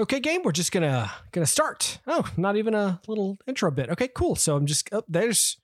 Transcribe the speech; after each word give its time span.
Okay, 0.00 0.18
game. 0.18 0.40
We're 0.42 0.52
just 0.52 0.72
gonna 0.72 1.12
gonna 1.30 1.44
start. 1.44 1.98
Oh, 2.06 2.24
not 2.38 2.56
even 2.56 2.74
a 2.74 3.02
little 3.06 3.38
intro 3.46 3.70
bit. 3.70 3.90
Okay, 3.90 4.08
cool. 4.08 4.34
So 4.34 4.56
I'm 4.56 4.64
just 4.64 4.88
oh, 4.92 5.02
there's 5.06 5.58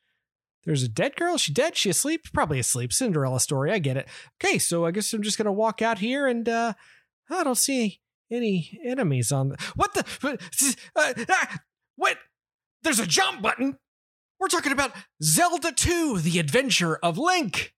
there's 0.66 0.82
a 0.82 0.88
dead 0.88 1.16
girl. 1.16 1.38
She 1.38 1.54
dead. 1.54 1.74
She 1.74 1.88
asleep. 1.88 2.26
Probably 2.34 2.58
asleep. 2.58 2.92
Cinderella 2.92 3.40
story. 3.40 3.72
I 3.72 3.78
get 3.78 3.96
it. 3.96 4.06
Okay, 4.36 4.58
so 4.58 4.84
I 4.84 4.90
guess 4.90 5.10
I'm 5.14 5.22
just 5.22 5.38
gonna 5.38 5.52
walk 5.52 5.80
out 5.80 6.00
here 6.00 6.26
and 6.26 6.46
uh 6.48 6.74
I 7.30 7.44
don't 7.44 7.56
see 7.56 8.00
any 8.30 8.78
enemies 8.84 9.32
on 9.32 9.48
the 9.48 9.56
what 9.74 9.94
the 9.94 10.04
uh, 10.94 11.14
ah, 11.30 11.60
what? 11.96 12.18
There's 12.82 13.00
a 13.00 13.06
jump 13.06 13.40
button. 13.40 13.78
We're 14.38 14.48
talking 14.48 14.72
about 14.72 14.92
Zelda 15.22 15.72
2: 15.72 16.18
The 16.18 16.38
Adventure 16.38 16.96
of 16.96 17.16
Link. 17.16 17.72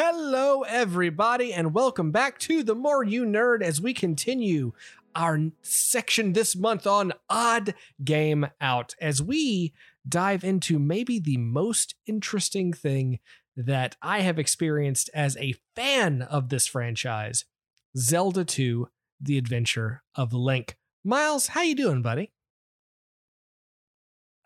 Hello, 0.00 0.62
everybody, 0.62 1.52
and 1.52 1.74
welcome 1.74 2.12
back 2.12 2.38
to 2.38 2.62
The 2.62 2.76
More 2.76 3.02
You 3.02 3.24
Nerd 3.24 3.62
as 3.62 3.80
we 3.80 3.92
continue 3.92 4.70
our 5.16 5.50
section 5.62 6.34
this 6.34 6.54
month 6.54 6.86
on 6.86 7.14
Odd 7.28 7.74
Game 8.04 8.46
Out 8.60 8.94
as 9.00 9.20
we 9.20 9.74
dive 10.08 10.44
into 10.44 10.78
maybe 10.78 11.18
the 11.18 11.38
most 11.38 11.96
interesting 12.06 12.72
thing 12.72 13.18
that 13.56 13.96
I 14.00 14.20
have 14.20 14.38
experienced 14.38 15.10
as 15.14 15.36
a 15.36 15.56
fan 15.74 16.22
of 16.22 16.48
this 16.48 16.68
franchise 16.68 17.44
Zelda 17.96 18.44
2 18.44 18.88
The 19.20 19.36
Adventure 19.36 20.04
of 20.14 20.32
Link. 20.32 20.76
Miles, 21.02 21.48
how 21.48 21.62
you 21.62 21.74
doing, 21.74 22.02
buddy? 22.02 22.30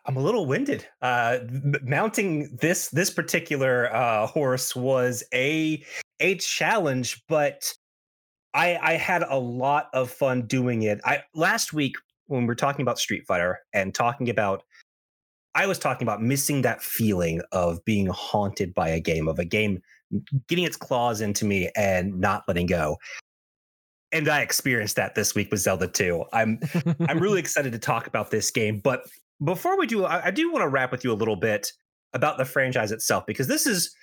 I'm 0.05 0.17
a 0.17 0.21
little 0.21 0.45
winded. 0.45 0.85
Uh, 1.01 1.39
mounting 1.81 2.55
this 2.61 2.89
this 2.89 3.09
particular 3.09 3.93
uh, 3.93 4.27
horse 4.27 4.75
was 4.75 5.23
a 5.33 5.83
a 6.19 6.35
challenge, 6.35 7.23
but 7.27 7.73
I 8.53 8.77
I 8.81 8.93
had 8.93 9.23
a 9.23 9.37
lot 9.37 9.89
of 9.93 10.11
fun 10.11 10.45
doing 10.45 10.83
it. 10.83 10.99
I 11.05 11.23
last 11.33 11.73
week 11.73 11.95
when 12.27 12.41
we 12.41 12.47
were 12.47 12.55
talking 12.55 12.81
about 12.81 12.99
Street 12.99 13.25
Fighter 13.27 13.59
and 13.73 13.95
talking 13.95 14.29
about 14.29 14.63
I 15.55 15.67
was 15.67 15.79
talking 15.79 16.05
about 16.05 16.21
missing 16.21 16.63
that 16.63 16.81
feeling 16.81 17.41
of 17.51 17.83
being 17.85 18.07
haunted 18.07 18.73
by 18.73 18.89
a 18.89 18.99
game, 18.99 19.27
of 19.27 19.39
a 19.39 19.45
game 19.45 19.81
getting 20.47 20.65
its 20.65 20.77
claws 20.77 21.21
into 21.21 21.45
me 21.45 21.69
and 21.75 22.19
not 22.19 22.43
letting 22.47 22.65
go. 22.65 22.97
And 24.11 24.27
I 24.27 24.41
experienced 24.41 24.95
that 24.97 25.15
this 25.15 25.33
week 25.33 25.49
with 25.49 25.59
Zelda 25.59 25.87
2. 25.87 26.25
I'm 26.33 26.59
I'm 27.07 27.19
really 27.19 27.39
excited 27.45 27.71
to 27.71 27.79
talk 27.79 28.07
about 28.07 28.31
this 28.31 28.51
game, 28.51 28.79
but 28.79 29.07
before 29.43 29.77
we 29.77 29.87
do, 29.87 30.05
I, 30.05 30.27
I 30.27 30.31
do 30.31 30.51
want 30.51 30.63
to 30.63 30.67
wrap 30.67 30.91
with 30.91 31.03
you 31.03 31.11
a 31.11 31.15
little 31.15 31.35
bit 31.35 31.71
about 32.13 32.37
the 32.37 32.45
franchise 32.45 32.91
itself 32.91 33.25
because 33.25 33.47
this 33.47 33.65
is 33.65 33.95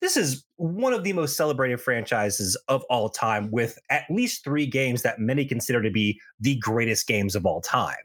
this 0.00 0.16
is 0.16 0.44
one 0.56 0.92
of 0.92 1.04
the 1.04 1.12
most 1.12 1.36
celebrated 1.36 1.80
franchises 1.80 2.56
of 2.68 2.82
all 2.90 3.08
time 3.08 3.50
with 3.50 3.78
at 3.90 4.04
least 4.10 4.44
three 4.44 4.66
games 4.66 5.02
that 5.02 5.18
many 5.18 5.44
consider 5.44 5.82
to 5.82 5.90
be 5.90 6.20
the 6.38 6.56
greatest 6.56 7.06
games 7.06 7.34
of 7.34 7.46
all 7.46 7.62
time. 7.62 7.96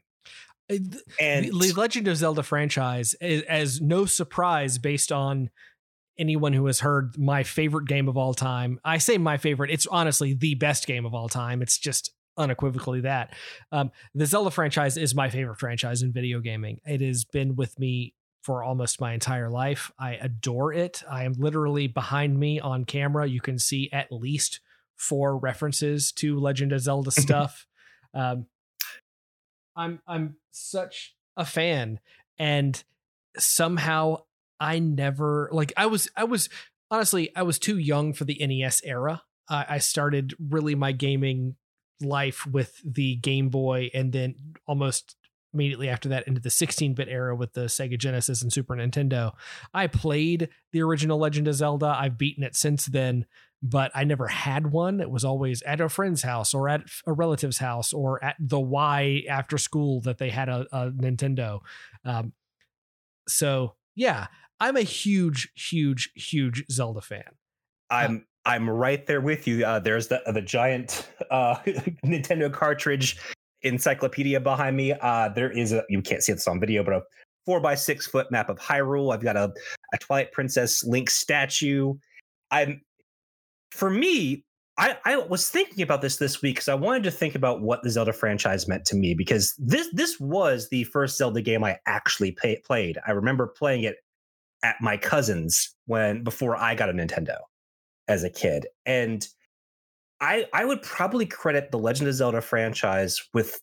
Uh, 0.70 0.76
and 1.20 1.46
the 1.46 1.72
legend 1.72 2.08
of 2.08 2.16
zelda 2.16 2.42
franchise 2.42 3.14
is 3.20 3.42
as 3.42 3.80
no 3.80 4.04
surprise 4.04 4.78
based 4.78 5.10
on 5.10 5.50
anyone 6.18 6.52
who 6.52 6.64
has 6.66 6.80
heard 6.80 7.18
my 7.18 7.42
favorite 7.42 7.86
game 7.88 8.08
of 8.08 8.16
all 8.16 8.32
time 8.32 8.78
i 8.84 8.96
say 8.96 9.18
my 9.18 9.36
favorite 9.36 9.70
it's 9.70 9.88
honestly 9.88 10.34
the 10.34 10.54
best 10.54 10.86
game 10.86 11.04
of 11.04 11.14
all 11.14 11.28
time 11.28 11.62
it's 11.62 11.78
just 11.78 12.12
unequivocally 12.36 13.02
that. 13.02 13.34
Um, 13.70 13.90
the 14.14 14.26
Zelda 14.26 14.50
franchise 14.50 14.96
is 14.96 15.14
my 15.14 15.30
favorite 15.30 15.58
franchise 15.58 16.02
in 16.02 16.12
video 16.12 16.40
gaming. 16.40 16.80
It 16.84 17.00
has 17.00 17.24
been 17.24 17.56
with 17.56 17.78
me 17.78 18.14
for 18.42 18.62
almost 18.62 19.00
my 19.00 19.12
entire 19.12 19.50
life. 19.50 19.92
I 19.98 20.14
adore 20.14 20.72
it. 20.72 21.02
I 21.08 21.24
am 21.24 21.34
literally 21.34 21.86
behind 21.86 22.38
me 22.38 22.60
on 22.60 22.84
camera. 22.84 23.26
You 23.26 23.40
can 23.40 23.58
see 23.58 23.88
at 23.92 24.10
least 24.10 24.60
four 24.96 25.36
references 25.36 26.12
to 26.12 26.38
Legend 26.38 26.72
of 26.72 26.80
Zelda 26.80 27.10
stuff. 27.10 27.66
um, 28.14 28.46
I'm 29.76 30.00
I'm 30.06 30.36
such 30.50 31.14
a 31.36 31.46
fan, 31.46 31.98
and 32.38 32.82
somehow 33.38 34.18
I 34.60 34.78
never 34.78 35.48
like 35.52 35.72
I 35.76 35.86
was 35.86 36.08
I 36.16 36.24
was 36.24 36.48
honestly 36.90 37.34
I 37.34 37.42
was 37.42 37.58
too 37.58 37.78
young 37.78 38.12
for 38.12 38.24
the 38.24 38.38
NES 38.40 38.82
era. 38.84 39.22
I 39.48 39.78
started 39.78 40.34
really 40.38 40.74
my 40.74 40.92
gaming 40.92 41.56
life 42.04 42.46
with 42.46 42.80
the 42.84 43.16
Game 43.16 43.48
Boy 43.48 43.90
and 43.94 44.12
then 44.12 44.34
almost 44.66 45.16
immediately 45.54 45.88
after 45.88 46.08
that 46.08 46.26
into 46.26 46.40
the 46.40 46.48
16-bit 46.48 47.08
era 47.08 47.36
with 47.36 47.52
the 47.52 47.62
Sega 47.62 47.98
Genesis 47.98 48.42
and 48.42 48.52
Super 48.52 48.74
Nintendo. 48.74 49.32
I 49.74 49.86
played 49.86 50.48
the 50.72 50.82
original 50.82 51.18
Legend 51.18 51.48
of 51.48 51.54
Zelda. 51.54 51.94
I've 51.98 52.16
beaten 52.16 52.42
it 52.42 52.56
since 52.56 52.86
then, 52.86 53.26
but 53.62 53.90
I 53.94 54.04
never 54.04 54.28
had 54.28 54.72
one. 54.72 55.00
It 55.00 55.10
was 55.10 55.24
always 55.24 55.62
at 55.62 55.80
a 55.80 55.88
friend's 55.88 56.22
house 56.22 56.54
or 56.54 56.68
at 56.68 56.82
a 57.06 57.12
relative's 57.12 57.58
house 57.58 57.92
or 57.92 58.22
at 58.24 58.36
the 58.38 58.60
Y 58.60 59.24
after 59.28 59.58
school 59.58 60.00
that 60.02 60.18
they 60.18 60.30
had 60.30 60.48
a, 60.48 60.66
a 60.72 60.90
Nintendo. 60.90 61.60
Um, 62.04 62.32
so 63.28 63.74
yeah, 63.94 64.28
I'm 64.58 64.76
a 64.76 64.82
huge, 64.82 65.52
huge, 65.54 66.12
huge 66.14 66.64
Zelda 66.70 67.02
fan. 67.02 67.36
I'm 67.90 68.26
I'm 68.44 68.68
right 68.68 69.06
there 69.06 69.20
with 69.20 69.46
you. 69.46 69.64
Uh, 69.64 69.78
there's 69.78 70.08
the 70.08 70.20
the 70.32 70.42
giant 70.42 71.08
uh, 71.30 71.56
Nintendo 72.04 72.52
cartridge 72.52 73.18
encyclopedia 73.62 74.40
behind 74.40 74.76
me. 74.76 74.92
Uh, 74.92 75.28
there 75.28 75.50
is 75.50 75.72
a 75.72 75.84
you 75.88 76.02
can't 76.02 76.22
see 76.22 76.32
this 76.32 76.48
on 76.48 76.58
video, 76.58 76.82
but 76.82 76.94
a 76.94 77.02
four 77.46 77.60
by 77.60 77.74
six 77.74 78.06
foot 78.06 78.30
map 78.30 78.48
of 78.48 78.58
Hyrule. 78.58 79.14
I've 79.14 79.22
got 79.22 79.36
a, 79.36 79.52
a 79.92 79.98
Twilight 79.98 80.32
Princess 80.32 80.84
Link 80.84 81.10
statue. 81.10 81.94
I'm 82.50 82.80
for 83.70 83.90
me. 83.90 84.44
I, 84.78 84.96
I 85.04 85.18
was 85.18 85.50
thinking 85.50 85.82
about 85.82 86.00
this 86.00 86.16
this 86.16 86.40
week 86.40 86.56
because 86.56 86.68
I 86.68 86.74
wanted 86.74 87.02
to 87.04 87.10
think 87.10 87.34
about 87.34 87.60
what 87.60 87.82
the 87.82 87.90
Zelda 87.90 88.12
franchise 88.12 88.66
meant 88.66 88.86
to 88.86 88.96
me 88.96 89.14
because 89.14 89.54
this 89.58 89.88
this 89.92 90.18
was 90.18 90.68
the 90.70 90.84
first 90.84 91.18
Zelda 91.18 91.42
game 91.42 91.62
I 91.62 91.78
actually 91.86 92.32
pay, 92.32 92.60
played. 92.64 92.98
I 93.06 93.12
remember 93.12 93.46
playing 93.46 93.84
it 93.84 93.96
at 94.64 94.76
my 94.80 94.96
cousin's 94.96 95.74
when 95.86 96.24
before 96.24 96.56
I 96.56 96.74
got 96.74 96.88
a 96.88 96.92
Nintendo 96.92 97.36
as 98.08 98.24
a 98.24 98.30
kid. 98.30 98.66
And 98.86 99.26
I 100.20 100.46
I 100.52 100.64
would 100.64 100.82
probably 100.82 101.26
credit 101.26 101.70
the 101.70 101.78
Legend 101.78 102.08
of 102.08 102.14
Zelda 102.14 102.40
franchise 102.40 103.20
with 103.34 103.60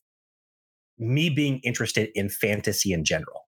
me 0.98 1.30
being 1.30 1.60
interested 1.60 2.10
in 2.14 2.28
fantasy 2.28 2.92
in 2.92 3.04
general. 3.04 3.46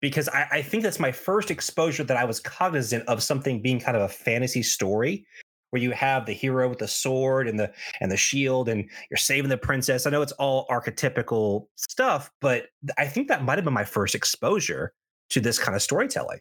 Because 0.00 0.28
I, 0.30 0.46
I 0.50 0.62
think 0.62 0.82
that's 0.82 1.00
my 1.00 1.12
first 1.12 1.50
exposure 1.50 2.04
that 2.04 2.16
I 2.16 2.24
was 2.24 2.40
cognizant 2.40 3.06
of 3.06 3.22
something 3.22 3.60
being 3.60 3.80
kind 3.80 3.96
of 3.96 4.02
a 4.02 4.08
fantasy 4.08 4.62
story 4.62 5.26
where 5.70 5.82
you 5.82 5.90
have 5.92 6.26
the 6.26 6.32
hero 6.32 6.68
with 6.68 6.78
the 6.78 6.88
sword 6.88 7.48
and 7.48 7.58
the 7.58 7.70
and 8.00 8.10
the 8.10 8.16
shield 8.16 8.68
and 8.68 8.88
you're 9.10 9.18
saving 9.18 9.50
the 9.50 9.58
princess. 9.58 10.06
I 10.06 10.10
know 10.10 10.22
it's 10.22 10.32
all 10.32 10.66
archetypical 10.68 11.66
stuff, 11.76 12.30
but 12.40 12.66
I 12.96 13.06
think 13.06 13.28
that 13.28 13.44
might 13.44 13.58
have 13.58 13.64
been 13.64 13.74
my 13.74 13.84
first 13.84 14.14
exposure 14.14 14.92
to 15.30 15.40
this 15.40 15.58
kind 15.58 15.74
of 15.74 15.82
storytelling. 15.82 16.40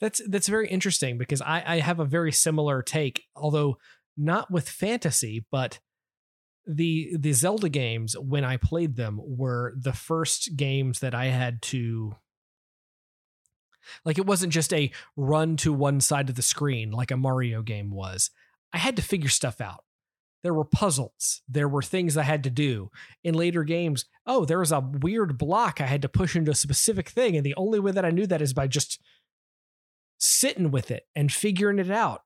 That's 0.00 0.20
that's 0.28 0.48
very 0.48 0.68
interesting 0.68 1.18
because 1.18 1.40
I, 1.40 1.62
I 1.66 1.80
have 1.80 2.00
a 2.00 2.04
very 2.04 2.32
similar 2.32 2.82
take, 2.82 3.24
although 3.34 3.78
not 4.16 4.50
with 4.50 4.68
fantasy, 4.68 5.46
but 5.50 5.80
the 6.66 7.16
the 7.18 7.32
Zelda 7.32 7.68
games 7.68 8.16
when 8.18 8.44
I 8.44 8.56
played 8.56 8.96
them 8.96 9.20
were 9.22 9.74
the 9.76 9.92
first 9.92 10.56
games 10.56 11.00
that 11.00 11.14
I 11.14 11.26
had 11.26 11.62
to 11.62 12.16
like 14.04 14.18
it 14.18 14.26
wasn't 14.26 14.52
just 14.52 14.72
a 14.72 14.90
run 15.16 15.56
to 15.58 15.72
one 15.72 16.00
side 16.00 16.28
of 16.28 16.34
the 16.34 16.42
screen 16.42 16.90
like 16.90 17.10
a 17.10 17.16
Mario 17.16 17.62
game 17.62 17.90
was. 17.90 18.30
I 18.72 18.78
had 18.78 18.96
to 18.96 19.02
figure 19.02 19.28
stuff 19.28 19.60
out. 19.60 19.84
There 20.46 20.54
were 20.54 20.64
puzzles. 20.64 21.42
There 21.48 21.68
were 21.68 21.82
things 21.82 22.16
I 22.16 22.22
had 22.22 22.44
to 22.44 22.50
do. 22.50 22.92
In 23.24 23.34
later 23.34 23.64
games, 23.64 24.04
oh, 24.28 24.44
there 24.44 24.60
was 24.60 24.70
a 24.70 24.78
weird 24.78 25.36
block 25.36 25.80
I 25.80 25.86
had 25.86 26.02
to 26.02 26.08
push 26.08 26.36
into 26.36 26.52
a 26.52 26.54
specific 26.54 27.08
thing. 27.08 27.36
And 27.36 27.44
the 27.44 27.56
only 27.56 27.80
way 27.80 27.90
that 27.90 28.04
I 28.04 28.12
knew 28.12 28.28
that 28.28 28.40
is 28.40 28.54
by 28.54 28.68
just 28.68 29.02
sitting 30.18 30.70
with 30.70 30.92
it 30.92 31.02
and 31.16 31.32
figuring 31.32 31.80
it 31.80 31.90
out 31.90 32.22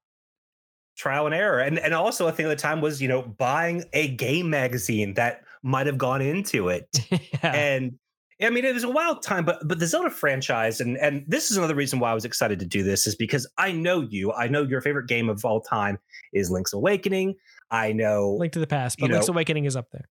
trial 0.99 1.25
and 1.25 1.35
error 1.35 1.61
and 1.61 1.79
and 1.79 1.95
also 1.95 2.27
a 2.27 2.33
thing 2.33 2.45
at 2.45 2.51
the 2.51 2.57
time 2.57 2.83
was 2.83 3.01
you 3.01 3.09
know 3.09 3.23
buying 3.23 3.83
a 3.95 4.09
game 4.09 4.51
magazine 4.51 5.15
that 5.15 5.41
might 5.63 5.87
have 5.87 5.97
gone 5.97 6.21
into 6.21 6.69
it 6.69 6.87
yeah. 7.11 7.55
and 7.55 7.99
I 8.43 8.51
mean, 8.51 8.65
it 8.65 8.73
was 8.73 8.85
a 8.85 8.89
wild 8.89 9.23
time, 9.23 9.45
but 9.45 9.67
but 9.67 9.79
the 9.79 9.87
Zelda 9.87 10.11
franchise, 10.11 10.81
and 10.81 10.97
and 10.99 11.25
this 11.27 11.51
is 11.51 11.57
another 11.57 11.75
reason 11.75 11.99
why 11.99 12.11
I 12.11 12.15
was 12.15 12.25
excited 12.25 12.59
to 12.61 12.67
do 12.67 12.83
this, 12.83 13.07
is 13.07 13.15
because 13.15 13.47
I 13.59 13.73
know 13.73 14.01
you. 14.01 14.33
I 14.33 14.49
know 14.49 14.63
your 14.63 14.81
favorite 14.81 15.09
game 15.09 15.29
of 15.29 15.45
all 15.45 15.61
time 15.61 15.99
is 16.33 16.51
Link's 16.51 16.73
Awakening. 16.73 17.35
I 17.71 17.93
know 17.93 18.37
Link 18.39 18.53
to 18.55 18.59
the 18.59 18.67
Past, 18.67 18.99
but 18.99 19.11
Link's 19.11 19.29
know, 19.29 19.33
Awakening 19.35 19.65
is 19.67 19.77
up 19.77 19.91
there. 19.93 20.09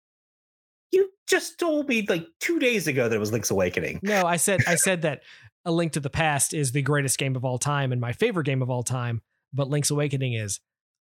You 0.91 1.09
just 1.27 1.59
told 1.59 1.87
me 1.87 2.05
like 2.07 2.27
two 2.39 2.59
days 2.59 2.87
ago 2.87 3.09
that 3.09 3.15
it 3.15 3.19
was 3.19 3.31
Link's 3.31 3.51
Awakening. 3.51 3.99
No, 4.03 4.25
I 4.25 4.37
said 4.37 4.61
I 4.67 4.75
said 4.75 5.01
that 5.03 5.21
A 5.65 5.71
Link 5.71 5.93
to 5.93 5.99
the 5.99 6.09
Past 6.09 6.53
is 6.53 6.71
the 6.71 6.81
greatest 6.81 7.17
game 7.17 7.35
of 7.35 7.43
all 7.43 7.57
time 7.57 7.91
and 7.91 7.99
my 7.99 8.13
favorite 8.13 8.45
game 8.45 8.61
of 8.61 8.69
all 8.69 8.83
time. 8.83 9.21
but 9.53 9.69
Link's 9.69 9.89
Awakening 9.89 10.33
is 10.33 10.59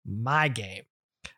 my 0.05 0.49
game, 0.49 0.83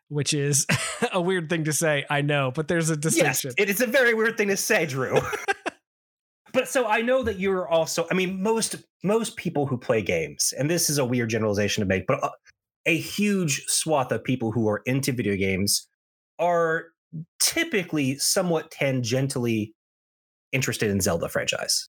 which 0.07 0.33
is 0.33 0.65
a 1.13 1.21
weird 1.21 1.49
thing 1.49 1.65
to 1.65 1.73
say. 1.73 2.05
I 2.09 2.21
know, 2.21 2.51
but 2.51 2.67
there's 2.67 2.89
a 2.89 2.97
distinction. 2.97 3.53
Yes, 3.57 3.67
it 3.67 3.69
is 3.69 3.81
a 3.81 3.87
very 3.87 4.13
weird 4.13 4.37
thing 4.37 4.47
to 4.49 4.57
say, 4.57 4.85
Drew. 4.85 5.19
but 6.55 6.67
so 6.67 6.87
I 6.87 7.01
know 7.01 7.21
that 7.21 7.39
you're 7.39 7.67
also. 7.67 8.07
I 8.09 8.13
mean, 8.13 8.41
most 8.41 8.75
most 9.03 9.35
people 9.35 9.67
who 9.67 9.77
play 9.77 10.01
games, 10.01 10.53
and 10.57 10.69
this 10.69 10.89
is 10.89 10.97
a 10.97 11.05
weird 11.05 11.29
generalization 11.29 11.81
to 11.81 11.87
make, 11.87 12.07
but 12.07 12.23
a, 12.23 12.31
a 12.87 12.97
huge 12.97 13.63
swath 13.67 14.11
of 14.11 14.23
people 14.23 14.51
who 14.51 14.67
are 14.67 14.81
into 14.85 15.11
video 15.11 15.35
games 15.35 15.87
are 16.39 16.85
typically 17.39 18.17
somewhat 18.17 18.71
tangentially 18.71 19.73
interested 20.51 20.89
in 20.89 21.01
Zelda 21.01 21.29
franchise 21.29 21.89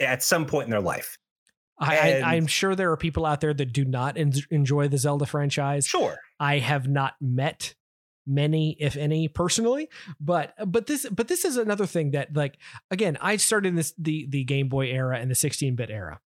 at 0.00 0.22
some 0.22 0.46
point 0.46 0.66
in 0.66 0.70
their 0.70 0.80
life. 0.80 1.16
I, 1.78 2.36
am 2.36 2.46
sure 2.46 2.76
there 2.76 2.92
are 2.92 2.96
people 2.96 3.26
out 3.26 3.40
there 3.40 3.54
that 3.54 3.72
do 3.72 3.84
not 3.84 4.16
en- 4.16 4.32
enjoy 4.50 4.86
the 4.86 4.98
Zelda 4.98 5.26
franchise. 5.26 5.86
Sure, 5.86 6.16
I 6.38 6.58
have 6.58 6.86
not 6.86 7.14
met 7.20 7.74
many, 8.26 8.76
if 8.78 8.96
any, 8.96 9.28
personally. 9.28 9.88
But 10.20 10.54
but 10.66 10.86
this 10.86 11.06
but 11.10 11.28
this 11.28 11.44
is 11.44 11.56
another 11.56 11.86
thing 11.86 12.12
that 12.12 12.34
like 12.36 12.58
again, 12.90 13.18
I 13.20 13.36
started 13.36 13.68
in 13.68 13.74
this 13.76 13.94
the 13.98 14.26
the 14.28 14.44
Game 14.44 14.68
Boy 14.68 14.86
era 14.86 15.18
and 15.18 15.30
the 15.30 15.34
16-bit 15.34 15.90
era 15.90 16.20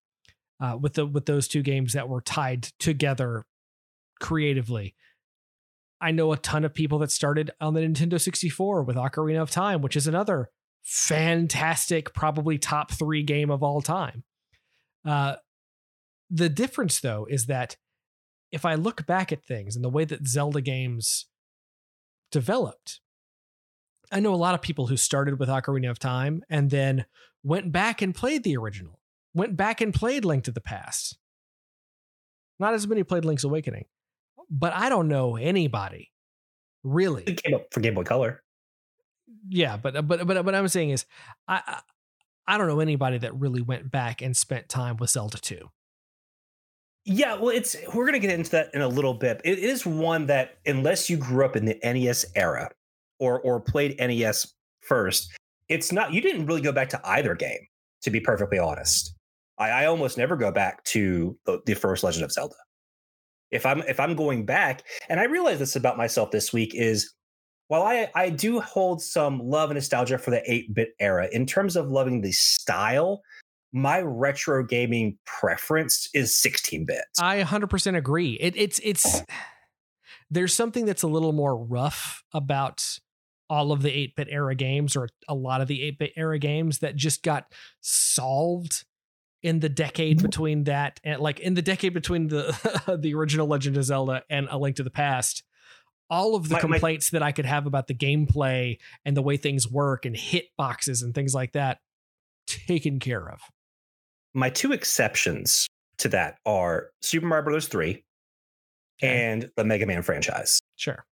uh, 0.61 0.77
with 0.81 0.95
the 0.95 1.07
with 1.07 1.27
those 1.27 1.49
two 1.49 1.63
games 1.63 1.93
that 1.93 2.09
were 2.09 2.21
tied 2.21 2.63
together 2.79 3.45
creatively. 4.21 4.95
I 6.01 6.11
know 6.11 6.33
a 6.33 6.37
ton 6.37 6.65
of 6.65 6.75
people 6.75 6.99
that 6.99 7.11
started 7.11 7.51
on 7.61 7.75
the 7.75 7.81
Nintendo 7.81 8.21
64 8.21 8.83
with 8.83 8.97
Ocarina 8.97 9.41
of 9.41 9.51
Time, 9.51 9.81
which 9.81 9.97
is 9.97 10.07
another 10.07 10.51
fantastic, 10.83 12.13
probably 12.15 12.59
top 12.59 12.93
three 12.93 13.23
game 13.23 13.51
of 13.51 13.63
all 13.63 13.81
time. 13.81 14.23
Uh, 15.05 15.37
the 16.31 16.49
difference, 16.49 17.01
though, 17.01 17.27
is 17.29 17.47
that 17.47 17.77
if 18.53 18.65
I 18.65 18.75
look 18.75 19.07
back 19.07 19.33
at 19.33 19.45
things 19.45 19.75
and 19.75 19.85
the 19.85 19.91
way 19.91 20.05
that 20.05 20.27
Zelda 20.27 20.61
games 20.61 21.27
developed, 22.31 23.01
I 24.11 24.21
know 24.21 24.35
a 24.35 24.37
lot 24.37 24.55
of 24.55 24.63
people 24.63 24.87
who 24.87 24.97
started 24.97 25.39
with 25.39 25.49
Ocarina 25.49 25.91
of 25.91 25.99
Time 25.99 26.43
and 26.49 26.71
then 26.71 27.07
went 27.43 27.73
back 27.73 28.03
and 28.03 28.15
played 28.15 28.45
the 28.45 28.57
original, 28.57 29.01
went 29.35 29.57
back 29.57 29.81
and 29.81 29.93
played 29.93 30.25
Link 30.25 30.45
to 30.45 30.53
the 30.53 30.61
Past. 30.61 31.19
Not 32.59 32.75
as 32.75 32.87
many 32.87 33.03
played 33.03 33.25
Link's 33.25 33.45
Awakening, 33.45 33.85
but 34.51 34.73
I 34.73 34.89
don't 34.89 35.09
know 35.09 35.37
anybody 35.37 36.13
really. 36.83 37.25
It 37.25 37.43
came 37.43 37.55
up 37.55 37.67
for 37.71 37.81
Game 37.81 37.95
Boy 37.95 38.05
Color. 38.05 38.43
Yeah, 39.49 39.77
but 39.77 40.07
but 40.07 40.27
but 40.27 40.45
what 40.45 40.55
I'm 40.55 40.69
saying 40.69 40.91
is, 40.91 41.05
I 41.47 41.81
I 42.47 42.59
don't 42.59 42.69
know 42.69 42.81
anybody 42.81 43.19
that 43.19 43.35
really 43.35 43.61
went 43.61 43.91
back 43.91 44.23
and 44.23 44.37
spent 44.37 44.69
time 44.69 44.97
with 44.97 45.11
Zelda 45.11 45.39
2. 45.39 45.69
Yeah, 47.09 47.35
well, 47.37 47.51
it's 47.51 47.77
we're 47.95 48.05
gonna 48.05 48.19
get 48.19 48.33
into 48.33 48.51
that 48.51 48.71
in 48.75 48.81
a 48.81 48.89
little 48.89 49.15
bit. 49.15 49.41
It 49.45 49.61
is 49.61 49.87
one 49.87 50.27
that 50.27 50.59
unless 50.67 51.09
you 51.09 51.17
grew 51.17 51.45
up 51.45 51.55
in 51.55 51.65
the 51.65 51.79
NES 51.85 52.27
era 52.35 52.69
or 53.21 53.41
or 53.43 53.61
played 53.61 53.97
NES 54.01 54.53
first, 54.81 55.33
it's 55.69 55.93
not 55.93 56.13
you 56.13 56.21
didn't 56.21 56.47
really 56.47 56.61
go 56.61 56.73
back 56.73 56.89
to 56.91 57.01
either 57.05 57.37
game, 57.37 57.61
to 58.03 58.11
be 58.11 58.19
perfectly 58.19 58.59
honest. 58.59 59.15
I, 59.57 59.71
I 59.71 59.87
almost 59.87 60.19
never 60.19 60.37
go 60.37 60.51
back 60.51 60.83
to 60.85 61.39
the, 61.47 61.61
the 61.65 61.75
first 61.75 62.03
Legend 62.03 62.25
of 62.25 62.33
Zelda. 62.33 62.57
If 63.53 63.65
I'm 63.65 63.83
if 63.83 64.01
I'm 64.01 64.17
going 64.17 64.45
back, 64.45 64.83
and 65.09 65.21
I 65.21 65.25
realize 65.25 65.61
this 65.61 65.77
about 65.77 65.97
myself 65.97 66.33
this 66.33 66.53
week 66.53 66.75
is 66.75 67.15
while 67.69 67.83
I, 67.83 68.11
I 68.17 68.31
do 68.31 68.61
hold 68.61 69.01
some 69.01 69.39
love 69.39 69.71
and 69.71 69.77
nostalgia 69.77 70.19
for 70.19 70.31
the 70.31 70.43
8-bit 70.49 70.91
era, 71.01 71.29
in 71.33 71.47
terms 71.47 71.77
of 71.77 71.89
loving 71.89 72.21
the 72.21 72.33
style, 72.33 73.23
my 73.73 74.01
retro 74.01 74.65
gaming 74.65 75.19
preference 75.27 76.09
is 76.15 76.37
16 76.37 76.87
bit. 76.87 77.05
I 77.21 77.43
100% 77.43 77.97
agree. 77.97 78.35
It, 78.41 78.57
it's 78.57 78.81
it's 78.83 79.21
oh. 79.21 79.25
there's 80.31 80.55
something 80.55 80.87
that's 80.87 81.03
a 81.03 81.09
little 81.09 81.33
more 81.33 81.57
rough 81.57 82.25
about 82.33 82.99
all 83.49 83.71
of 83.71 83.83
the 83.83 83.91
8-bit 83.91 84.27
era 84.29 84.57
games 84.57 84.97
or 84.97 85.09
a 85.29 85.35
lot 85.35 85.61
of 85.61 85.69
the 85.69 85.81
8-bit 85.93 86.13
era 86.17 86.39
games 86.39 86.81
that 86.81 86.97
just 86.97 87.23
got 87.23 87.53
solved 87.81 88.85
in 89.43 89.61
the 89.61 89.69
decade 89.69 90.21
between 90.21 90.65
that 90.65 90.99
and 91.05 91.21
like 91.21 91.39
in 91.39 91.55
the 91.55 91.63
decade 91.63 91.95
between 91.95 92.27
the 92.29 92.99
the 93.01 93.15
original 93.15 93.47
Legend 93.47 93.77
of 93.77 93.85
Zelda 93.85 94.25
and 94.29 94.49
A 94.51 94.59
Link 94.59 94.77
to 94.77 94.83
the 94.83 94.91
Past 94.91 95.45
all 96.11 96.35
of 96.35 96.49
the 96.49 96.55
my, 96.55 96.61
complaints 96.61 97.13
my, 97.13 97.19
that 97.19 97.25
I 97.25 97.33
could 97.33 97.47
have 97.47 97.67
about 97.67 97.87
the 97.87 97.95
gameplay 97.95 98.79
and 99.05 99.17
the 99.17 99.23
way 99.23 99.37
things 99.37 99.71
work 99.71 100.05
and 100.05 100.17
hit 100.17 100.47
boxes 100.57 101.03
and 101.03 101.15
things 101.15 101.35
like 101.35 101.53
that 101.53 101.79
taken 102.47 102.99
care 102.99 103.29
of 103.29 103.41
my 104.37 104.51
two 104.51 104.73
exceptions 104.73 105.67
to 105.99 106.09
that 106.11 106.37
are 106.45 106.91
Super 107.01 107.27
Mario 107.27 107.45
Brothers 107.45 107.69
3 107.69 107.91
okay. 107.91 108.03
and 109.03 109.51
the 109.57 109.65
Mega 109.65 109.87
Man 109.87 110.03
franchise. 110.03 110.61
Sure. 110.77 111.05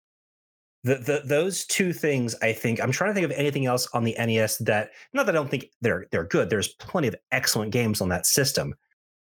The, 0.84 0.96
the 0.96 1.22
those 1.24 1.64
two 1.64 1.94
things 1.94 2.36
I 2.42 2.52
think 2.52 2.78
I'm 2.82 2.92
trying 2.92 3.10
to 3.10 3.14
think 3.14 3.24
of 3.24 3.30
anything 3.30 3.64
else 3.64 3.88
on 3.94 4.04
the 4.04 4.14
NES 4.18 4.58
that 4.58 4.90
not 5.14 5.24
that 5.24 5.34
I 5.34 5.38
don't 5.38 5.50
think 5.50 5.70
they're 5.80 6.06
they're 6.12 6.26
good. 6.26 6.50
There's 6.50 6.74
plenty 6.74 7.08
of 7.08 7.16
excellent 7.32 7.72
games 7.72 8.02
on 8.02 8.10
that 8.10 8.26
system, 8.26 8.74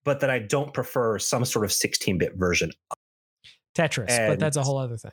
but 0.04 0.20
that 0.20 0.30
I 0.30 0.40
don't 0.40 0.74
prefer 0.74 1.18
some 1.18 1.46
sort 1.46 1.64
of 1.64 1.72
16-bit 1.72 2.34
version. 2.36 2.72
Tetris, 3.74 4.10
and, 4.10 4.34
but 4.34 4.40
that's 4.40 4.58
a 4.58 4.64
whole 4.64 4.78
other 4.78 4.98
thing. 4.98 5.12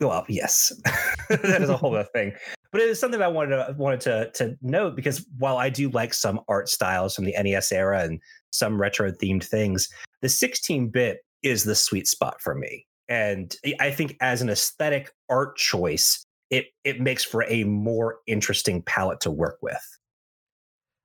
Well, 0.00 0.24
yes, 0.26 0.72
that 1.28 1.60
is 1.60 1.68
a 1.68 1.76
whole 1.76 1.94
other 1.94 2.08
thing 2.14 2.32
but 2.72 2.80
it 2.80 2.88
is 2.88 2.98
something 2.98 3.20
I 3.20 3.28
wanted 3.28 3.56
to 3.56 3.74
wanted 3.76 4.00
to 4.00 4.30
to 4.34 4.56
note 4.62 4.96
because 4.96 5.24
while 5.38 5.58
I 5.58 5.68
do 5.68 5.90
like 5.90 6.14
some 6.14 6.40
art 6.48 6.68
styles 6.68 7.14
from 7.14 7.26
the 7.26 7.34
NES 7.38 7.70
era 7.70 8.02
and 8.02 8.20
some 8.50 8.80
retro 8.80 9.12
themed 9.12 9.44
things, 9.44 9.88
the 10.22 10.28
16 10.28 10.88
bit 10.88 11.18
is 11.42 11.64
the 11.64 11.74
sweet 11.74 12.08
spot 12.08 12.40
for 12.40 12.54
me. 12.54 12.86
And 13.08 13.54
I 13.78 13.90
think 13.90 14.16
as 14.20 14.40
an 14.40 14.48
aesthetic 14.48 15.12
art 15.28 15.56
choice, 15.56 16.24
it 16.50 16.66
it 16.82 17.00
makes 17.00 17.22
for 17.22 17.44
a 17.44 17.64
more 17.64 18.18
interesting 18.26 18.82
palette 18.82 19.20
to 19.20 19.30
work 19.30 19.58
with. 19.60 19.98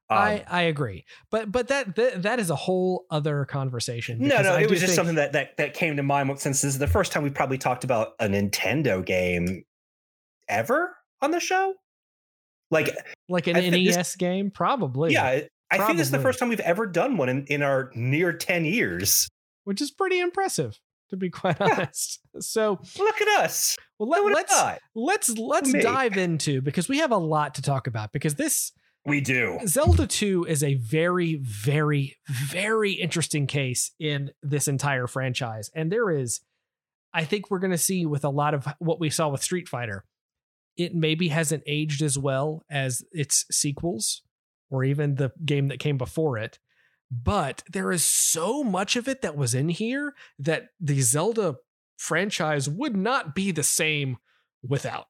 Um, 0.09 0.17
I 0.17 0.45
I 0.47 0.61
agree, 0.63 1.05
but 1.31 1.51
but 1.51 1.67
that, 1.67 1.97
that 1.97 2.23
that 2.23 2.39
is 2.39 2.49
a 2.49 2.55
whole 2.55 3.05
other 3.11 3.43
conversation. 3.43 4.19
No, 4.19 4.41
no, 4.41 4.53
I 4.53 4.61
it 4.61 4.69
was 4.69 4.79
just 4.79 4.91
think... 4.91 4.95
something 4.95 5.15
that 5.15 5.33
that 5.33 5.57
that 5.57 5.73
came 5.73 5.97
to 5.97 6.03
mind 6.03 6.29
since 6.39 6.61
this 6.61 6.75
is 6.75 6.79
the 6.79 6.87
first 6.87 7.11
time 7.11 7.23
we've 7.23 7.33
probably 7.33 7.57
talked 7.57 7.83
about 7.83 8.13
a 8.19 8.27
Nintendo 8.27 9.05
game 9.05 9.65
ever 10.47 10.96
on 11.21 11.31
the 11.31 11.39
show? 11.39 11.73
Like 12.69 12.95
like 13.29 13.47
an 13.47 13.55
NES 13.55 13.95
this, 13.95 14.15
game, 14.15 14.51
probably. 14.51 15.13
Yeah, 15.13 15.23
I 15.23 15.47
probably. 15.69 15.85
think 15.85 15.97
this 15.97 16.07
is 16.07 16.11
the 16.11 16.19
first 16.19 16.39
time 16.39 16.49
we've 16.49 16.59
ever 16.59 16.85
done 16.85 17.17
one 17.17 17.29
in, 17.29 17.45
in 17.45 17.61
our 17.63 17.91
near 17.95 18.33
10 18.33 18.65
years. 18.65 19.29
Which 19.63 19.81
is 19.81 19.91
pretty 19.91 20.19
impressive, 20.19 20.79
to 21.09 21.17
be 21.17 21.29
quite 21.29 21.57
yeah. 21.59 21.73
honest. 21.73 22.19
So 22.39 22.79
look 22.99 23.19
at 23.19 23.39
us. 23.39 23.75
Well, 23.97 24.09
let, 24.09 24.47
us 24.47 24.79
let's 24.93 25.29
let's 25.33 25.39
let's 25.39 25.73
dive 25.73 26.17
into 26.17 26.61
because 26.61 26.87
we 26.87 26.99
have 26.99 27.11
a 27.11 27.17
lot 27.17 27.55
to 27.55 27.63
talk 27.63 27.87
about 27.87 28.11
because 28.11 28.35
this 28.35 28.73
we 29.07 29.21
do. 29.21 29.57
Zelda 29.65 30.05
2 30.05 30.45
is 30.49 30.61
a 30.63 30.75
very, 30.75 31.35
very, 31.35 32.17
very 32.27 32.91
interesting 32.91 33.47
case 33.47 33.91
in 33.99 34.31
this 34.43 34.67
entire 34.67 35.07
franchise. 35.07 35.71
And 35.73 35.89
there 35.89 36.11
is, 36.11 36.41
I 37.13 37.23
think 37.23 37.49
we're 37.49 37.59
going 37.59 37.71
to 37.71 37.77
see 37.77 38.05
with 38.05 38.25
a 38.25 38.29
lot 38.29 38.53
of 38.53 38.67
what 38.79 38.99
we 38.99 39.09
saw 39.09 39.29
with 39.29 39.41
Street 39.41 39.69
Fighter, 39.69 40.03
it 40.77 40.93
maybe 40.93 41.29
hasn't 41.29 41.63
aged 41.65 42.01
as 42.01 42.17
well 42.17 42.63
as 42.69 43.03
its 43.11 43.45
sequels 43.51 44.21
or 44.69 44.83
even 44.83 45.15
the 45.15 45.31
game 45.43 45.67
that 45.67 45.79
came 45.79 45.97
before 45.97 46.37
it. 46.37 46.59
But 47.09 47.63
there 47.71 47.91
is 47.91 48.03
so 48.03 48.63
much 48.63 48.95
of 48.95 49.07
it 49.07 49.21
that 49.21 49.37
was 49.37 49.55
in 49.55 49.69
here 49.69 50.13
that 50.39 50.69
the 50.79 51.01
Zelda 51.01 51.55
franchise 51.97 52.69
would 52.69 52.95
not 52.95 53.33
be 53.33 53.51
the 53.51 53.63
same 53.63 54.17
without. 54.61 55.07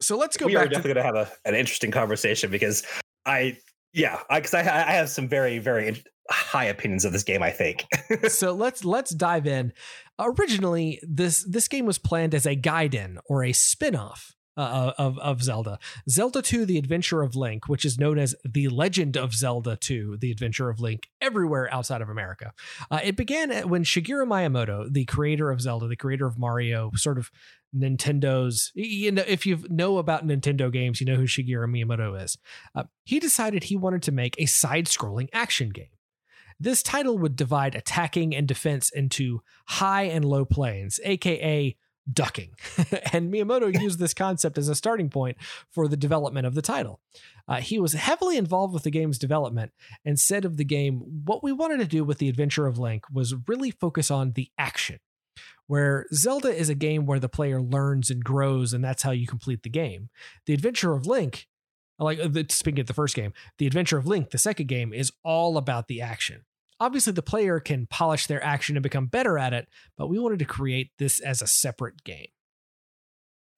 So 0.00 0.16
let's 0.16 0.36
go 0.36 0.46
we 0.46 0.56
are 0.56 0.66
definitely 0.66 0.94
going 0.94 1.12
to 1.12 1.18
have 1.20 1.28
a, 1.28 1.48
an 1.48 1.54
interesting 1.54 1.90
conversation 1.90 2.50
because 2.50 2.84
I, 3.24 3.58
yeah, 3.92 4.20
because 4.32 4.54
I, 4.54 4.60
I, 4.62 4.88
I 4.88 4.92
have 4.92 5.08
some 5.08 5.28
very, 5.28 5.58
very 5.58 6.02
high 6.30 6.66
opinions 6.66 7.04
of 7.04 7.12
this 7.12 7.22
game. 7.22 7.42
I 7.42 7.50
think. 7.50 7.86
so 8.28 8.52
let's 8.52 8.84
let's 8.84 9.10
dive 9.10 9.46
in 9.46 9.72
originally 10.18 11.00
this 11.02 11.44
this 11.44 11.68
game 11.68 11.86
was 11.86 11.98
planned 11.98 12.34
as 12.34 12.46
a 12.46 12.56
Gaiden 12.56 13.18
or 13.26 13.44
a 13.44 13.52
spin-off 13.52 14.34
uh, 14.58 14.92
of, 14.98 15.18
of 15.20 15.42
Zelda. 15.42 15.78
Zelda 16.10 16.42
2 16.42 16.66
The 16.66 16.78
Adventure 16.78 17.22
of 17.22 17.36
Link, 17.36 17.68
which 17.68 17.84
is 17.84 17.98
known 17.98 18.18
as 18.18 18.34
The 18.44 18.68
Legend 18.68 19.16
of 19.16 19.32
Zelda 19.32 19.76
2 19.76 20.18
The 20.20 20.32
Adventure 20.32 20.68
of 20.68 20.80
Link 20.80 21.08
everywhere 21.20 21.72
outside 21.72 22.02
of 22.02 22.08
America. 22.08 22.52
Uh, 22.90 23.00
it 23.02 23.16
began 23.16 23.68
when 23.68 23.84
Shigeru 23.84 24.26
Miyamoto, 24.26 24.92
the 24.92 25.04
creator 25.04 25.50
of 25.50 25.60
Zelda, 25.60 25.86
the 25.86 25.96
creator 25.96 26.26
of 26.26 26.38
Mario, 26.38 26.90
sort 26.96 27.18
of 27.18 27.30
Nintendo's, 27.74 28.72
you 28.74 29.12
know, 29.12 29.24
if 29.26 29.46
you 29.46 29.62
know 29.68 29.98
about 29.98 30.26
Nintendo 30.26 30.72
games, 30.72 31.00
you 31.00 31.06
know 31.06 31.16
who 31.16 31.26
Shigeru 31.26 31.68
Miyamoto 31.68 32.20
is. 32.20 32.36
Uh, 32.74 32.84
he 33.04 33.20
decided 33.20 33.64
he 33.64 33.76
wanted 33.76 34.02
to 34.02 34.12
make 34.12 34.34
a 34.38 34.46
side 34.46 34.86
scrolling 34.86 35.28
action 35.32 35.68
game. 35.68 35.88
This 36.60 36.82
title 36.82 37.18
would 37.18 37.36
divide 37.36 37.74
attacking 37.74 38.34
and 38.34 38.48
defense 38.48 38.90
into 38.90 39.42
high 39.66 40.04
and 40.04 40.24
low 40.24 40.44
planes, 40.44 40.98
aka 41.04 41.76
ducking. 42.12 42.50
and 43.12 43.32
Miyamoto 43.32 43.72
used 43.80 43.98
this 43.98 44.14
concept 44.14 44.58
as 44.58 44.68
a 44.68 44.74
starting 44.74 45.10
point 45.10 45.36
for 45.70 45.88
the 45.88 45.96
development 45.96 46.46
of 46.46 46.54
the 46.54 46.62
title. 46.62 47.00
Uh, 47.46 47.56
he 47.56 47.78
was 47.78 47.92
heavily 47.94 48.36
involved 48.36 48.74
with 48.74 48.82
the 48.82 48.90
game's 48.90 49.18
development 49.18 49.72
and 50.04 50.18
said 50.18 50.44
of 50.44 50.56
the 50.56 50.64
game, 50.64 51.24
what 51.24 51.42
we 51.42 51.52
wanted 51.52 51.78
to 51.78 51.86
do 51.86 52.04
with 52.04 52.18
The 52.18 52.28
Adventure 52.28 52.66
of 52.66 52.78
Link 52.78 53.04
was 53.12 53.34
really 53.46 53.70
focus 53.70 54.10
on 54.10 54.32
the 54.32 54.50
action. 54.58 54.98
Where 55.66 56.06
Zelda 56.14 56.48
is 56.48 56.70
a 56.70 56.74
game 56.74 57.04
where 57.04 57.20
the 57.20 57.28
player 57.28 57.60
learns 57.60 58.10
and 58.10 58.24
grows, 58.24 58.72
and 58.72 58.82
that's 58.82 59.02
how 59.02 59.10
you 59.10 59.26
complete 59.26 59.62
the 59.62 59.68
game. 59.68 60.08
The 60.46 60.54
Adventure 60.54 60.94
of 60.94 61.06
Link, 61.06 61.46
like 61.98 62.18
uh, 62.18 62.30
speaking 62.48 62.80
of 62.80 62.86
the 62.86 62.94
first 62.94 63.14
game, 63.14 63.34
The 63.58 63.66
Adventure 63.66 63.98
of 63.98 64.06
Link, 64.06 64.30
the 64.30 64.38
second 64.38 64.66
game, 64.66 64.94
is 64.94 65.12
all 65.22 65.58
about 65.58 65.86
the 65.86 66.00
action. 66.00 66.44
Obviously, 66.80 67.12
the 67.12 67.22
player 67.22 67.58
can 67.58 67.86
polish 67.86 68.26
their 68.26 68.42
action 68.42 68.76
and 68.76 68.82
become 68.82 69.06
better 69.06 69.38
at 69.38 69.52
it, 69.52 69.68
but 69.96 70.08
we 70.08 70.18
wanted 70.18 70.38
to 70.38 70.44
create 70.44 70.90
this 70.98 71.18
as 71.20 71.42
a 71.42 71.46
separate 71.46 72.04
game. 72.04 72.28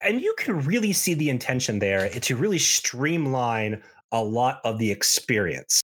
And 0.01 0.21
you 0.21 0.33
can 0.37 0.61
really 0.61 0.93
see 0.93 1.13
the 1.13 1.29
intention 1.29 1.79
there 1.79 2.09
to 2.09 2.35
really 2.35 2.57
streamline 2.57 3.83
a 4.11 4.23
lot 4.23 4.59
of 4.63 4.79
the 4.79 4.91
experience 4.91 5.81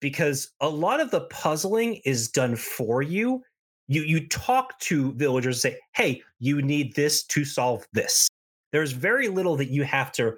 because 0.00 0.50
a 0.60 0.68
lot 0.68 1.00
of 1.00 1.10
the 1.10 1.22
puzzling 1.22 2.00
is 2.04 2.28
done 2.28 2.56
for 2.56 3.02
you. 3.02 3.42
You 3.88 4.02
you 4.02 4.28
talk 4.28 4.78
to 4.80 5.12
villagers 5.14 5.64
and 5.64 5.72
say, 5.72 5.80
"Hey, 5.94 6.22
you 6.38 6.60
need 6.60 6.94
this 6.94 7.24
to 7.24 7.44
solve 7.44 7.86
this." 7.92 8.28
There's 8.70 8.92
very 8.92 9.28
little 9.28 9.56
that 9.56 9.70
you 9.70 9.84
have 9.84 10.12
to 10.12 10.36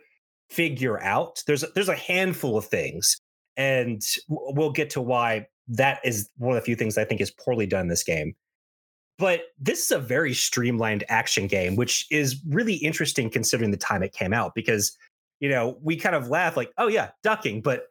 figure 0.51 1.03
out. 1.03 1.43
There's 1.47 1.65
a, 1.65 1.69
there's 1.75 1.89
a 1.89 1.97
handful 1.97 2.57
of 2.57 2.67
things, 2.67 3.17
and 3.57 4.03
we'll 4.29 4.71
get 4.71 4.91
to 4.91 5.01
why 5.01 5.49
that 5.71 6.01
is 6.05 6.29
one 6.37 6.57
of 6.57 6.61
the 6.61 6.65
few 6.65 6.77
things 6.77 6.99
I 6.99 7.05
think 7.05 7.21
is 7.21 7.31
poorly 7.31 7.67
done 7.67 7.83
in 7.83 7.89
this 7.89 8.03
game. 8.03 8.35
But 9.19 9.43
this 9.59 9.85
is 9.85 9.91
a 9.91 9.99
very 9.99 10.35
streamlined 10.35 11.05
action 11.09 11.47
game, 11.47 11.77
which 11.77 12.07
is 12.11 12.41
really 12.49 12.75
interesting 12.75 13.31
considering 13.31 13.71
the 13.71 13.77
time 13.77 14.03
it 14.03 14.13
came 14.13 14.33
out 14.33 14.55
because, 14.55 14.97
you 15.41 15.49
know, 15.49 15.79
we 15.83 15.97
kind 15.97 16.17
of 16.17 16.29
laugh 16.29 16.57
like, 16.57 16.73
oh 16.79 16.89
yeah, 16.89 17.11
ducking, 17.23 17.61
but 17.61 17.85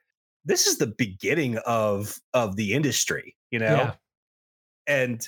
this 0.43 0.65
is 0.65 0.77
the 0.77 0.87
beginning 0.87 1.57
of 1.65 2.17
of 2.33 2.55
the 2.55 2.73
industry, 2.73 3.35
you 3.51 3.59
know? 3.59 3.65
Yeah. 3.65 3.93
And 4.87 5.27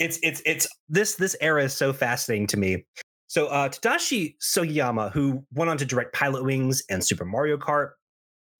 it's 0.00 0.18
it's 0.22 0.42
it's 0.44 0.66
this 0.88 1.14
this 1.14 1.36
era 1.40 1.64
is 1.64 1.72
so 1.72 1.92
fascinating 1.92 2.48
to 2.48 2.56
me. 2.56 2.84
So 3.28 3.46
uh 3.46 3.68
Tadashi 3.68 4.34
Sugiyama, 4.42 5.12
who 5.12 5.44
went 5.54 5.70
on 5.70 5.78
to 5.78 5.84
direct 5.84 6.14
Pilotwings 6.14 6.82
and 6.90 7.04
Super 7.04 7.24
Mario 7.24 7.56
Kart, 7.56 7.90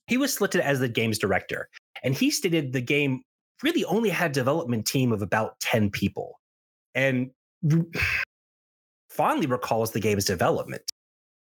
he 0.07 0.17
was 0.17 0.33
selected 0.33 0.61
as 0.61 0.79
the 0.79 0.89
game's 0.89 1.19
director. 1.19 1.69
And 2.03 2.15
he 2.15 2.31
stated 2.31 2.73
the 2.73 2.81
game 2.81 3.23
really 3.63 3.85
only 3.85 4.11
had 4.11 4.31
a 4.31 4.35
development 4.35 4.87
team 4.87 5.13
of 5.13 5.23
about 5.23 5.59
10 5.61 5.91
people 5.91 6.39
and 6.95 7.31
fondly 9.11 9.47
recalls 9.47 9.93
the 9.93 10.01
game's 10.01 10.25
development. 10.25 10.83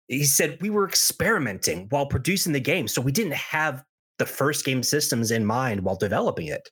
He 0.08 0.24
said, 0.24 0.58
We 0.62 0.70
were 0.70 0.88
experimenting 0.88 1.88
while 1.90 2.06
producing 2.06 2.54
the 2.54 2.60
game, 2.60 2.88
so 2.88 3.02
we 3.02 3.12
didn't 3.12 3.34
have 3.34 3.84
the 4.20 4.26
first 4.26 4.66
game 4.66 4.84
systems 4.84 5.32
in 5.32 5.46
mind 5.46 5.82
while 5.82 5.96
developing 5.96 6.48
it. 6.48 6.70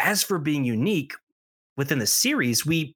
As 0.00 0.22
for 0.22 0.38
being 0.38 0.64
unique 0.64 1.12
within 1.76 1.98
the 1.98 2.06
series, 2.06 2.64
we 2.64 2.94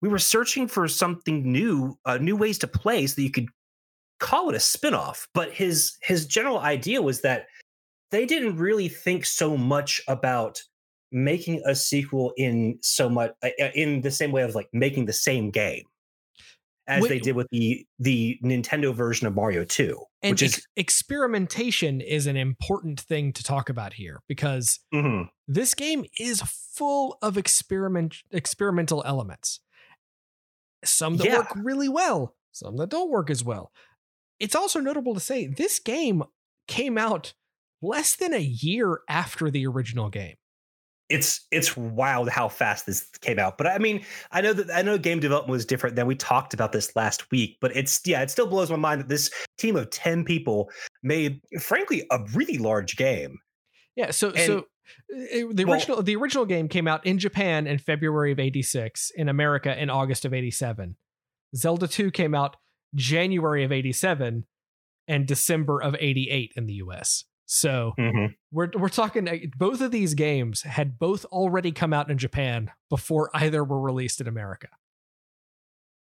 we 0.00 0.08
were 0.08 0.18
searching 0.18 0.66
for 0.66 0.88
something 0.88 1.50
new, 1.50 1.98
uh, 2.06 2.16
new 2.16 2.36
ways 2.36 2.58
to 2.60 2.66
play 2.66 3.06
so 3.06 3.16
that 3.16 3.22
you 3.22 3.30
could 3.30 3.48
call 4.18 4.48
it 4.48 4.54
a 4.54 4.60
spin-off. 4.60 5.28
But 5.34 5.52
his 5.52 5.98
his 6.02 6.26
general 6.26 6.60
idea 6.60 7.02
was 7.02 7.20
that 7.20 7.46
they 8.10 8.26
didn't 8.26 8.56
really 8.56 8.88
think 8.88 9.24
so 9.24 9.56
much 9.56 10.00
about 10.08 10.62
making 11.12 11.62
a 11.66 11.74
sequel 11.74 12.32
in 12.36 12.78
so 12.82 13.08
much 13.08 13.32
uh, 13.42 13.48
uh, 13.60 13.70
in 13.74 14.00
the 14.00 14.10
same 14.10 14.32
way 14.32 14.42
of 14.42 14.54
like 14.54 14.68
making 14.72 15.06
the 15.06 15.12
same 15.12 15.50
game 15.50 15.84
as 16.86 17.02
Wait, 17.02 17.08
they 17.08 17.18
did 17.18 17.36
with 17.36 17.48
the 17.50 17.86
the 17.98 18.38
Nintendo 18.44 18.94
version 18.94 19.26
of 19.26 19.34
Mario 19.34 19.64
2 19.64 19.96
and 20.22 20.32
which 20.32 20.42
ex- 20.42 20.58
is 20.58 20.66
experimentation 20.76 22.00
is 22.00 22.26
an 22.26 22.36
important 22.36 23.00
thing 23.00 23.32
to 23.32 23.42
talk 23.42 23.68
about 23.68 23.94
here 23.94 24.20
because 24.28 24.80
mm-hmm. 24.94 25.28
this 25.48 25.74
game 25.74 26.04
is 26.18 26.42
full 26.42 27.18
of 27.22 27.36
experiment 27.36 28.16
experimental 28.32 29.02
elements 29.06 29.60
some 30.84 31.16
that 31.16 31.26
yeah. 31.26 31.38
work 31.38 31.52
really 31.56 31.88
well 31.88 32.34
some 32.52 32.76
that 32.76 32.88
don't 32.88 33.10
work 33.10 33.30
as 33.30 33.44
well 33.44 33.72
it's 34.38 34.54
also 34.54 34.80
notable 34.80 35.14
to 35.14 35.20
say 35.20 35.46
this 35.46 35.78
game 35.78 36.22
came 36.66 36.96
out 36.96 37.34
less 37.82 38.16
than 38.16 38.34
a 38.34 38.40
year 38.40 39.00
after 39.08 39.50
the 39.50 39.66
original 39.66 40.08
game. 40.08 40.36
It's 41.08 41.44
it's 41.50 41.76
wild 41.76 42.28
how 42.28 42.48
fast 42.48 42.86
this 42.86 43.08
came 43.20 43.40
out. 43.40 43.58
But 43.58 43.66
I 43.66 43.78
mean, 43.78 44.04
I 44.30 44.40
know 44.40 44.52
that 44.52 44.70
I 44.72 44.82
know 44.82 44.96
game 44.96 45.18
development 45.18 45.50
was 45.50 45.66
different 45.66 45.96
than 45.96 46.06
we 46.06 46.14
talked 46.14 46.54
about 46.54 46.70
this 46.70 46.94
last 46.94 47.30
week, 47.32 47.58
but 47.60 47.74
it's 47.74 48.00
yeah, 48.06 48.22
it 48.22 48.30
still 48.30 48.46
blows 48.46 48.70
my 48.70 48.76
mind 48.76 49.00
that 49.00 49.08
this 49.08 49.28
team 49.58 49.74
of 49.74 49.90
10 49.90 50.24
people 50.24 50.70
made 51.02 51.40
frankly 51.60 52.06
a 52.12 52.20
really 52.32 52.58
large 52.58 52.96
game. 52.96 53.38
Yeah, 53.96 54.12
so 54.12 54.28
and, 54.28 54.38
so 54.38 54.58
uh, 55.12 55.50
the 55.52 55.64
original 55.68 55.96
well, 55.96 56.02
the 56.04 56.14
original 56.14 56.46
game 56.46 56.68
came 56.68 56.86
out 56.86 57.04
in 57.04 57.18
Japan 57.18 57.66
in 57.66 57.78
February 57.78 58.30
of 58.30 58.38
86, 58.38 59.10
in 59.16 59.28
America 59.28 59.76
in 59.80 59.90
August 59.90 60.24
of 60.24 60.32
87. 60.32 60.96
Zelda 61.56 61.88
2 61.88 62.12
came 62.12 62.36
out 62.36 62.56
January 62.94 63.64
of 63.64 63.72
87 63.72 64.44
and 65.08 65.26
December 65.26 65.82
of 65.82 65.96
88 65.98 66.52
in 66.56 66.66
the 66.66 66.74
US. 66.74 67.24
So 67.52 67.94
mm-hmm. 67.98 68.26
we're 68.52 68.70
we're 68.78 68.88
talking 68.88 69.28
uh, 69.28 69.34
both 69.56 69.80
of 69.80 69.90
these 69.90 70.14
games 70.14 70.62
had 70.62 71.00
both 71.00 71.24
already 71.26 71.72
come 71.72 71.92
out 71.92 72.08
in 72.08 72.16
Japan 72.16 72.70
before 72.88 73.28
either 73.34 73.64
were 73.64 73.80
released 73.80 74.20
in 74.20 74.28
America. 74.28 74.68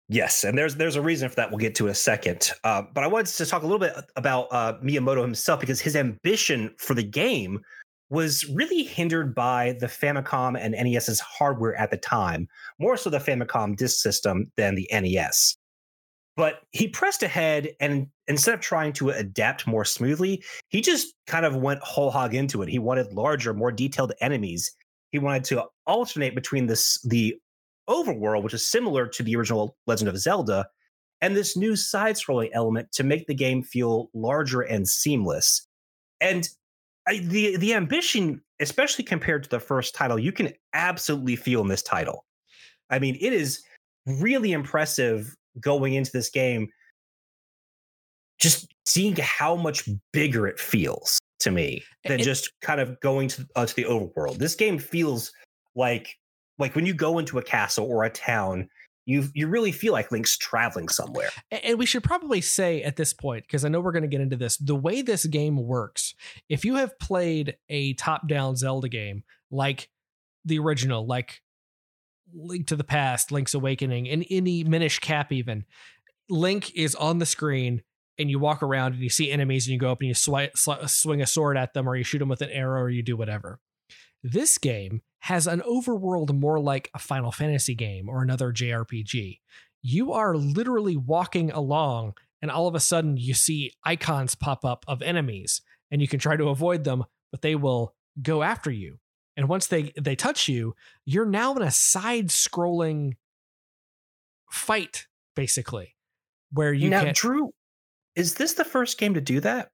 Yes, 0.09 0.43
and 0.43 0.57
there's 0.57 0.77
there's 0.77 0.95
a 0.95 1.01
reason 1.01 1.29
for 1.29 1.35
that. 1.35 1.51
We'll 1.51 1.59
get 1.59 1.75
to 1.75 1.85
in 1.85 1.91
a 1.91 1.95
second. 1.95 2.49
Uh, 2.63 2.81
but 2.91 3.03
I 3.03 3.07
wanted 3.07 3.27
to 3.35 3.45
talk 3.45 3.61
a 3.61 3.67
little 3.67 3.77
bit 3.77 3.93
about 4.15 4.47
uh, 4.49 4.79
Miyamoto 4.83 5.21
himself 5.21 5.59
because 5.59 5.79
his 5.79 5.95
ambition 5.95 6.73
for 6.79 6.95
the 6.95 7.03
game 7.03 7.61
was 8.09 8.49
really 8.49 8.81
hindered 8.83 9.35
by 9.35 9.75
the 9.79 9.85
Famicom 9.85 10.57
and 10.59 10.73
NES's 10.73 11.19
hardware 11.19 11.75
at 11.75 11.91
the 11.91 11.97
time, 11.97 12.47
more 12.79 12.97
so 12.97 13.11
the 13.11 13.19
Famicom 13.19 13.75
disk 13.75 14.01
system 14.01 14.51
than 14.57 14.73
the 14.73 14.89
NES. 14.91 15.56
But 16.37 16.61
he 16.71 16.87
pressed 16.87 17.23
ahead 17.23 17.69
and 17.79 18.07
instead 18.27 18.53
of 18.53 18.61
trying 18.61 18.93
to 18.93 19.09
adapt 19.09 19.67
more 19.67 19.83
smoothly, 19.83 20.43
he 20.69 20.81
just 20.81 21.15
kind 21.25 21.45
of 21.45 21.55
went 21.55 21.81
whole 21.81 22.11
hog 22.11 22.35
into 22.35 22.61
it. 22.61 22.69
He 22.69 22.79
wanted 22.79 23.11
larger, 23.11 23.53
more 23.53 23.71
detailed 23.71 24.13
enemies. 24.21 24.71
He 25.11 25.19
wanted 25.19 25.43
to 25.45 25.65
alternate 25.87 26.35
between 26.35 26.67
this 26.67 27.01
the 27.01 27.35
overworld, 27.89 28.43
which 28.43 28.53
is 28.53 28.65
similar 28.65 29.07
to 29.07 29.23
the 29.23 29.35
original 29.35 29.75
Legend 29.87 30.09
of 30.09 30.17
Zelda, 30.19 30.67
and 31.21 31.35
this 31.35 31.57
new 31.57 31.75
side-scrolling 31.75 32.49
element 32.53 32.91
to 32.91 33.03
make 33.03 33.25
the 33.25 33.33
game 33.33 33.63
feel 33.63 34.09
larger 34.13 34.61
and 34.61 34.87
seamless. 34.87 35.65
And 36.21 36.47
the 37.07 37.57
the 37.57 37.73
ambition, 37.73 38.41
especially 38.59 39.05
compared 39.05 39.43
to 39.43 39.49
the 39.49 39.59
first 39.59 39.95
title, 39.95 40.19
you 40.19 40.31
can 40.31 40.53
absolutely 40.73 41.35
feel 41.35 41.61
in 41.61 41.67
this 41.67 41.81
title. 41.81 42.25
I 42.91 42.99
mean, 42.99 43.17
it 43.19 43.33
is 43.33 43.63
really 44.05 44.51
impressive 44.51 45.33
going 45.59 45.93
into 45.93 46.11
this 46.11 46.29
game, 46.29 46.67
just 48.39 48.73
seeing 48.85 49.15
how 49.15 49.55
much 49.55 49.89
bigger 50.13 50.47
it 50.47 50.59
feels 50.59 51.19
to 51.39 51.51
me 51.51 51.83
than 52.05 52.19
it, 52.19 52.23
just 52.23 52.51
kind 52.61 52.79
of 52.79 52.99
going 52.99 53.27
to, 53.27 53.47
uh, 53.55 53.65
to 53.65 53.75
the 53.75 53.83
overworld. 53.83 54.37
This 54.37 54.55
game 54.55 54.77
feels 54.79 55.31
like 55.75 56.15
like 56.59 56.75
when 56.75 56.85
you 56.85 56.93
go 56.93 57.19
into 57.19 57.37
a 57.37 57.43
castle 57.43 57.85
or 57.85 58.03
a 58.03 58.09
town, 58.09 58.67
you 59.05 59.25
you 59.33 59.47
really 59.47 59.71
feel 59.71 59.93
like 59.93 60.11
Link's 60.11 60.37
traveling 60.37 60.89
somewhere. 60.89 61.29
And 61.51 61.77
we 61.79 61.85
should 61.85 62.03
probably 62.03 62.41
say 62.41 62.83
at 62.83 62.95
this 62.95 63.13
point, 63.13 63.45
because 63.47 63.63
I 63.63 63.69
know 63.69 63.79
we're 63.79 63.91
going 63.91 64.01
to 64.01 64.07
get 64.07 64.21
into 64.21 64.35
this, 64.35 64.57
the 64.57 64.75
way 64.75 65.01
this 65.01 65.25
game 65.25 65.57
works. 65.57 66.13
If 66.49 66.65
you 66.65 66.75
have 66.75 66.97
played 66.99 67.55
a 67.69 67.93
top-down 67.93 68.55
Zelda 68.55 68.89
game 68.89 69.23
like 69.49 69.89
the 70.45 70.59
original, 70.59 71.05
like 71.05 71.41
Link 72.33 72.67
to 72.67 72.75
the 72.75 72.83
Past, 72.83 73.31
Link's 73.31 73.53
Awakening, 73.53 74.09
and 74.09 74.25
any 74.29 74.63
Minish 74.63 74.99
Cap 74.99 75.31
even. 75.31 75.65
Link 76.29 76.75
is 76.75 76.95
on 76.95 77.19
the 77.19 77.25
screen 77.25 77.83
and 78.17 78.29
you 78.29 78.39
walk 78.39 78.63
around 78.63 78.93
and 78.93 79.03
you 79.03 79.09
see 79.09 79.31
enemies 79.31 79.67
and 79.67 79.73
you 79.73 79.79
go 79.79 79.91
up 79.91 80.01
and 80.01 80.09
you 80.09 80.13
sw- 80.13 80.55
sw- 80.55 80.87
swing 80.87 81.21
a 81.21 81.27
sword 81.27 81.57
at 81.57 81.73
them 81.73 81.87
or 81.87 81.95
you 81.95 82.03
shoot 82.03 82.19
them 82.19 82.29
with 82.29 82.41
an 82.41 82.49
arrow 82.49 82.81
or 82.81 82.89
you 82.89 83.03
do 83.03 83.15
whatever. 83.15 83.59
This 84.23 84.57
game 84.57 85.01
has 85.19 85.47
an 85.47 85.61
overworld 85.61 86.33
more 86.33 86.59
like 86.59 86.89
a 86.93 86.99
Final 86.99 87.31
Fantasy 87.31 87.75
game 87.75 88.09
or 88.09 88.21
another 88.21 88.51
JRPG. 88.51 89.39
You 89.81 90.11
are 90.13 90.35
literally 90.35 90.97
walking 90.97 91.51
along 91.51 92.15
and 92.41 92.51
all 92.51 92.67
of 92.67 92.75
a 92.75 92.79
sudden 92.79 93.17
you 93.17 93.33
see 93.33 93.71
icons 93.83 94.35
pop 94.35 94.65
up 94.65 94.83
of 94.87 95.01
enemies 95.01 95.61
and 95.91 96.01
you 96.01 96.07
can 96.07 96.19
try 96.19 96.35
to 96.35 96.49
avoid 96.49 96.83
them, 96.83 97.05
but 97.31 97.41
they 97.41 97.55
will 97.55 97.93
go 98.21 98.43
after 98.43 98.71
you 98.71 98.97
and 99.37 99.47
once 99.47 99.67
they 99.67 99.93
they 99.99 100.15
touch 100.15 100.47
you 100.47 100.75
you're 101.05 101.25
now 101.25 101.55
in 101.55 101.61
a 101.61 101.71
side 101.71 102.27
scrolling 102.27 103.13
fight 104.51 105.07
basically 105.35 105.95
where 106.51 106.73
you 106.73 106.89
now 106.89 107.11
drew 107.13 107.51
is 108.15 108.35
this 108.35 108.53
the 108.53 108.65
first 108.65 108.97
game 108.97 109.13
to 109.13 109.21
do 109.21 109.39
that 109.39 109.69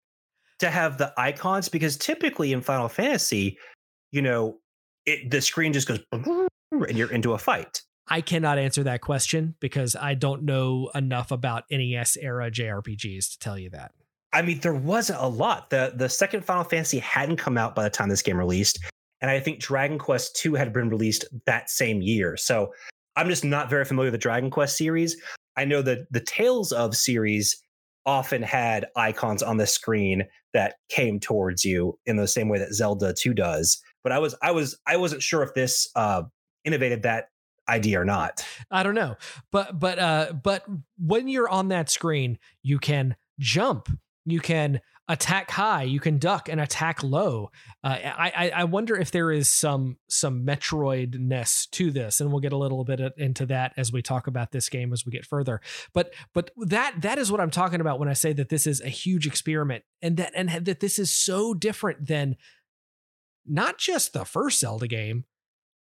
to 0.60 0.70
have 0.70 0.98
the 0.98 1.12
icons 1.17 1.70
because 1.70 1.98
typically 1.98 2.53
in 2.53 2.62
final 2.62 2.89
fantasy 2.89 3.58
you 4.12 4.22
know 4.22 4.58
it, 5.05 5.32
the 5.32 5.41
screen 5.41 5.74
just 5.74 5.88
goes 5.88 6.00
and 6.12 6.98
you're 6.98 7.12
into 7.12 7.34
a 7.34 7.38
fight 7.38 7.82
I 8.08 8.22
cannot 8.22 8.58
answer 8.58 8.84
that 8.84 9.01
question 9.01 9.55
because 9.60 9.96
I 9.96 10.13
don't 10.13 10.43
know 10.43 10.91
enough 10.93 11.32
about 11.32 11.63
NES 11.72 12.17
era 12.17 12.51
JRPGs 12.51 13.32
to 13.32 13.39
tell 13.39 13.58
you 13.58 13.70
that. 13.70 13.91
I 14.34 14.41
mean, 14.41 14.60
there 14.60 14.74
wasn't 14.74 15.22
a 15.22 15.27
lot. 15.27 15.70
The 15.70 15.93
the 15.96 16.10
second 16.10 16.43
Final 16.43 16.63
Fantasy 16.63 17.00
hadn't 17.00 17.38
come 17.38 17.58
out 17.58 17.75
by 17.75 17.84
the 17.84 17.89
time 17.89 18.10
this 18.10 18.22
game 18.22 18.38
released. 18.38 18.79
And 19.24 19.32
I 19.32 19.39
think 19.39 19.60
Dragon 19.60 19.98
Quest 19.98 20.39
II 20.46 20.58
had 20.58 20.74
been 20.74 20.89
released 20.89 21.25
that 21.46 21.70
same 21.70 22.01
year. 22.01 22.36
So 22.36 22.74
I'm 23.15 23.30
just 23.30 23.46
not 23.46 23.70
very 23.70 23.86
familiar 23.86 24.08
with 24.08 24.20
the 24.20 24.24
Dragon 24.24 24.51
Quest 24.51 24.77
series. 24.77 25.15
I 25.56 25.63
know 25.63 25.82
that 25.82 26.12
the 26.12 26.20
Tales 26.20 26.74
of 26.74 26.94
series 26.94 27.58
often 28.06 28.44
had 28.44 28.86
icons 28.98 29.42
on 29.42 29.56
the 29.56 29.65
screen 29.65 30.25
that 30.53 30.75
came 30.89 31.22
towards 31.22 31.63
you 31.63 31.98
in 32.06 32.18
the 32.18 32.27
same 32.27 32.50
way 32.50 32.60
that 32.60 32.74
Zelda 32.74 33.13
2 33.13 33.34
does. 33.34 33.82
But 34.03 34.12
I 34.12 34.20
was 34.20 34.36
I 34.42 34.51
was 34.51 34.77
I 34.86 34.98
wasn't 34.98 35.24
sure 35.24 35.42
if 35.42 35.53
this 35.53 35.88
uh, 35.96 36.24
innovated 36.65 37.03
that 37.03 37.30
idea 37.70 38.01
or 38.01 38.06
not. 38.06 38.46
I 38.72 38.84
don't 38.84 38.94
know. 38.94 39.15
But 39.53 39.80
but 39.80 40.00
uh 40.00 40.34
but 40.44 40.65
when 40.98 41.30
you're 41.30 41.48
on 41.48 41.70
that 41.70 41.89
screen, 41.89 42.39
you 42.62 42.77
can 42.77 43.15
jump 43.39 43.88
you 44.25 44.39
can 44.39 44.80
attack 45.07 45.51
high, 45.51 45.83
you 45.83 46.00
can 46.00 46.17
duck 46.17 46.48
and 46.48 46.62
attack 46.62 47.03
low. 47.03 47.51
Uh, 47.83 47.98
I, 48.03 48.51
I 48.55 48.63
wonder 48.63 48.95
if 48.95 49.12
there 49.12 49.31
is 49.31 49.50
some 49.50 49.98
some 50.07 50.45
Metroid 50.45 51.19
ness 51.19 51.67
to 51.72 51.91
this, 51.91 52.22
and 52.22 52.31
we'll 52.31 52.39
get 52.39 52.53
a 52.53 52.57
little 52.57 52.86
bit 52.86 53.01
into 53.17 53.45
that 53.48 53.74
as 53.77 53.91
we 53.91 54.01
talk 54.01 54.27
about 54.27 54.51
this 54.51 54.69
game 54.69 54.93
as 54.93 55.05
we 55.05 55.12
get 55.12 55.25
further. 55.25 55.62
But 55.93 56.13
but 56.33 56.51
that 56.57 57.01
that 57.01 57.17
is 57.17 57.31
what 57.31 57.41
I'm 57.41 57.51
talking 57.51 57.81
about 57.81 58.00
when 58.00 58.10
I 58.10 58.13
say 58.13 58.33
that 58.33 58.50
this 58.50 58.65
is 58.65 58.81
a 58.81 58.89
huge 58.89 59.27
experiment, 59.27 59.83
and 60.01 60.17
that 60.17 60.31
and 60.36 60.50
that 60.50 60.79
this 60.79 60.98
is 60.98 61.12
so 61.12 61.53
different 61.53 62.07
than 62.07 62.38
not 63.45 63.77
just 63.77 64.13
the 64.13 64.25
first 64.25 64.60
Zelda 64.60 64.88
game, 64.88 65.25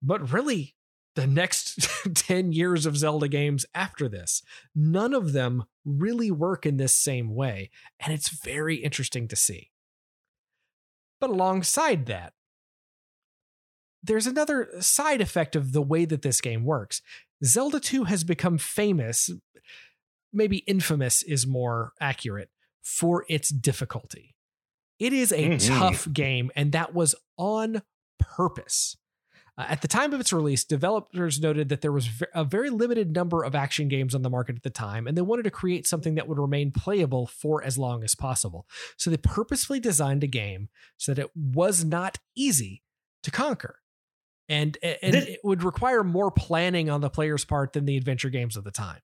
but 0.01 0.33
really 0.33 0.75
the 1.15 1.27
next 1.27 1.87
10 2.15 2.51
years 2.51 2.85
of 2.85 2.97
Zelda 2.97 3.27
games 3.27 3.65
after 3.73 4.09
this. 4.09 4.41
None 4.75 5.13
of 5.13 5.33
them 5.33 5.65
really 5.85 6.31
work 6.31 6.65
in 6.65 6.77
this 6.77 6.95
same 6.95 7.33
way, 7.35 7.69
and 7.99 8.13
it's 8.13 8.29
very 8.29 8.77
interesting 8.77 9.27
to 9.27 9.35
see. 9.35 9.71
But 11.19 11.29
alongside 11.29 12.05
that, 12.07 12.33
there's 14.01 14.27
another 14.27 14.69
side 14.79 15.21
effect 15.21 15.55
of 15.55 15.71
the 15.71 15.81
way 15.81 16.03
that 16.05 16.21
this 16.21 16.41
game 16.41 16.65
works. 16.65 17.01
Zelda 17.43 17.79
2 17.79 18.05
has 18.05 18.23
become 18.23 18.57
famous, 18.57 19.29
maybe 20.33 20.57
infamous 20.59 21.23
is 21.23 21.47
more 21.47 21.93
accurate, 22.01 22.49
for 22.81 23.25
its 23.29 23.49
difficulty. 23.49 24.35
It 24.99 25.13
is 25.13 25.31
a 25.31 25.49
mm-hmm. 25.49 25.79
tough 25.79 26.11
game, 26.11 26.51
and 26.55 26.71
that 26.73 26.93
was 26.93 27.15
on 27.37 27.81
purpose. 28.19 28.97
Uh, 29.57 29.65
at 29.69 29.81
the 29.81 29.87
time 29.87 30.13
of 30.13 30.19
its 30.19 30.33
release, 30.33 30.63
developers 30.63 31.39
noted 31.39 31.69
that 31.69 31.81
there 31.81 31.91
was 31.91 32.09
a 32.33 32.43
very 32.43 32.69
limited 32.69 33.13
number 33.13 33.43
of 33.43 33.53
action 33.53 33.87
games 33.87 34.15
on 34.15 34.23
the 34.23 34.29
market 34.29 34.55
at 34.55 34.63
the 34.63 34.69
time, 34.69 35.05
and 35.05 35.15
they 35.15 35.21
wanted 35.21 35.43
to 35.43 35.51
create 35.51 35.85
something 35.85 36.15
that 36.15 36.27
would 36.27 36.39
remain 36.39 36.71
playable 36.71 37.27
for 37.27 37.63
as 37.63 37.77
long 37.77 38.03
as 38.03 38.15
possible. 38.15 38.65
So 38.97 39.09
they 39.09 39.17
purposefully 39.17 39.79
designed 39.79 40.23
a 40.23 40.27
game 40.27 40.69
so 40.97 41.13
that 41.13 41.21
it 41.21 41.31
was 41.35 41.85
not 41.85 42.17
easy 42.35 42.81
to 43.21 43.31
conquer. 43.31 43.79
And, 44.49 44.77
and 44.81 45.13
this, 45.13 45.25
it 45.25 45.39
would 45.43 45.63
require 45.63 46.03
more 46.03 46.31
planning 46.31 46.89
on 46.89 47.01
the 47.01 47.09
player's 47.09 47.45
part 47.45 47.73
than 47.73 47.85
the 47.85 47.95
adventure 47.95 48.29
games 48.29 48.57
of 48.57 48.63
the 48.63 48.71
time. 48.71 48.99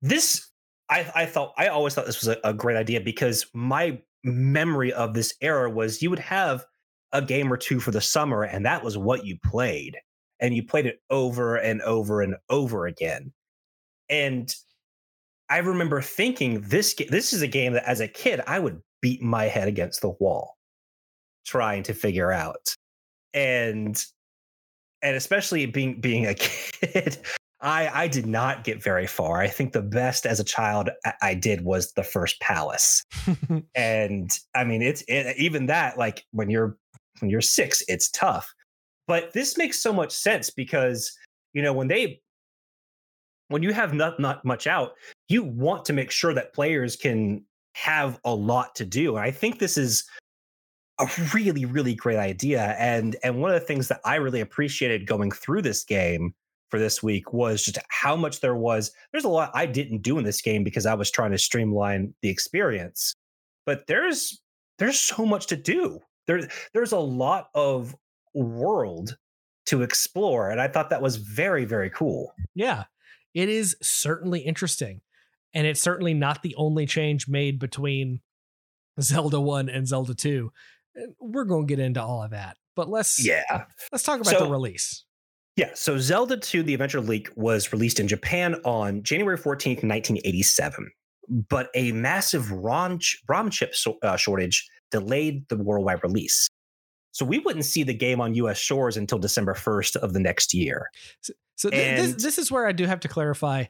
This, 0.00 0.48
I, 0.88 1.10
I 1.14 1.26
thought, 1.26 1.52
I 1.58 1.68
always 1.68 1.94
thought 1.94 2.06
this 2.06 2.24
was 2.24 2.28
a, 2.28 2.38
a 2.42 2.54
great 2.54 2.76
idea 2.76 3.00
because 3.00 3.46
my 3.52 4.00
memory 4.24 4.92
of 4.92 5.14
this 5.14 5.34
era 5.40 5.68
was 5.68 6.02
you 6.02 6.10
would 6.10 6.20
have 6.20 6.64
a 7.12 7.22
game 7.22 7.52
or 7.52 7.56
two 7.56 7.80
for 7.80 7.90
the 7.90 8.00
summer, 8.00 8.42
and 8.42 8.64
that 8.66 8.84
was 8.84 8.98
what 8.98 9.24
you 9.24 9.38
played. 9.44 9.96
And 10.38 10.54
you 10.54 10.62
played 10.62 10.86
it 10.86 11.00
over 11.08 11.56
and 11.56 11.80
over 11.82 12.20
and 12.20 12.36
over 12.50 12.86
again. 12.86 13.32
And 14.10 14.54
I 15.48 15.58
remember 15.58 16.02
thinking 16.02 16.60
this 16.62 16.94
this 17.08 17.32
is 17.32 17.42
a 17.42 17.46
game 17.46 17.72
that 17.72 17.88
as 17.88 18.00
a 18.00 18.08
kid 18.08 18.40
I 18.46 18.58
would 18.58 18.82
beat 19.00 19.22
my 19.22 19.44
head 19.44 19.68
against 19.68 20.00
the 20.00 20.10
wall 20.10 20.56
trying 21.46 21.82
to 21.84 21.94
figure 21.94 22.32
out. 22.32 22.74
And 23.32 24.02
and 25.02 25.16
especially 25.16 25.66
being 25.66 26.00
being 26.00 26.26
a 26.26 26.34
kid, 26.34 27.18
I 27.60 27.88
I 28.04 28.08
did 28.08 28.26
not 28.26 28.64
get 28.64 28.82
very 28.82 29.06
far. 29.06 29.40
I 29.40 29.48
think 29.48 29.72
the 29.72 29.82
best 29.82 30.26
as 30.26 30.40
a 30.40 30.44
child 30.44 30.90
I 31.22 31.34
did 31.34 31.62
was 31.62 31.92
the 31.92 32.02
first 32.02 32.40
palace. 32.40 33.04
and 33.74 34.36
I 34.54 34.64
mean 34.64 34.82
it's 34.82 35.02
it, 35.08 35.36
even 35.38 35.66
that 35.66 35.98
like 35.98 36.24
when 36.32 36.50
you're 36.50 36.76
when 37.20 37.30
you're 37.30 37.40
six, 37.40 37.82
it's 37.88 38.10
tough. 38.10 38.52
But 39.06 39.32
this 39.32 39.56
makes 39.56 39.80
so 39.80 39.92
much 39.92 40.12
sense 40.12 40.50
because, 40.50 41.16
you 41.52 41.62
know, 41.62 41.72
when 41.72 41.88
they 41.88 42.20
when 43.48 43.62
you 43.62 43.72
have 43.72 43.94
not 43.94 44.18
not 44.18 44.44
much 44.44 44.66
out, 44.66 44.92
you 45.28 45.44
want 45.44 45.84
to 45.86 45.92
make 45.92 46.10
sure 46.10 46.34
that 46.34 46.52
players 46.52 46.96
can 46.96 47.44
have 47.74 48.18
a 48.24 48.34
lot 48.34 48.74
to 48.76 48.84
do. 48.84 49.16
And 49.16 49.24
I 49.24 49.30
think 49.30 49.58
this 49.58 49.76
is 49.76 50.08
a 50.98 51.06
really, 51.34 51.64
really 51.64 51.94
great 51.94 52.18
idea. 52.18 52.74
And 52.78 53.16
and 53.22 53.40
one 53.40 53.52
of 53.52 53.60
the 53.60 53.66
things 53.66 53.88
that 53.88 54.00
I 54.04 54.16
really 54.16 54.40
appreciated 54.40 55.06
going 55.06 55.30
through 55.30 55.62
this 55.62 55.84
game 55.84 56.34
for 56.70 56.80
this 56.80 57.02
week 57.02 57.32
was 57.32 57.62
just 57.62 57.78
how 57.90 58.16
much 58.16 58.40
there 58.40 58.56
was. 58.56 58.90
There's 59.12 59.24
a 59.24 59.28
lot 59.28 59.50
I 59.54 59.66
didn't 59.66 60.02
do 60.02 60.18
in 60.18 60.24
this 60.24 60.40
game 60.40 60.64
because 60.64 60.86
I 60.86 60.94
was 60.94 61.10
trying 61.10 61.30
to 61.30 61.38
streamline 61.38 62.14
the 62.22 62.28
experience. 62.28 63.14
But 63.66 63.86
there's 63.86 64.40
there's 64.78 64.98
so 64.98 65.24
much 65.24 65.46
to 65.48 65.56
do 65.56 66.00
there 66.26 66.48
there's 66.72 66.92
a 66.92 66.98
lot 66.98 67.48
of 67.54 67.94
world 68.34 69.16
to 69.66 69.82
explore 69.82 70.50
and 70.50 70.60
i 70.60 70.68
thought 70.68 70.90
that 70.90 71.02
was 71.02 71.16
very 71.16 71.64
very 71.64 71.90
cool. 71.90 72.32
Yeah 72.54 72.84
it 73.34 73.48
is 73.50 73.76
certainly 73.82 74.40
interesting 74.40 75.00
and 75.54 75.66
it's 75.66 75.80
certainly 75.80 76.14
not 76.14 76.42
the 76.42 76.54
only 76.56 76.86
change 76.86 77.28
made 77.28 77.58
between 77.58 78.20
zelda 79.00 79.40
1 79.40 79.68
and 79.68 79.86
zelda 79.86 80.14
2 80.14 80.50
we're 81.20 81.44
going 81.44 81.66
to 81.66 81.74
get 81.74 81.84
into 81.84 82.02
all 82.02 82.22
of 82.22 82.30
that 82.30 82.56
but 82.74 82.88
let's 82.88 83.24
yeah 83.24 83.64
let's 83.92 84.04
talk 84.04 84.20
about 84.20 84.30
so, 84.30 84.44
the 84.44 84.50
release. 84.50 85.04
Yeah 85.56 85.70
so 85.74 85.98
zelda 85.98 86.36
2 86.36 86.62
the 86.62 86.74
adventure 86.74 87.00
link 87.00 87.30
was 87.36 87.72
released 87.72 88.00
in 88.00 88.08
japan 88.08 88.54
on 88.64 89.02
january 89.02 89.36
14th 89.36 89.84
1987 89.84 90.90
but 91.48 91.70
a 91.74 91.92
massive 91.92 92.50
ROM, 92.52 93.00
ROM 93.28 93.50
chip 93.50 93.74
so, 93.74 93.98
uh, 94.02 94.16
shortage 94.16 94.68
delayed 95.00 95.48
the 95.48 95.56
worldwide 95.56 96.02
release. 96.02 96.48
So 97.12 97.24
we 97.24 97.38
wouldn't 97.38 97.64
see 97.64 97.82
the 97.82 97.94
game 97.94 98.20
on 98.20 98.34
US 98.34 98.58
shores 98.58 98.96
until 98.96 99.18
December 99.18 99.54
1st 99.54 99.96
of 99.96 100.12
the 100.12 100.20
next 100.20 100.52
year. 100.52 100.90
So, 101.22 101.32
so 101.56 101.70
th- 101.70 101.96
this, 101.96 102.22
this 102.22 102.38
is 102.38 102.52
where 102.52 102.66
I 102.66 102.72
do 102.72 102.84
have 102.84 103.00
to 103.00 103.08
clarify 103.08 103.64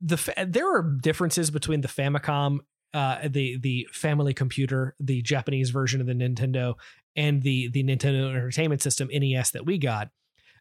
the 0.00 0.16
fa- 0.16 0.46
there 0.48 0.72
are 0.72 0.82
differences 0.82 1.50
between 1.50 1.80
the 1.80 1.88
Famicom 1.88 2.60
uh, 2.92 3.28
the 3.28 3.58
the 3.60 3.86
family 3.92 4.34
computer, 4.34 4.96
the 4.98 5.22
Japanese 5.22 5.70
version 5.70 6.00
of 6.00 6.06
the 6.06 6.12
Nintendo, 6.12 6.74
and 7.14 7.42
the 7.42 7.68
the 7.68 7.84
Nintendo 7.84 8.30
Entertainment 8.30 8.82
System 8.82 9.08
NES 9.12 9.52
that 9.52 9.64
we 9.64 9.78
got. 9.78 10.08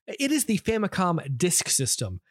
It 0.07 0.31
is 0.31 0.45
the 0.45 0.59
Famicom 0.59 1.37
Disk 1.37 1.69
System. 1.69 2.21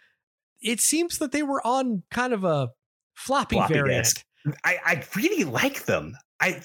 It 0.60 0.80
seems 0.80 1.18
that 1.18 1.32
they 1.32 1.42
were 1.42 1.64
on 1.66 2.02
kind 2.10 2.32
of 2.32 2.44
a 2.44 2.70
floppy, 3.14 3.56
floppy 3.56 3.74
variant. 3.74 4.04
Disk. 4.04 4.24
I, 4.64 4.78
I 4.84 5.04
really 5.16 5.44
like 5.44 5.84
them. 5.84 6.16
I 6.40 6.60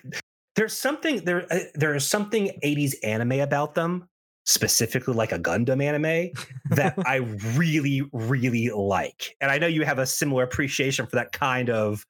there's 0.55 0.73
something 0.73 1.23
there. 1.25 1.51
Uh, 1.51 1.59
there 1.75 1.95
is 1.95 2.05
something 2.05 2.59
'80s 2.63 2.95
anime 3.03 3.39
about 3.39 3.75
them, 3.75 4.07
specifically 4.45 5.13
like 5.13 5.31
a 5.31 5.39
Gundam 5.39 5.83
anime, 5.83 6.31
that 6.69 6.95
I 7.05 7.17
really, 7.55 8.03
really 8.11 8.69
like. 8.69 9.35
And 9.41 9.49
I 9.51 9.57
know 9.57 9.67
you 9.67 9.83
have 9.83 9.99
a 9.99 10.05
similar 10.05 10.43
appreciation 10.43 11.05
for 11.05 11.15
that 11.15 11.31
kind 11.31 11.69
of 11.69 12.05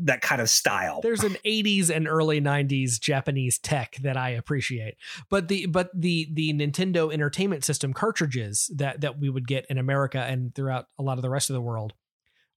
that 0.00 0.20
kind 0.20 0.40
of 0.40 0.48
style. 0.48 1.00
There's 1.02 1.24
an 1.24 1.36
80s 1.44 1.90
and 1.90 2.06
early 2.06 2.40
90s 2.40 3.00
Japanese 3.00 3.58
tech 3.58 3.96
that 4.02 4.16
I 4.16 4.30
appreciate. 4.30 4.94
But 5.28 5.48
the 5.48 5.66
but 5.66 5.90
the 5.94 6.28
the 6.32 6.52
Nintendo 6.52 7.12
Entertainment 7.12 7.64
System 7.64 7.92
cartridges 7.92 8.70
that 8.74 9.00
that 9.00 9.18
we 9.18 9.28
would 9.28 9.46
get 9.46 9.66
in 9.68 9.78
America 9.78 10.18
and 10.20 10.54
throughout 10.54 10.86
a 10.98 11.02
lot 11.02 11.18
of 11.18 11.22
the 11.22 11.30
rest 11.30 11.50
of 11.50 11.54
the 11.54 11.60
world 11.60 11.94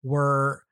were 0.04 0.64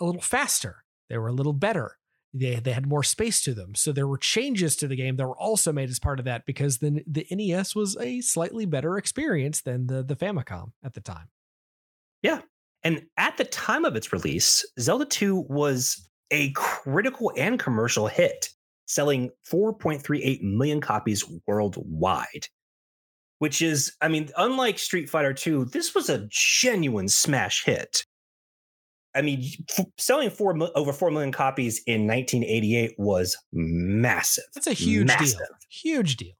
a 0.00 0.04
little 0.04 0.20
faster. 0.20 0.84
They 1.08 1.18
were 1.18 1.28
a 1.28 1.32
little 1.32 1.52
better 1.52 1.98
they 2.34 2.56
they 2.56 2.72
had 2.72 2.86
more 2.86 3.02
space 3.02 3.42
to 3.42 3.54
them. 3.54 3.74
So 3.74 3.92
there 3.92 4.06
were 4.06 4.18
changes 4.18 4.76
to 4.76 4.88
the 4.88 4.96
game 4.96 5.16
that 5.16 5.26
were 5.26 5.38
also 5.38 5.72
made 5.72 5.90
as 5.90 5.98
part 5.98 6.18
of 6.18 6.24
that 6.24 6.46
because 6.46 6.78
the 6.78 7.02
the 7.06 7.26
NES 7.30 7.74
was 7.74 7.96
a 7.98 8.20
slightly 8.20 8.66
better 8.66 8.96
experience 8.96 9.60
than 9.60 9.86
the 9.86 10.02
the 10.02 10.16
Famicom 10.16 10.72
at 10.82 10.94
the 10.94 11.00
time. 11.00 11.28
Yeah. 12.22 12.40
And 12.84 13.04
at 13.16 13.36
the 13.36 13.44
time 13.44 13.84
of 13.84 13.94
its 13.94 14.12
release, 14.12 14.66
Zelda 14.80 15.04
2 15.04 15.46
was 15.48 16.08
a 16.30 16.50
critical 16.52 17.32
and 17.36 17.58
commercial 17.58 18.08
hit, 18.08 18.48
selling 18.86 19.30
4.38 19.50 20.42
million 20.42 20.80
copies 20.80 21.24
worldwide. 21.46 22.48
Which 23.38 23.60
is, 23.60 23.96
I 24.00 24.08
mean, 24.08 24.30
unlike 24.36 24.78
Street 24.78 25.10
Fighter 25.10 25.32
2, 25.32 25.66
this 25.66 25.94
was 25.94 26.08
a 26.08 26.26
genuine 26.30 27.08
smash 27.08 27.64
hit. 27.64 28.04
I 29.14 29.22
mean, 29.22 29.44
f- 29.78 29.86
selling 29.98 30.30
four 30.30 30.56
over 30.74 30.92
four 30.92 31.10
million 31.10 31.32
copies 31.32 31.82
in 31.86 32.06
1988 32.06 32.94
was 32.98 33.36
massive. 33.52 34.44
That's 34.54 34.66
a 34.66 34.72
huge 34.72 35.08
massive. 35.08 35.38
deal. 35.38 35.46
Huge 35.68 36.16
deal. 36.16 36.32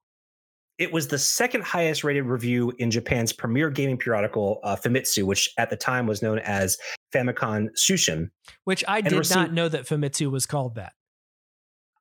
it 0.78 0.92
was 0.92 1.08
the 1.08 1.18
second 1.18 1.62
highest 1.64 2.02
rated 2.02 2.24
review 2.24 2.72
in 2.78 2.90
Japan's 2.90 3.32
premier 3.32 3.70
gaming 3.70 3.98
periodical, 3.98 4.58
uh, 4.64 4.74
Famitsu, 4.74 5.24
which 5.24 5.50
at 5.58 5.70
the 5.70 5.76
time 5.76 6.06
was 6.06 6.22
known 6.22 6.38
as 6.40 6.78
Famicom 7.14 7.68
Tsushin. 7.76 8.30
Which 8.64 8.82
I 8.88 9.00
did 9.00 9.12
received, 9.12 9.36
not 9.36 9.52
know 9.52 9.68
that 9.68 9.86
Famitsu 9.86 10.30
was 10.30 10.46
called 10.46 10.76
that. 10.76 10.94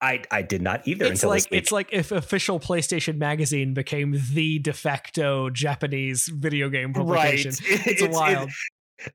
I, 0.02 0.24
I 0.32 0.42
did 0.42 0.64
not 0.64 0.88
either 0.88 1.06
it's 1.06 1.24
like 1.24 1.46
it's 1.52 1.72
like 1.72 1.90
if 1.92 2.12
official 2.12 2.60
PlayStation 2.60 3.18
magazine 3.18 3.76
became 3.76 4.20
the 4.34 4.58
de 4.58 4.74
facto 4.74 5.52
Japanese 5.52 6.28
video 6.28 6.70
game 6.70 6.92
publication. 6.92 7.52
Right. 7.52 7.82
It's, 7.86 8.02
it's 8.02 8.16
wild. 8.18 8.50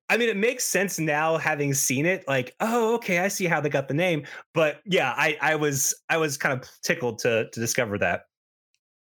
I 0.08 0.16
mean, 0.16 0.28
it 0.28 0.36
makes 0.36 0.64
sense 0.64 0.98
now 0.98 1.36
having 1.36 1.74
seen 1.74 2.06
it. 2.06 2.24
Like, 2.26 2.54
oh, 2.60 2.94
okay, 2.96 3.18
I 3.20 3.28
see 3.28 3.46
how 3.46 3.60
they 3.60 3.68
got 3.68 3.88
the 3.88 3.94
name. 3.94 4.24
But 4.54 4.80
yeah, 4.84 5.14
I, 5.16 5.36
I 5.40 5.56
was 5.56 5.94
I 6.08 6.16
was 6.16 6.36
kind 6.36 6.58
of 6.58 6.68
tickled 6.82 7.18
to 7.20 7.48
to 7.50 7.60
discover 7.60 7.98
that. 7.98 8.22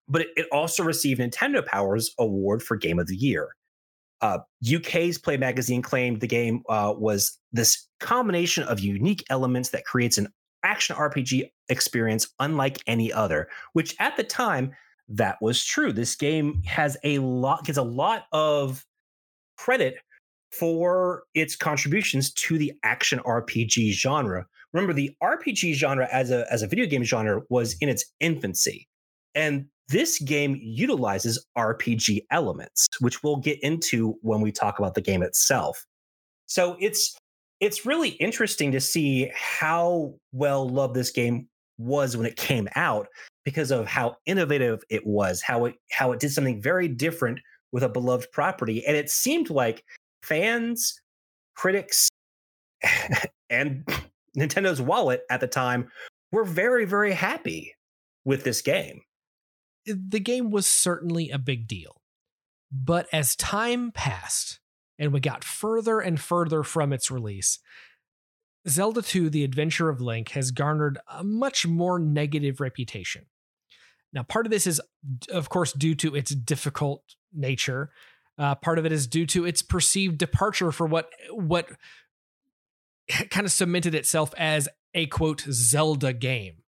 But 0.07 0.21
it, 0.21 0.27
it 0.35 0.47
also 0.51 0.83
received 0.83 1.19
Nintendo 1.19 1.65
Power's 1.65 2.13
award 2.19 2.61
for 2.61 2.77
Game 2.77 2.99
of 2.99 3.07
the 3.07 3.15
Year. 3.15 3.49
Uh, 4.21 4.39
UK's 4.75 5.17
Play 5.17 5.37
Magazine 5.37 5.81
claimed 5.81 6.21
the 6.21 6.27
game 6.27 6.63
uh, 6.69 6.93
was 6.97 7.37
this 7.51 7.87
combination 7.99 8.63
of 8.63 8.79
unique 8.79 9.23
elements 9.29 9.69
that 9.69 9.85
creates 9.85 10.17
an 10.17 10.27
action 10.63 10.95
RPG 10.95 11.51
experience 11.69 12.27
unlike 12.39 12.79
any 12.87 13.11
other, 13.11 13.47
which 13.73 13.95
at 13.99 14.17
the 14.17 14.23
time 14.23 14.71
that 15.09 15.37
was 15.41 15.63
true. 15.63 15.93
This 15.93 16.15
game 16.15 16.61
has 16.65 16.97
a 17.03 17.19
lot 17.19 17.65
gets 17.65 17.77
a 17.77 17.83
lot 17.83 18.23
of 18.31 18.85
credit 19.57 19.95
for 20.59 21.23
its 21.33 21.55
contributions 21.55 22.31
to 22.33 22.57
the 22.57 22.73
action 22.83 23.19
RPG 23.19 23.91
genre. 23.91 24.45
Remember, 24.73 24.93
the 24.93 25.15
RPG 25.23 25.73
genre 25.73 26.07
as 26.11 26.31
a 26.31 26.45
as 26.51 26.61
a 26.61 26.67
video 26.67 26.85
game 26.85 27.03
genre 27.03 27.41
was 27.49 27.75
in 27.81 27.89
its 27.89 28.05
infancy, 28.19 28.87
and 29.33 29.65
this 29.89 30.19
game 30.19 30.57
utilizes 30.61 31.45
RPG 31.57 32.25
elements, 32.31 32.87
which 32.99 33.23
we'll 33.23 33.37
get 33.37 33.61
into 33.61 34.15
when 34.21 34.41
we 34.41 34.51
talk 34.51 34.79
about 34.79 34.95
the 34.95 35.01
game 35.01 35.21
itself. 35.21 35.85
So 36.47 36.75
it's 36.79 37.17
it's 37.59 37.85
really 37.85 38.09
interesting 38.09 38.71
to 38.71 38.81
see 38.81 39.31
how 39.33 40.15
well 40.33 40.67
loved 40.67 40.95
this 40.95 41.11
game 41.11 41.47
was 41.77 42.15
when 42.17 42.25
it 42.25 42.35
came 42.35 42.67
out 42.75 43.07
because 43.43 43.71
of 43.71 43.85
how 43.85 44.15
innovative 44.25 44.81
it 44.89 45.05
was, 45.05 45.41
how 45.41 45.65
it 45.65 45.75
how 45.91 46.11
it 46.11 46.19
did 46.19 46.31
something 46.31 46.61
very 46.61 46.87
different 46.87 47.39
with 47.71 47.83
a 47.83 47.89
beloved 47.89 48.31
property, 48.31 48.85
and 48.85 48.97
it 48.97 49.09
seemed 49.09 49.49
like 49.49 49.83
fans, 50.25 50.99
critics, 51.55 52.09
and 53.49 53.87
Nintendo's 54.37 54.81
wallet 54.81 55.21
at 55.29 55.39
the 55.39 55.47
time 55.47 55.89
were 56.31 56.43
very 56.43 56.85
very 56.85 57.13
happy 57.13 57.73
with 58.23 58.43
this 58.43 58.61
game. 58.61 59.01
The 59.85 60.19
game 60.19 60.49
was 60.49 60.67
certainly 60.67 61.29
a 61.29 61.37
big 61.37 61.67
deal, 61.67 62.01
but 62.71 63.07
as 63.13 63.35
time 63.35 63.91
passed, 63.91 64.59
and 64.97 65.13
we 65.13 65.19
got 65.19 65.43
further 65.43 65.99
and 65.99 66.19
further 66.19 66.63
from 66.63 66.91
its 66.91 67.11
release, 67.11 67.59
Zelda 68.67 69.01
2 69.01 69.29
The 69.29 69.43
Adventure 69.43 69.89
of 69.89 70.01
Link 70.01 70.29
has 70.29 70.51
garnered 70.51 70.97
a 71.07 71.23
much 71.23 71.67
more 71.67 71.99
negative 71.99 72.59
reputation. 72.59 73.25
Now, 74.11 74.23
part 74.23 74.47
of 74.47 74.51
this 74.51 74.65
is, 74.65 74.81
of 75.31 75.49
course, 75.49 75.73
due 75.73 75.93
to 75.95 76.15
its 76.15 76.33
difficult 76.33 77.03
nature. 77.33 77.91
Uh, 78.37 78.55
part 78.55 78.79
of 78.79 78.85
it 78.85 78.91
is 78.91 79.07
due 79.07 79.25
to 79.25 79.45
its 79.45 79.61
perceived 79.61 80.17
departure 80.17 80.71
for 80.71 80.85
what 80.85 81.09
what 81.31 81.69
kind 83.29 83.45
of 83.45 83.51
cemented 83.51 83.95
itself 83.95 84.33
as 84.37 84.67
a 84.93 85.05
quote 85.07 85.41
Zelda 85.51 86.13
game. 86.13 86.63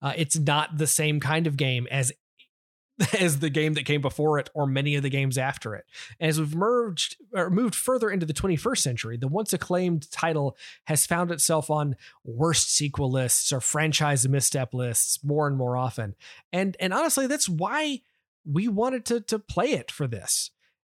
Uh, 0.00 0.12
it's 0.16 0.38
not 0.38 0.78
the 0.78 0.86
same 0.86 1.18
kind 1.20 1.46
of 1.46 1.56
game 1.56 1.86
as 1.90 2.12
as 3.20 3.38
the 3.38 3.50
game 3.50 3.74
that 3.74 3.84
came 3.84 4.00
before 4.00 4.38
it 4.38 4.50
or 4.54 4.66
many 4.66 4.96
of 4.96 5.02
the 5.02 5.10
games 5.10 5.38
after 5.38 5.74
it. 5.74 5.84
As 6.20 6.38
we've 6.38 6.54
merged 6.54 7.16
or 7.32 7.50
moved 7.50 7.74
further 7.74 8.10
into 8.10 8.26
the 8.26 8.32
21st 8.32 8.78
century, 8.78 9.16
the 9.16 9.28
once 9.28 9.52
acclaimed 9.52 10.10
title 10.10 10.56
has 10.86 11.06
found 11.06 11.30
itself 11.30 11.70
on 11.70 11.96
worst 12.24 12.74
sequel 12.74 13.10
lists 13.10 13.52
or 13.52 13.60
franchise 13.60 14.28
misstep 14.28 14.74
lists 14.74 15.22
more 15.22 15.46
and 15.46 15.56
more 15.56 15.76
often. 15.76 16.14
And 16.52 16.76
and 16.80 16.92
honestly, 16.92 17.26
that's 17.26 17.48
why 17.48 18.00
we 18.44 18.68
wanted 18.68 19.04
to 19.06 19.20
to 19.20 19.38
play 19.38 19.72
it 19.72 19.90
for 19.90 20.06
this. 20.06 20.50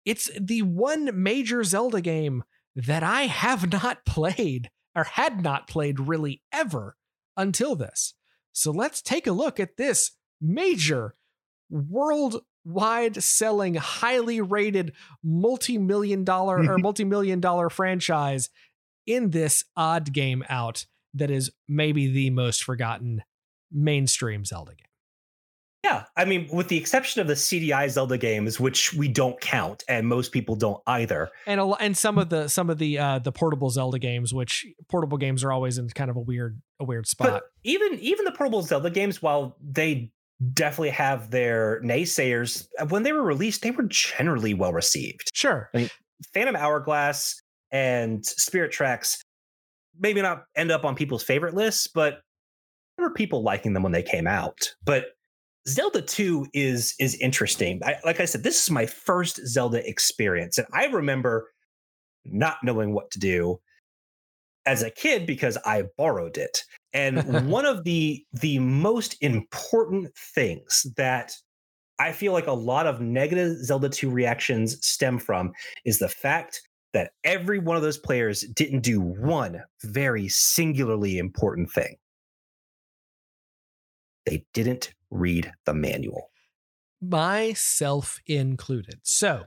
It's 0.06 0.30
the 0.40 0.62
one 0.62 1.22
major 1.22 1.64
Zelda 1.64 2.02
game 2.02 2.44
that 2.76 3.04
I 3.04 3.24
have 3.24 3.72
not 3.84 4.06
played 4.06 4.70
or 4.96 5.04
had 5.04 5.44
not 5.44 5.68
played 5.68 6.00
really 6.00 6.42
ever 6.52 6.96
until 7.38 7.76
this. 7.76 8.14
So 8.52 8.72
let's 8.72 9.02
take 9.02 9.28
a 9.28 9.32
look 9.32 9.60
at 9.60 9.78
this 9.78 10.12
major 10.42 11.16
worldwide 11.70 13.22
selling, 13.24 13.76
highly 13.76 14.42
rated, 14.42 14.94
multi 15.24 15.78
million 15.78 16.24
dollar 16.24 16.58
or 16.58 16.78
multi 16.80 17.04
million 17.04 17.40
dollar 17.40 17.70
franchise 17.70 18.50
in 19.06 19.30
this 19.30 19.64
odd 19.78 20.12
game 20.12 20.44
out 20.50 20.86
that 21.14 21.32
is 21.32 21.52
maybe 21.68 22.12
the 22.12 22.30
most 22.30 22.64
forgotten 22.64 23.24
mainstream 23.72 24.46
Zelda 24.46 24.76
game. 24.76 24.88
Yeah, 25.84 26.04
I 26.18 26.26
mean, 26.26 26.50
with 26.52 26.68
the 26.68 26.78
exception 26.78 27.22
of 27.22 27.28
the 27.28 27.36
CDI 27.36 27.89
Zelda 27.89 28.18
games, 28.18 28.60
which 28.60 28.94
we 28.94 29.08
don't 29.08 29.39
count, 29.39 29.84
and 29.88 30.08
most 30.08 30.34
people 30.34 30.56
don't 30.56 30.82
either, 30.86 31.30
and 31.46 31.62
a, 31.62 31.65
and 31.76 31.98
some 31.98 32.18
of 32.18 32.30
the 32.30 32.50
some 32.50 32.70
of 32.70 32.78
the 32.78 33.00
uh, 33.00 33.20
the 33.20 33.32
portable 33.32 33.70
Zelda 33.70 33.98
games, 33.98 34.34
which 34.34 34.65
portable 34.89 35.18
games 35.18 35.42
are 35.44 35.54
always 35.54 35.78
in 35.78 35.88
kind 35.89 36.10
of 36.10 36.18
a 36.18 36.20
weird 36.20 36.62
a 36.82 36.84
weird 36.84 37.08
spot. 37.08 37.30
But 37.30 37.44
even 37.63 37.94
even 38.00 38.26
the 38.26 38.34
portable 38.34 38.62
Zelda 38.62 38.89
games, 38.89 39.22
while 39.22 39.56
they 39.62 40.12
definitely 40.54 40.89
have 40.89 41.32
their 41.32 41.82
naysayers. 41.82 42.68
When 42.89 43.04
they 43.04 43.12
were 43.12 43.24
released, 43.24 43.62
they 43.62 43.72
were 43.72 43.84
generally 43.84 44.54
well 44.54 44.74
received. 44.74 45.32
Sure. 45.34 45.70
I 45.74 45.78
mean, 45.78 45.89
Phantom 46.34 46.56
Hourglass 46.56 47.42
and 47.72 48.26
Spirit 48.26 48.72
Tracks 48.72 49.22
maybe 49.98 50.22
not 50.22 50.44
end 50.56 50.72
up 50.72 50.86
on 50.86 50.96
people's 50.96 51.24
favorite 51.24 51.54
lists, 51.54 51.88
but 51.88 52.22
there 52.98 53.08
were 53.08 53.13
people 53.13 53.44
liking 53.44 53.74
them 53.74 53.84
when 53.84 53.92
they 53.92 54.04
came 54.04 54.28
out. 54.28 54.74
But 54.84 55.06
Zelda 55.70 56.02
2 56.02 56.48
is 56.54 56.96
is 57.00 57.16
interesting. 57.16 57.82
I, 57.84 57.98
like 58.04 58.20
I 58.20 58.26
said, 58.26 58.44
this 58.44 58.64
is 58.64 58.72
my 58.72 58.86
first 58.86 59.40
Zelda 59.48 59.88
experience, 59.88 60.58
and 60.58 60.68
I 60.74 60.86
remember 60.86 61.50
not 62.26 62.58
knowing 62.64 62.94
what 62.94 63.12
to 63.12 63.20
do 63.20 63.60
as 64.66 64.84
a 64.84 64.92
kid 64.92 65.26
because 65.26 65.58
I 65.66 65.84
borrowed 65.98 66.38
it. 66.38 66.64
And 66.94 67.48
one 67.52 67.66
of 67.66 67.84
the 67.84 68.24
the 68.34 68.60
most 68.60 69.16
important 69.22 70.10
things 70.36 70.86
that 70.98 71.34
I 72.00 72.12
feel 72.12 72.34
like 72.34 72.48
a 72.48 72.54
lot 72.54 72.88
of 72.88 73.02
negative 73.02 73.58
Zelda 73.58 73.90
2 73.90 74.10
reactions 74.10 74.78
stem 74.86 75.20
from 75.20 75.52
is 75.86 76.00
the 76.00 76.10
fact 76.10 76.62
that 76.94 77.12
every 77.24 77.60
one 77.60 77.76
of 77.76 77.84
those 77.84 77.98
players 77.98 78.42
didn't 78.56 78.82
do 78.82 79.00
one 79.00 79.62
very 79.84 80.28
singularly 80.28 81.18
important 81.18 81.72
thing. 81.72 81.98
They 84.30 84.46
didn't 84.54 84.94
read 85.10 85.52
the 85.65 85.74
manual. 85.74 86.30
Myself 87.02 88.20
included. 88.28 89.00
So, 89.02 89.46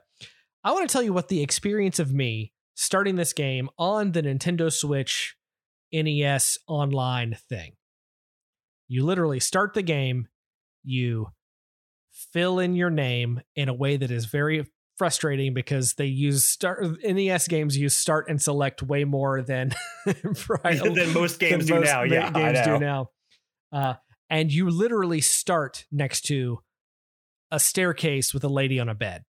I 0.65 0.73
want 0.73 0.89
to 0.89 0.93
tell 0.93 1.05
you 1.05 1.13
what 1.13 1.29
the 1.29 1.41
experience 1.41 2.01
of 2.01 2.13
me 2.13 2.53
starting 2.75 3.15
this 3.15 3.33
game 3.33 3.69
on 3.79 4.11
the 4.11 4.23
Nintendo 4.23 4.73
Switch 4.73 5.37
NES 5.93 6.59
online 6.67 7.37
thing. 7.49 7.75
You 8.89 9.05
literally 9.05 9.39
start 9.39 9.75
the 9.75 9.83
game, 9.83 10.27
you 10.83 11.29
fill 12.11 12.59
in 12.59 12.75
your 12.75 12.91
name 12.91 13.41
in 13.55 13.69
a 13.69 13.75
way 13.75 13.97
that 13.97 14.11
is 14.11 14.25
very 14.25 14.67
frustrating 14.99 15.55
because 15.55 15.95
they 15.95 16.07
use 16.07 16.45
start 16.45 16.85
NES 17.05 17.47
games 17.47 17.77
use 17.77 17.97
start 17.97 18.29
and 18.29 18.43
select 18.43 18.83
way 18.83 19.05
more 19.05 19.43
than 19.43 19.73
than 20.95 21.13
most 21.13 21.39
games 21.39 21.67
than 21.67 21.77
do 21.77 21.81
most 21.81 21.87
now. 21.87 22.03
Yeah, 22.03 22.31
games 22.31 22.59
do 22.65 22.79
now. 22.81 23.11
Uh, 23.73 23.95
and 24.33 24.51
you 24.51 24.71
literally 24.71 25.21
start 25.21 25.85
next 25.93 26.23
to 26.23 26.61
a 27.51 27.61
staircase 27.61 28.33
with 28.33 28.43
a 28.43 28.49
lady 28.49 28.81
on 28.81 28.89
a 28.89 28.95
bed. 28.95 29.25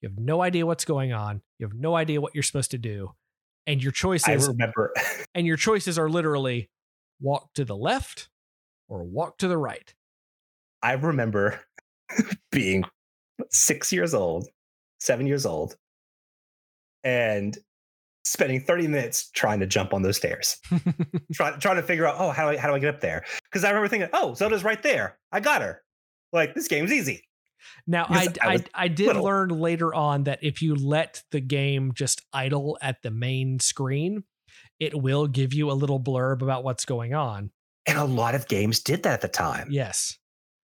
You 0.00 0.08
have 0.08 0.16
no 0.16 0.40
idea 0.40 0.64
what's 0.64 0.84
going 0.84 1.12
on. 1.12 1.42
You 1.58 1.66
have 1.66 1.74
no 1.76 1.96
idea 1.96 2.20
what 2.20 2.34
you're 2.34 2.44
supposed 2.44 2.70
to 2.70 2.78
do. 2.78 3.10
And 3.66 3.82
your 3.82 3.90
choices 3.90 4.28
I 4.28 4.50
remember. 4.50 4.94
and 5.34 5.44
your 5.44 5.56
choices 5.56 5.98
are 5.98 6.08
literally 6.08 6.70
walk 7.20 7.52
to 7.54 7.64
the 7.64 7.76
left 7.76 8.28
or 8.88 9.02
walk 9.02 9.38
to 9.38 9.48
the 9.48 9.58
right. 9.58 9.92
I 10.84 10.92
remember 10.92 11.60
being 12.52 12.84
6 13.50 13.92
years 13.92 14.14
old, 14.14 14.46
7 15.00 15.26
years 15.26 15.44
old 15.44 15.76
and 17.02 17.56
spending 18.28 18.60
30 18.60 18.88
minutes 18.88 19.30
trying 19.30 19.60
to 19.60 19.66
jump 19.66 19.94
on 19.94 20.02
those 20.02 20.16
stairs. 20.16 20.58
Try, 21.32 21.52
trying 21.52 21.76
to 21.76 21.82
figure 21.82 22.06
out, 22.06 22.16
oh, 22.18 22.30
how 22.30 22.50
do 22.50 22.56
I 22.56 22.60
how 22.60 22.68
do 22.68 22.74
I 22.74 22.78
get 22.78 22.94
up 22.94 23.00
there? 23.00 23.24
Because 23.44 23.64
I 23.64 23.68
remember 23.68 23.88
thinking, 23.88 24.08
oh, 24.12 24.34
Zelda's 24.34 24.64
right 24.64 24.82
there. 24.82 25.18
I 25.32 25.40
got 25.40 25.62
her. 25.62 25.82
Like 26.32 26.54
this 26.54 26.68
game's 26.68 26.92
easy. 26.92 27.24
Now, 27.86 28.06
I, 28.08 28.28
I, 28.40 28.54
I, 28.54 28.64
I, 28.74 28.88
did 28.88 29.08
little. 29.08 29.24
learn 29.24 29.48
later 29.48 29.92
on 29.92 30.24
that 30.24 30.38
if 30.42 30.62
you 30.62 30.74
let 30.76 31.22
the 31.32 31.40
game 31.40 31.92
just 31.92 32.22
idle 32.32 32.78
at 32.80 33.02
the 33.02 33.10
main 33.10 33.58
screen, 33.58 34.24
it 34.78 34.94
will 34.94 35.26
give 35.26 35.52
you 35.52 35.70
a 35.70 35.72
little 35.72 36.00
blurb 36.00 36.40
about 36.40 36.62
what's 36.64 36.84
going 36.84 37.14
on. 37.14 37.50
And 37.86 37.98
a 37.98 38.04
lot 38.04 38.34
of 38.34 38.46
games 38.46 38.80
did 38.80 39.02
that 39.02 39.14
at 39.14 39.20
the 39.22 39.28
time. 39.28 39.68
Yes. 39.70 40.18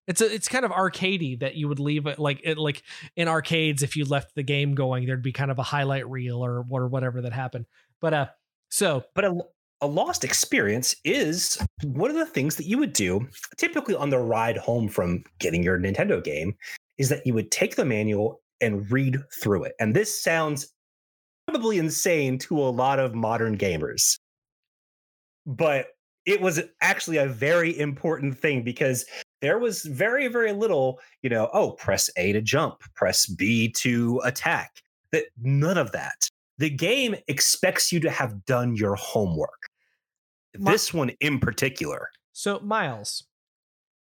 It's 0.09 0.21
a, 0.21 0.33
it's 0.33 0.47
kind 0.47 0.65
of 0.65 0.71
arcadey 0.71 1.39
that 1.39 1.55
you 1.55 1.67
would 1.69 1.79
leave 1.79 2.07
it 2.07 2.17
like 2.17 2.41
it 2.43 2.57
like 2.57 2.81
in 3.15 3.27
arcades 3.27 3.83
if 3.83 3.95
you 3.95 4.05
left 4.05 4.33
the 4.33 4.43
game 4.43 4.73
going 4.73 5.05
there'd 5.05 5.21
be 5.21 5.31
kind 5.31 5.51
of 5.51 5.59
a 5.59 5.63
highlight 5.63 6.09
reel 6.09 6.43
or 6.43 6.65
or 6.69 6.87
whatever 6.87 7.21
that 7.21 7.31
happened. 7.31 7.67
But 8.01 8.13
uh 8.13 8.27
so 8.69 9.03
but 9.13 9.23
a, 9.23 9.39
a 9.81 9.87
lost 9.87 10.23
experience 10.23 10.95
is 11.05 11.63
one 11.83 12.09
of 12.09 12.17
the 12.17 12.25
things 12.25 12.55
that 12.55 12.65
you 12.65 12.79
would 12.79 12.93
do 12.93 13.27
typically 13.57 13.95
on 13.95 14.09
the 14.09 14.17
ride 14.17 14.57
home 14.57 14.89
from 14.89 15.23
getting 15.37 15.63
your 15.63 15.79
Nintendo 15.79 16.23
game 16.23 16.55
is 16.97 17.09
that 17.09 17.25
you 17.25 17.33
would 17.35 17.51
take 17.51 17.75
the 17.75 17.85
manual 17.85 18.41
and 18.61 18.91
read 18.91 19.17
through 19.31 19.63
it. 19.63 19.73
And 19.79 19.95
this 19.95 20.21
sounds 20.21 20.73
probably 21.47 21.77
insane 21.77 22.37
to 22.39 22.59
a 22.59 22.69
lot 22.69 22.99
of 22.99 23.15
modern 23.15 23.57
gamers. 23.57 24.17
But 25.45 25.87
it 26.25 26.41
was 26.41 26.61
actually 26.81 27.17
a 27.17 27.27
very 27.27 27.77
important 27.79 28.37
thing 28.37 28.63
because 28.63 29.05
there 29.41 29.59
was 29.59 29.83
very 29.83 30.27
very 30.27 30.51
little 30.51 30.99
you 31.21 31.29
know 31.29 31.49
oh 31.53 31.71
press 31.71 32.09
a 32.17 32.33
to 32.33 32.41
jump 32.41 32.81
press 32.95 33.25
b 33.25 33.69
to 33.71 34.21
attack. 34.23 34.81
That 35.11 35.25
none 35.41 35.77
of 35.77 35.91
that. 35.93 36.29
The 36.59 36.69
game 36.69 37.15
expects 37.27 37.91
you 37.91 37.99
to 38.01 38.09
have 38.09 38.45
done 38.45 38.75
your 38.75 38.95
homework. 38.95 39.69
My- 40.57 40.71
this 40.71 40.93
one 40.93 41.11
in 41.21 41.39
particular. 41.39 42.09
So 42.33 42.59
miles 42.59 43.23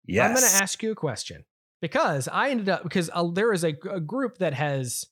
yes 0.08 0.26
i'm 0.26 0.34
going 0.34 0.50
to 0.50 0.62
ask 0.62 0.82
you 0.82 0.90
a 0.90 0.94
question 0.94 1.44
because 1.80 2.28
i 2.28 2.50
ended 2.50 2.68
up 2.68 2.82
because 2.82 3.10
uh, 3.12 3.24
there 3.30 3.52
is 3.52 3.62
a, 3.62 3.74
a 3.90 4.00
group 4.00 4.38
that 4.38 4.54
has 4.54 5.04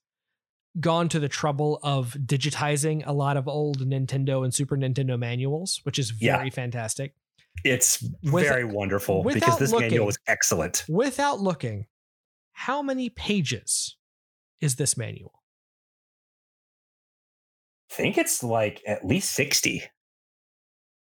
gone 0.81 1.09
to 1.09 1.21
the 1.21 1.29
trouble 1.29 1.79
of 1.83 2.15
digitizing 2.15 3.03
a 3.07 3.13
lot 3.13 3.39
of 3.39 3.49
old 3.49 3.79
Nintendo 3.79 4.45
and 4.45 4.53
Super 4.53 4.77
Nintendo 4.77 5.19
manuals, 5.19 5.81
which 5.85 5.99
is 5.99 6.11
very 6.11 6.49
yeah. 6.49 6.51
fantastic. 6.51 7.15
It's 7.65 8.05
With, 8.23 8.45
very 8.45 8.65
wonderful 8.65 9.23
because 9.23 9.59
this 9.59 9.73
looking, 9.73 9.89
manual 9.89 10.09
is 10.09 10.19
excellent. 10.27 10.85
Without 10.89 11.41
looking, 11.41 11.87
how 12.53 12.83
many 12.83 13.11
pages 13.11 13.97
is 14.61 14.77
this 14.77 14.97
manual? 14.97 15.43
I 17.91 17.95
think 17.95 18.19
it's 18.19 18.43
like 18.43 18.83
at 18.87 19.05
least 19.05 19.33
60 19.33 19.85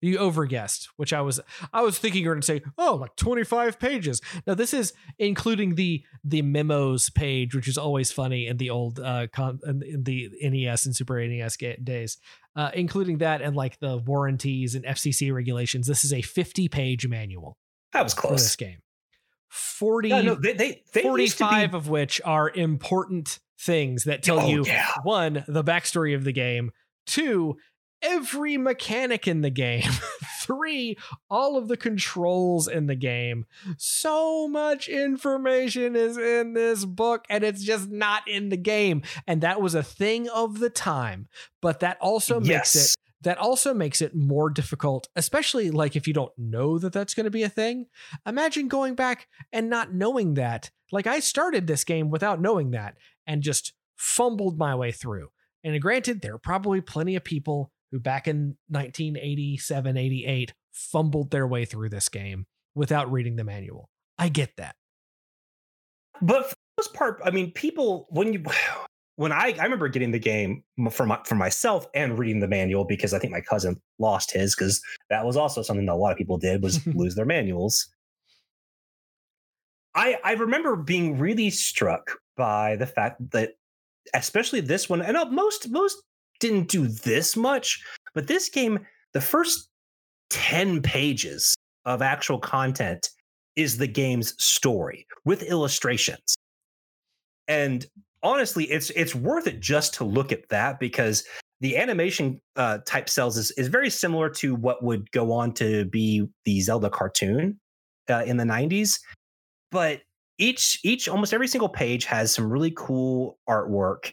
you 0.02 0.18
overguessed, 0.18 0.88
which 0.96 1.14
I 1.14 1.22
was 1.22 1.40
I 1.74 1.82
was 1.82 2.00
thinking 2.00 2.24
you 2.24 2.30
were 2.30 2.36
going 2.36 2.42
to 2.42 2.46
say, 2.46 2.62
oh, 2.78 2.96
like 2.96 3.16
25 3.16 3.80
pages. 3.80 4.22
Now 4.48 4.54
this 4.54 4.74
is 4.74 4.94
including 5.18 5.76
the 5.76 6.04
the 6.24 6.42
memos 6.42 7.10
page, 7.10 7.56
which 7.56 7.68
is 7.68 7.78
always 7.78 8.12
funny 8.12 8.48
in 8.48 8.58
the 8.58 8.70
old 8.70 9.00
uh 9.00 9.28
con- 9.32 9.60
in 9.66 10.04
the 10.04 10.30
NES 10.42 10.86
and 10.86 10.96
Super 10.96 11.26
NES 11.26 11.58
days. 11.84 12.18
Uh, 12.56 12.72
including 12.74 13.20
that 13.20 13.42
and 13.42 13.56
like 13.56 13.80
the 13.80 13.98
warranties 13.98 14.76
and 14.76 14.84
FCC 14.84 15.34
regulations. 15.34 15.88
This 15.88 16.04
is 16.04 16.12
a 16.12 16.22
50 16.22 16.68
page 16.68 17.08
manual. 17.08 17.58
That 17.94 18.04
was 18.04 18.14
close. 18.14 18.42
this 18.42 18.56
game. 18.56 18.80
40 19.50 20.10
yeah, 20.10 20.22
no, 20.22 20.36
they, 20.36 20.54
they, 20.54 20.84
they 20.94 21.02
45 21.02 21.72
be... 21.72 21.78
of 21.78 21.88
which 21.88 22.20
are 22.26 22.50
important 22.50 23.40
things 23.60 24.04
that 24.06 24.24
tell 24.24 24.42
oh, 24.42 24.48
you 24.48 24.64
yeah. 24.66 24.90
one 25.04 25.44
the 25.48 25.64
backstory 25.64 26.16
of 26.16 26.24
the 26.24 26.32
game 26.32 26.72
two 27.06 27.58
every 28.02 28.58
mechanic 28.58 29.28
in 29.28 29.42
the 29.42 29.50
game. 29.50 29.92
Three, 30.42 30.98
all 31.30 31.58
of 31.58 31.68
the 31.68 31.78
controls 31.78 32.68
in 32.68 32.88
the 32.88 32.96
game. 32.96 33.46
So 33.78 34.48
much 34.48 34.88
information 34.88 35.96
is 35.96 36.18
in 36.18 36.54
this 36.54 36.86
book, 36.86 37.26
and 37.30 37.44
it's 37.44 37.64
just 37.64 37.90
not 37.90 38.28
in 38.28 38.50
the 38.50 38.58
game. 38.58 39.04
And 39.28 39.42
that 39.42 39.62
was 39.62 39.76
a 39.76 39.84
thing 39.84 40.28
of 40.30 40.60
the 40.60 40.70
time. 40.70 41.28
But 41.62 41.82
that 41.82 41.98
also 42.02 42.42
yes. 42.42 42.48
makes 42.48 42.76
it 42.76 42.96
that 43.22 43.38
also 43.38 43.74
makes 43.74 44.02
it 44.02 44.16
more 44.16 44.50
difficult, 44.50 45.10
especially 45.16 45.72
like 45.72 45.96
if 45.96 46.08
you 46.08 46.14
don't 46.14 46.32
know 46.38 46.80
that 46.80 46.94
that's 46.94 47.14
going 47.14 47.26
to 47.26 47.30
be 47.30 47.44
a 47.44 47.50
thing. 47.50 47.88
Imagine 48.26 48.68
going 48.68 48.96
back 48.96 49.28
and 49.52 49.70
not 49.70 49.94
knowing 49.94 50.36
that. 50.36 50.72
Like 50.92 51.06
I 51.06 51.20
started 51.20 51.68
this 51.68 51.84
game 51.84 52.10
without 52.10 52.42
knowing 52.42 52.72
that 52.72 52.96
and 53.28 53.44
just 53.44 53.74
fumbled 53.96 54.58
my 54.58 54.74
way 54.74 54.92
through. 54.92 55.30
And 55.64 55.80
granted, 55.82 56.22
there 56.22 56.36
are 56.36 56.40
probably 56.40 56.80
plenty 56.80 57.18
of 57.18 57.24
people 57.24 57.72
who 57.92 58.00
back 58.00 58.28
in 58.28 58.58
1987, 58.68 59.98
88 59.98 60.54
fumbled 60.72 61.32
their 61.32 61.48
way 61.48 61.66
through 61.66 61.90
this 61.90 62.10
game 62.10 62.46
without 62.76 63.12
reading 63.12 63.36
the 63.36 63.44
manual. 63.44 63.90
I 64.18 64.30
get 64.30 64.52
that. 64.58 64.76
But 66.22 66.50
for 66.50 66.56
the 66.56 66.82
most 66.82 66.94
part, 66.94 67.22
I 67.24 67.32
mean, 67.32 67.52
people 67.52 68.08
when 68.10 68.34
you 68.34 68.44
when 69.16 69.32
I 69.32 69.56
I 69.60 69.64
remember 69.64 69.88
getting 69.88 70.12
the 70.12 70.20
game 70.20 70.64
for 70.92 71.06
my, 71.06 71.20
for 71.26 71.36
myself 71.36 71.86
and 71.94 72.18
reading 72.18 72.40
the 72.40 72.48
manual 72.48 72.86
because 72.86 73.14
I 73.14 73.20
think 73.20 73.34
my 73.34 73.42
cousin 73.42 73.80
lost 73.98 74.32
his 74.32 74.56
because 74.56 74.82
that 75.10 75.26
was 75.26 75.38
also 75.38 75.62
something 75.62 75.86
that 75.86 75.94
a 75.94 75.96
lot 75.96 76.12
of 76.12 76.18
people 76.18 76.38
did 76.38 76.62
was 76.62 76.86
lose 76.96 77.16
their 77.16 77.26
manuals. 77.26 77.88
I 79.96 80.18
I 80.24 80.34
remember 80.34 80.76
being 80.76 81.18
really 81.18 81.50
struck 81.50 82.12
by 82.38 82.76
the 82.76 82.86
fact 82.86 83.32
that 83.32 83.54
especially 84.14 84.62
this 84.62 84.90
one 84.90 85.02
and 85.02 85.18
uh, 85.18 85.26
most 85.26 85.70
most 85.70 86.02
didn't 86.40 86.68
do 86.68 86.88
this 86.88 87.36
much, 87.36 87.84
but 88.14 88.28
this 88.28 88.50
game, 88.50 88.86
the 89.14 89.22
first 89.22 89.70
10 90.30 90.82
pages 90.82 91.56
of 91.86 92.02
actual 92.02 92.40
content 92.40 93.10
is 93.56 93.78
the 93.78 93.88
game's 93.88 94.42
story 94.44 95.06
with 95.26 95.44
illustrations. 95.44 96.36
And 97.48 97.86
honestly, 98.24 98.66
it's 98.66 98.90
it's 98.92 99.16
worth 99.16 99.48
it 99.48 99.60
just 99.60 99.94
to 99.96 100.04
look 100.04 100.32
at 100.32 100.48
that 100.50 100.80
because 100.80 101.24
the 101.62 101.78
animation 101.78 102.40
uh, 102.56 102.80
type 102.86 103.08
cels 103.08 103.38
is, 103.38 103.52
is 103.52 103.68
very 103.68 103.90
similar 103.90 104.30
to 104.30 104.56
what 104.56 104.84
would 104.84 105.12
go 105.12 105.32
on 105.34 105.52
to 105.54 105.86
be 105.86 106.26
the 106.46 106.62
Zelda 106.62 106.90
cartoon 106.90 107.60
uh, 108.10 108.24
in 108.26 108.38
the 108.38 108.46
90s. 108.46 109.00
But 109.72 110.02
each 110.38 110.80
each 110.84 111.10
almost 111.10 111.34
every 111.34 111.48
single 111.48 111.70
page 111.70 112.06
has 112.06 112.34
some 112.34 112.52
really 112.52 112.72
cool 112.76 113.38
artwork 113.50 114.12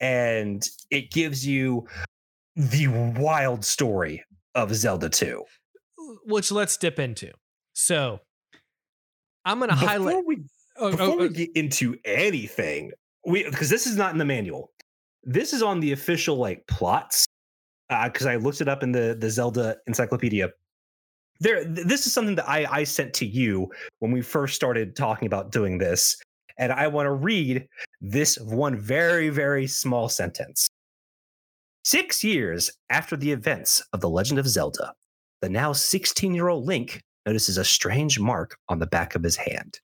and 0.00 0.68
it 0.90 1.10
gives 1.10 1.46
you 1.46 1.86
the 2.56 2.88
wild 3.18 3.64
story 3.64 4.24
of 4.54 4.74
Zelda 4.74 5.08
2. 5.08 5.44
Which 6.24 6.50
let's 6.50 6.76
dip 6.76 6.98
into. 6.98 7.30
So 7.74 8.20
I'm 9.44 9.58
going 9.58 9.70
to 9.70 9.76
highlight. 9.76 10.24
We, 10.26 10.38
oh, 10.76 10.90
before 10.90 11.06
oh, 11.06 11.16
we 11.16 11.24
oh. 11.26 11.28
get 11.28 11.50
into 11.54 11.96
anything, 12.04 12.92
we 13.24 13.44
because 13.44 13.70
this 13.70 13.86
is 13.86 13.96
not 13.96 14.12
in 14.12 14.18
the 14.18 14.24
manual. 14.24 14.72
This 15.22 15.52
is 15.52 15.62
on 15.62 15.80
the 15.80 15.92
official 15.92 16.36
like 16.36 16.66
plots. 16.66 17.26
Because 18.04 18.26
uh, 18.26 18.30
I 18.30 18.36
looked 18.36 18.60
it 18.60 18.68
up 18.68 18.82
in 18.82 18.92
the 18.92 19.16
the 19.18 19.30
Zelda 19.30 19.76
encyclopedia. 19.86 20.50
There, 21.40 21.64
this 21.64 22.06
is 22.06 22.12
something 22.12 22.36
that 22.36 22.48
I 22.48 22.66
I 22.70 22.84
sent 22.84 23.14
to 23.14 23.26
you 23.26 23.70
when 24.00 24.12
we 24.12 24.20
first 24.20 24.54
started 24.54 24.94
talking 24.94 25.26
about 25.26 25.50
doing 25.50 25.78
this, 25.78 26.16
and 26.60 26.70
I 26.70 26.86
want 26.86 27.06
to 27.06 27.12
read 27.12 27.66
this 28.00 28.38
one 28.38 28.78
very, 28.78 29.30
very 29.30 29.66
small 29.66 30.08
sentence. 30.08 30.68
Six 31.84 32.22
years 32.22 32.70
after 32.90 33.16
the 33.16 33.32
events 33.32 33.82
of 33.94 34.00
The 34.00 34.10
Legend 34.10 34.38
of 34.38 34.46
Zelda, 34.46 34.92
the 35.40 35.48
now 35.48 35.72
16 35.72 36.34
year 36.34 36.48
old 36.48 36.66
Link 36.66 37.00
notices 37.26 37.56
a 37.56 37.64
strange 37.64 38.20
mark 38.20 38.56
on 38.68 38.78
the 38.78 38.86
back 38.86 39.14
of 39.14 39.22
his 39.22 39.36
hand. 39.36 39.80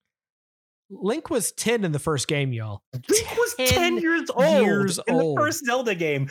Link 0.90 1.30
was 1.30 1.50
10 1.52 1.82
in 1.82 1.92
the 1.92 1.98
first 1.98 2.28
game, 2.28 2.52
y'all. 2.52 2.82
Link 2.92 3.36
was 3.36 3.54
10, 3.54 3.68
10 3.68 3.98
years 3.98 4.30
old 4.30 4.64
years 4.64 5.00
in 5.08 5.14
old. 5.14 5.36
the 5.36 5.40
first 5.40 5.64
Zelda 5.64 5.94
game. 5.94 6.28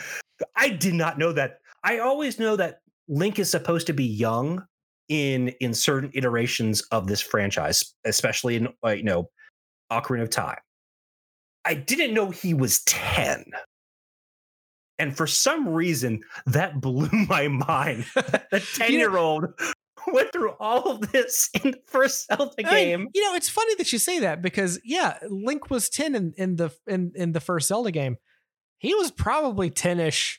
I 0.54 0.70
did 0.70 0.94
not 0.94 1.18
know 1.18 1.32
that. 1.32 1.58
I 1.82 1.98
always 1.98 2.38
know 2.38 2.56
that 2.56 2.80
Link 3.08 3.38
is 3.38 3.50
supposed 3.50 3.86
to 3.88 3.92
be 3.92 4.04
young 4.04 4.64
in 5.08 5.48
in 5.60 5.74
certain 5.74 6.10
iterations 6.14 6.82
of 6.90 7.06
this 7.06 7.20
franchise, 7.20 7.94
especially 8.04 8.56
in 8.56 8.68
uh, 8.84 8.90
you 8.90 9.04
know 9.04 9.28
Ocarina 9.90 10.22
of 10.22 10.30
Time. 10.30 10.58
I 11.64 11.74
didn't 11.74 12.14
know 12.14 12.30
he 12.30 12.54
was 12.54 12.82
10. 12.84 13.44
And 14.98 15.16
for 15.16 15.26
some 15.26 15.68
reason, 15.68 16.22
that 16.46 16.80
blew 16.80 17.10
my 17.28 17.48
mind. 17.48 18.06
the 18.14 18.64
10 18.76 18.92
year 18.92 19.16
old 19.16 19.46
went 20.06 20.32
through 20.32 20.50
all 20.60 20.90
of 20.90 21.12
this 21.12 21.50
in 21.64 21.72
the 21.72 21.80
first 21.86 22.26
Zelda 22.26 22.62
game. 22.62 23.02
I, 23.02 23.10
you 23.14 23.24
know, 23.24 23.34
it's 23.34 23.48
funny 23.48 23.74
that 23.76 23.92
you 23.92 23.98
say 23.98 24.20
that 24.20 24.42
because 24.42 24.80
yeah, 24.84 25.18
Link 25.28 25.70
was 25.70 25.88
10 25.88 26.14
in, 26.14 26.34
in 26.36 26.56
the 26.56 26.70
in, 26.86 27.12
in 27.14 27.32
the 27.32 27.40
first 27.40 27.68
Zelda 27.68 27.90
game. 27.90 28.16
He 28.78 28.94
was 28.94 29.10
probably 29.10 29.70
10ish 29.70 30.36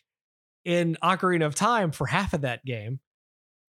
in 0.63 0.97
Ocarina 1.03 1.45
of 1.45 1.55
Time 1.55 1.91
for 1.91 2.07
half 2.07 2.33
of 2.33 2.41
that 2.41 2.63
game. 2.65 2.99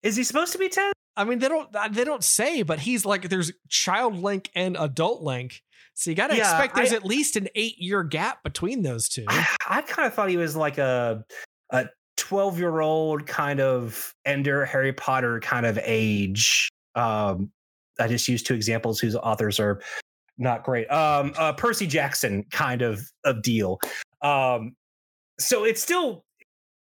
Is 0.03 0.15
he 0.15 0.23
supposed 0.23 0.51
to 0.51 0.57
be 0.57 0.69
10? 0.69 0.91
I 1.17 1.23
mean, 1.23 1.39
they 1.39 1.49
don't 1.49 1.69
they 1.91 2.03
don't 2.03 2.23
say, 2.23 2.61
but 2.61 2.79
he's 2.79 3.05
like 3.05 3.27
there's 3.29 3.51
child 3.67 4.15
Link 4.15 4.49
and 4.55 4.77
adult 4.79 5.23
Link. 5.23 5.63
So 5.95 6.11
you 6.11 6.15
got 6.15 6.27
to 6.27 6.37
yeah, 6.37 6.43
expect 6.43 6.75
there's 6.75 6.93
I, 6.93 6.97
at 6.97 7.05
least 7.05 7.35
an 7.37 7.49
eight 7.55 7.79
year 7.79 8.03
gap 8.03 8.43
between 8.43 8.83
those 8.83 9.09
two. 9.09 9.25
I, 9.27 9.47
I 9.67 9.81
kind 9.81 10.07
of 10.07 10.13
thought 10.13 10.29
he 10.29 10.37
was 10.37 10.55
like 10.55 10.77
a 10.77 11.25
a 11.71 11.87
12 12.17 12.59
year 12.59 12.81
old 12.81 13.25
kind 13.25 13.59
of 13.59 14.13
Ender 14.25 14.63
Harry 14.65 14.93
Potter 14.93 15.39
kind 15.39 15.65
of 15.65 15.79
age. 15.83 16.69
Um, 16.93 17.51
I 17.99 18.07
just 18.07 18.27
used 18.27 18.45
two 18.45 18.53
examples 18.53 18.99
whose 18.99 19.15
authors 19.15 19.59
are 19.59 19.81
not 20.37 20.63
great. 20.63 20.87
Um, 20.91 21.33
uh, 21.35 21.53
Percy 21.53 21.87
Jackson 21.87 22.45
kind 22.51 22.83
of 22.83 23.01
of 23.23 23.41
deal. 23.41 23.79
Um, 24.21 24.75
so 25.39 25.63
it's 25.63 25.81
still 25.81 26.25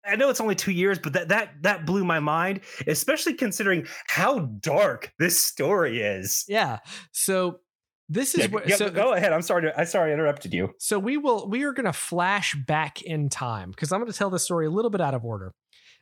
I 0.10 0.16
know 0.16 0.30
it's 0.30 0.42
only 0.42 0.56
two 0.56 0.72
years, 0.72 1.00
but 1.00 1.14
that 1.14 1.30
that 1.30 1.64
that 1.64 1.86
blew 1.86 2.04
my 2.06 2.20
mind, 2.20 2.62
especially 2.88 3.34
considering 3.34 3.86
how 4.08 4.40
dark 4.62 5.12
this 5.20 5.46
story 5.46 6.02
is. 6.02 6.46
Yeah. 6.48 6.80
So 7.12 7.60
This 8.10 8.36
is 8.36 8.42
yeah, 8.42 8.48
what. 8.48 8.70
Yeah, 8.70 8.78
so, 8.78 8.90
go 8.90 9.14
ahead. 9.14 9.34
I'm 9.34 9.42
sorry. 9.42 9.64
To, 9.64 9.80
I 9.80 9.84
sorry 9.84 10.12
I 10.12 10.14
interrupted 10.14 10.54
you. 10.54 10.74
So 10.80 10.98
we 10.98 11.18
will. 11.18 11.50
We 11.50 11.64
are 11.64 11.74
going 11.74 11.86
to 11.86 11.94
flash 11.94 12.56
back 12.56 13.02
in 13.02 13.30
time 13.30 13.72
because 13.72 13.92
I'm 13.92 14.00
going 14.00 14.12
to 14.12 14.18
tell 14.18 14.30
this 14.30 14.44
story 14.44 14.66
a 14.66 14.70
little 14.70 14.92
bit 14.92 15.02
out 15.02 15.14
of 15.14 15.26
order. 15.26 15.54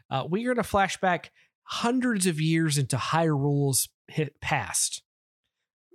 Uh, 0.10 0.26
we 0.30 0.42
are 0.44 0.54
going 0.54 0.64
to 0.64 0.70
flash 0.70 0.98
back 0.98 1.32
hundreds 1.64 2.28
of 2.28 2.40
years 2.40 2.78
into 2.78 2.96
Hyrule's 2.96 3.90
hit 4.08 4.40
past, 4.40 5.02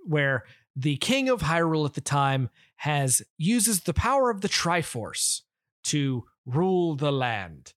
where 0.05 0.43
the 0.75 0.97
king 0.97 1.29
of 1.29 1.43
Hyrule 1.43 1.85
at 1.85 1.93
the 1.93 2.01
time 2.01 2.49
has 2.77 3.21
uses 3.37 3.81
the 3.81 3.93
power 3.93 4.29
of 4.29 4.41
the 4.41 4.49
Triforce 4.49 5.41
to 5.85 6.25
rule 6.45 6.95
the 6.95 7.11
land, 7.11 7.73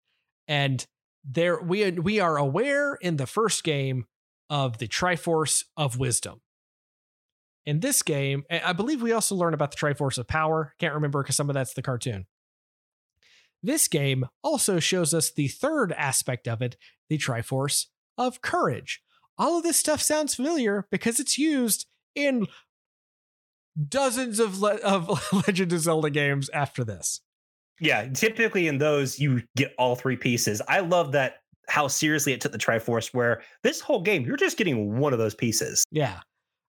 and 0.49 0.87
there 1.25 1.61
we 1.61 1.85
uh, 1.85 1.91
we 1.93 2.21
are 2.21 2.37
aware 2.37 2.95
in 2.95 3.17
the 3.17 3.27
first 3.27 3.65
game 3.65 4.07
of 4.51 4.79
the 4.79 4.89
Triforce 4.89 5.65
of 5.77 5.99
Wisdom. 5.99 6.41
In 7.67 7.81
this 7.81 8.03
game, 8.03 8.45
I 8.51 8.75
believe 8.75 9.01
we 9.01 9.13
also 9.13 9.35
learn 9.35 9.55
about 9.55 9.71
the 9.71 9.79
Triforce 9.79 10.19
of 10.19 10.29
Power. 10.29 10.75
Can't 10.79 10.95
remember 10.95 11.23
because 11.23 11.37
some 11.37 11.49
of 11.49 11.55
that's 11.55 11.73
the 11.73 11.81
cartoon. 11.81 12.27
This 13.63 13.89
game 13.89 14.27
also 14.43 14.79
shows 14.79 15.15
us 15.15 15.33
the 15.33 15.49
third 15.49 15.93
aspect 15.93 16.47
of 16.47 16.61
it, 16.61 16.77
the 17.09 17.17
Triforce 17.17 17.87
of 18.19 18.43
Courage. 18.43 19.03
All 19.39 19.57
of 19.57 19.63
this 19.63 19.79
stuff 19.79 20.03
sounds 20.03 20.35
familiar 20.35 20.87
because 20.91 21.19
it's 21.19 21.39
used 21.39 21.87
in 22.15 22.47
dozens 23.89 24.39
of, 24.39 24.61
Le- 24.61 24.77
of 24.77 25.33
Legend 25.47 25.73
of 25.73 25.81
Zelda 25.81 26.11
games 26.11 26.51
after 26.51 26.85
this. 26.85 27.23
Yeah, 27.81 28.09
typically 28.09 28.69
in 28.69 28.79
those 28.79 29.19
you 29.19 29.43
get 29.57 29.75
all 29.79 29.97
three 29.97 30.17
pieces. 30.17 30.63
I 30.69 30.81
love 30.81 31.13
that 31.13 31.37
how 31.69 31.89
seriously 31.89 32.33
it 32.33 32.41
took 32.41 32.53
the 32.53 32.59
Triforce. 32.59 33.13
Where 33.13 33.43
this 33.63 33.81
whole 33.81 34.03
game 34.03 34.25
you're 34.25 34.37
just 34.37 34.57
getting 34.57 34.99
one 34.99 35.13
of 35.13 35.19
those 35.19 35.35
pieces. 35.35 35.85
Yeah, 35.91 36.21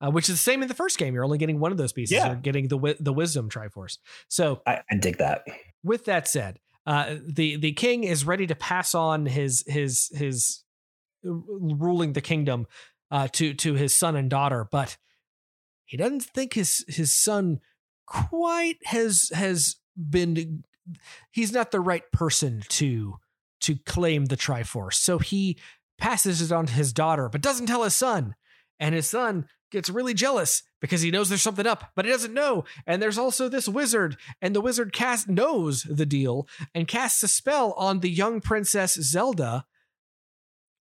uh, 0.01 0.11
which 0.11 0.29
is 0.29 0.35
the 0.35 0.43
same 0.43 0.61
in 0.61 0.67
the 0.67 0.73
first 0.73 0.97
game. 0.97 1.13
You're 1.13 1.25
only 1.25 1.37
getting 1.37 1.59
one 1.59 1.71
of 1.71 1.77
those 1.77 1.93
pieces. 1.93 2.13
Yeah. 2.13 2.27
You're 2.27 2.35
getting 2.35 2.67
the 2.67 2.95
the 2.99 3.13
Wisdom 3.13 3.49
Triforce. 3.49 3.97
So 4.27 4.61
I, 4.65 4.81
I 4.89 4.95
dig 4.97 5.17
that. 5.17 5.43
With 5.83 6.05
that 6.05 6.27
said, 6.27 6.59
uh, 6.85 7.15
the 7.25 7.57
the 7.57 7.73
king 7.73 8.03
is 8.03 8.25
ready 8.25 8.47
to 8.47 8.55
pass 8.55 8.95
on 8.95 9.25
his 9.25 9.63
his 9.67 10.09
his 10.13 10.63
uh, 11.25 11.31
ruling 11.31 12.13
the 12.13 12.21
kingdom 12.21 12.67
uh, 13.11 13.27
to 13.33 13.53
to 13.55 13.73
his 13.75 13.93
son 13.93 14.15
and 14.15 14.29
daughter, 14.29 14.67
but 14.71 14.97
he 15.85 15.97
doesn't 15.97 16.23
think 16.23 16.53
his 16.53 16.85
his 16.87 17.13
son 17.13 17.59
quite 18.05 18.77
has 18.85 19.29
has 19.33 19.75
been 20.09 20.63
he's 21.31 21.51
not 21.51 21.71
the 21.71 21.79
right 21.79 22.09
person 22.11 22.63
to 22.69 23.15
to 23.61 23.75
claim 23.85 24.25
the 24.25 24.37
Triforce. 24.37 24.95
So 24.95 25.19
he 25.19 25.59
passes 25.97 26.41
it 26.41 26.53
on 26.53 26.65
to 26.67 26.73
his 26.73 26.93
daughter, 26.93 27.27
but 27.29 27.41
doesn't 27.41 27.67
tell 27.67 27.83
his 27.83 27.95
son. 27.95 28.35
And 28.79 28.95
his 28.95 29.07
son 29.07 29.47
gets 29.71 29.89
really 29.89 30.13
jealous 30.13 30.63
because 30.79 31.01
he 31.01 31.11
knows 31.11 31.29
there's 31.29 31.41
something 31.41 31.67
up, 31.67 31.91
but 31.95 32.05
he 32.05 32.11
doesn't 32.11 32.33
know. 32.33 32.63
And 32.87 33.01
there's 33.01 33.17
also 33.17 33.49
this 33.49 33.67
wizard, 33.67 34.17
and 34.41 34.55
the 34.55 34.61
wizard 34.61 34.93
cast 34.93 35.27
knows 35.27 35.83
the 35.83 36.05
deal 36.05 36.47
and 36.73 36.87
casts 36.87 37.21
a 37.23 37.27
spell 37.27 37.73
on 37.73 37.99
the 37.99 38.09
young 38.09 38.39
princess 38.39 38.93
Zelda 38.93 39.65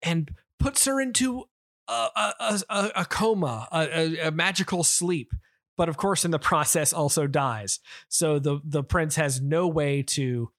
and 0.02 0.30
puts 0.61 0.84
her 0.84 1.00
into 1.00 1.44
a, 1.88 2.08
a, 2.38 2.61
a, 2.68 2.90
a 2.96 3.04
coma, 3.06 3.66
a, 3.72 4.26
a 4.26 4.30
magical 4.30 4.84
sleep 4.84 5.32
but 5.78 5.88
of 5.88 5.96
course 5.96 6.26
in 6.26 6.30
the 6.30 6.38
process 6.50 6.92
also 6.92 7.26
dies. 7.26 7.80
So 8.08 8.38
the 8.38 8.60
the 8.62 8.84
prince 8.84 9.16
has 9.16 9.40
no 9.40 9.66
way 9.66 10.02
to 10.02 10.50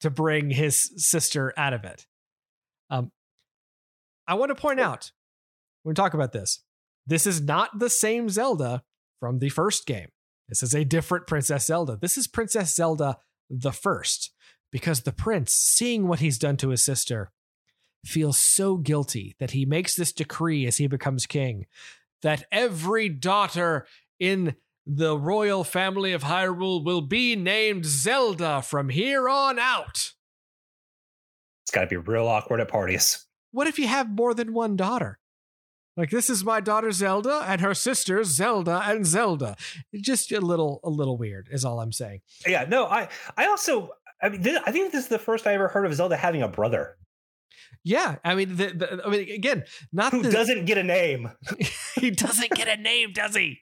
to 0.00 0.10
bring 0.10 0.50
his 0.50 0.90
sister 0.96 1.54
out 1.56 1.74
of 1.74 1.84
it. 1.84 2.06
Um, 2.90 3.12
I 4.26 4.34
want 4.34 4.48
to 4.48 4.60
point 4.60 4.80
out 4.80 5.12
when 5.82 5.92
we 5.92 5.94
talk 5.94 6.14
about 6.14 6.32
this, 6.32 6.64
this 7.06 7.26
is 7.26 7.40
not 7.40 7.78
the 7.78 7.90
same 7.90 8.28
Zelda 8.28 8.82
from 9.20 9.38
the 9.38 9.48
first 9.48 9.86
game. 9.86 10.08
This 10.48 10.62
is 10.62 10.74
a 10.74 10.84
different 10.84 11.28
Princess 11.28 11.66
Zelda. 11.66 11.96
This 12.00 12.18
is 12.18 12.26
Princess 12.26 12.74
Zelda 12.74 13.18
the 13.48 13.72
first 13.72 14.32
because 14.72 15.02
the 15.02 15.12
prince, 15.12 15.52
seeing 15.52 16.08
what 16.08 16.18
he's 16.18 16.38
done 16.38 16.56
to 16.56 16.70
his 16.70 16.84
sister, 16.84 17.30
feels 18.04 18.38
so 18.38 18.76
guilty 18.76 19.36
that 19.38 19.52
he 19.52 19.64
makes 19.64 19.94
this 19.94 20.12
decree 20.12 20.66
as 20.66 20.78
he 20.78 20.86
becomes 20.88 21.26
king 21.26 21.66
that 22.22 22.44
every 22.50 23.08
daughter 23.08 23.86
in 24.22 24.54
the 24.86 25.18
royal 25.18 25.64
family 25.64 26.12
of 26.12 26.22
Hyrule 26.22 26.84
will 26.84 27.00
be 27.00 27.34
named 27.34 27.84
Zelda 27.84 28.62
from 28.62 28.88
here 28.88 29.28
on 29.28 29.58
out. 29.58 30.12
It's 31.64 31.72
got 31.72 31.80
to 31.82 31.86
be 31.88 31.96
real 31.96 32.28
awkward 32.28 32.60
at 32.60 32.68
parties. 32.68 33.26
What 33.50 33.66
if 33.66 33.80
you 33.80 33.88
have 33.88 34.08
more 34.08 34.32
than 34.32 34.54
one 34.54 34.76
daughter? 34.76 35.18
Like 35.96 36.10
this 36.10 36.30
is 36.30 36.44
my 36.44 36.60
daughter 36.60 36.92
Zelda 36.92 37.44
and 37.46 37.60
her 37.60 37.74
sisters 37.74 38.28
Zelda 38.28 38.82
and 38.84 39.04
Zelda. 39.04 39.56
Just 39.94 40.30
a 40.32 40.40
little 40.40 40.80
a 40.84 40.88
little 40.88 41.18
weird 41.18 41.48
is 41.50 41.64
all 41.64 41.80
I'm 41.80 41.92
saying. 41.92 42.20
Yeah, 42.46 42.64
no, 42.66 42.86
I 42.86 43.08
I 43.36 43.46
also 43.46 43.90
I 44.22 44.30
mean 44.30 44.40
this, 44.40 44.58
I 44.64 44.72
think 44.72 44.92
this 44.92 45.04
is 45.04 45.08
the 45.08 45.18
first 45.18 45.46
I 45.46 45.52
ever 45.52 45.68
heard 45.68 45.84
of 45.84 45.92
Zelda 45.92 46.16
having 46.16 46.42
a 46.42 46.48
brother. 46.48 46.96
Yeah, 47.84 48.16
I 48.24 48.36
mean, 48.36 48.56
the, 48.56 48.66
the, 48.66 49.02
I 49.04 49.08
mean, 49.08 49.28
again, 49.30 49.64
not 49.92 50.12
who 50.12 50.22
the, 50.22 50.30
doesn't 50.30 50.66
get 50.66 50.78
a 50.78 50.84
name. 50.84 51.30
he 51.96 52.10
doesn't 52.10 52.52
get 52.52 52.68
a 52.68 52.80
name, 52.80 53.12
does 53.12 53.34
he? 53.34 53.58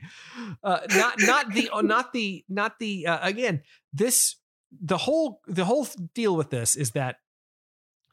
Uh, 0.63 0.81
not 0.91 1.15
not 1.21 1.53
the 1.55 1.71
uh, 1.71 1.81
not 1.81 2.13
the 2.13 2.45
not 2.49 2.79
the 2.79 3.07
uh, 3.07 3.19
again. 3.27 3.63
This 3.95 4.37
the 4.71 4.99
whole 4.99 5.41
the 5.47 5.65
whole 5.65 5.87
deal 6.15 6.37
with 6.37 6.51
this 6.51 6.77
is 6.77 6.91
that 6.91 7.17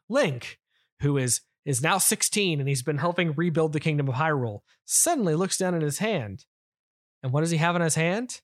Link, 0.08 0.58
who 1.00 1.18
is 1.18 1.42
is 1.66 1.82
now 1.82 1.98
16 1.98 2.60
and 2.60 2.68
he's 2.68 2.82
been 2.82 2.96
helping 2.96 3.32
rebuild 3.32 3.74
the 3.74 3.80
kingdom 3.80 4.08
of 4.08 4.14
Hyrule, 4.14 4.60
suddenly 4.86 5.34
looks 5.34 5.58
down 5.58 5.74
at 5.74 5.82
his 5.82 5.98
hand, 5.98 6.46
and 7.22 7.32
what 7.32 7.42
does 7.42 7.50
he 7.50 7.58
have 7.58 7.76
in 7.76 7.82
his 7.82 7.96
hand? 7.96 8.40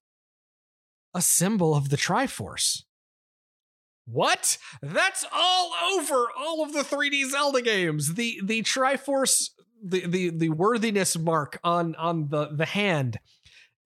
A 1.15 1.23
symbol 1.23 1.75
of 1.75 1.89
the 1.89 1.97
Triforce. 1.97 2.83
What? 4.07 4.59
That's 4.83 5.25
all 5.33 5.73
over 5.95 6.27
all 6.39 6.63
of 6.63 6.73
the 6.73 6.83
3D 6.83 7.31
Zelda 7.31 7.63
games. 7.63 8.15
The 8.15 8.41
the 8.45 8.63
Triforce 8.63 9.51
the 9.83 10.07
the 10.07 10.31
the 10.31 10.49
worthiness 10.51 11.19
mark 11.19 11.59
on 11.65 11.95
on 11.97 12.29
the 12.29 12.49
the 12.55 12.67
hand 12.67 13.19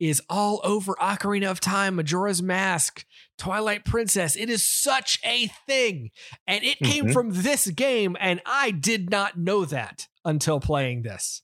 is 0.00 0.22
all 0.28 0.60
over 0.62 0.94
Ocarina 0.94 1.50
of 1.50 1.60
Time, 1.60 1.96
Majora's 1.96 2.40
Mask, 2.40 3.04
Twilight 3.36 3.84
Princess. 3.84 4.36
It 4.36 4.48
is 4.48 4.66
such 4.66 5.18
a 5.24 5.48
thing. 5.66 6.10
And 6.46 6.62
it 6.64 6.78
came 6.78 7.06
mm-hmm. 7.06 7.12
from 7.12 7.30
this 7.32 7.68
game 7.68 8.16
and 8.20 8.40
I 8.46 8.70
did 8.70 9.10
not 9.10 9.38
know 9.38 9.64
that 9.64 10.06
until 10.24 10.60
playing 10.60 11.02
this. 11.02 11.42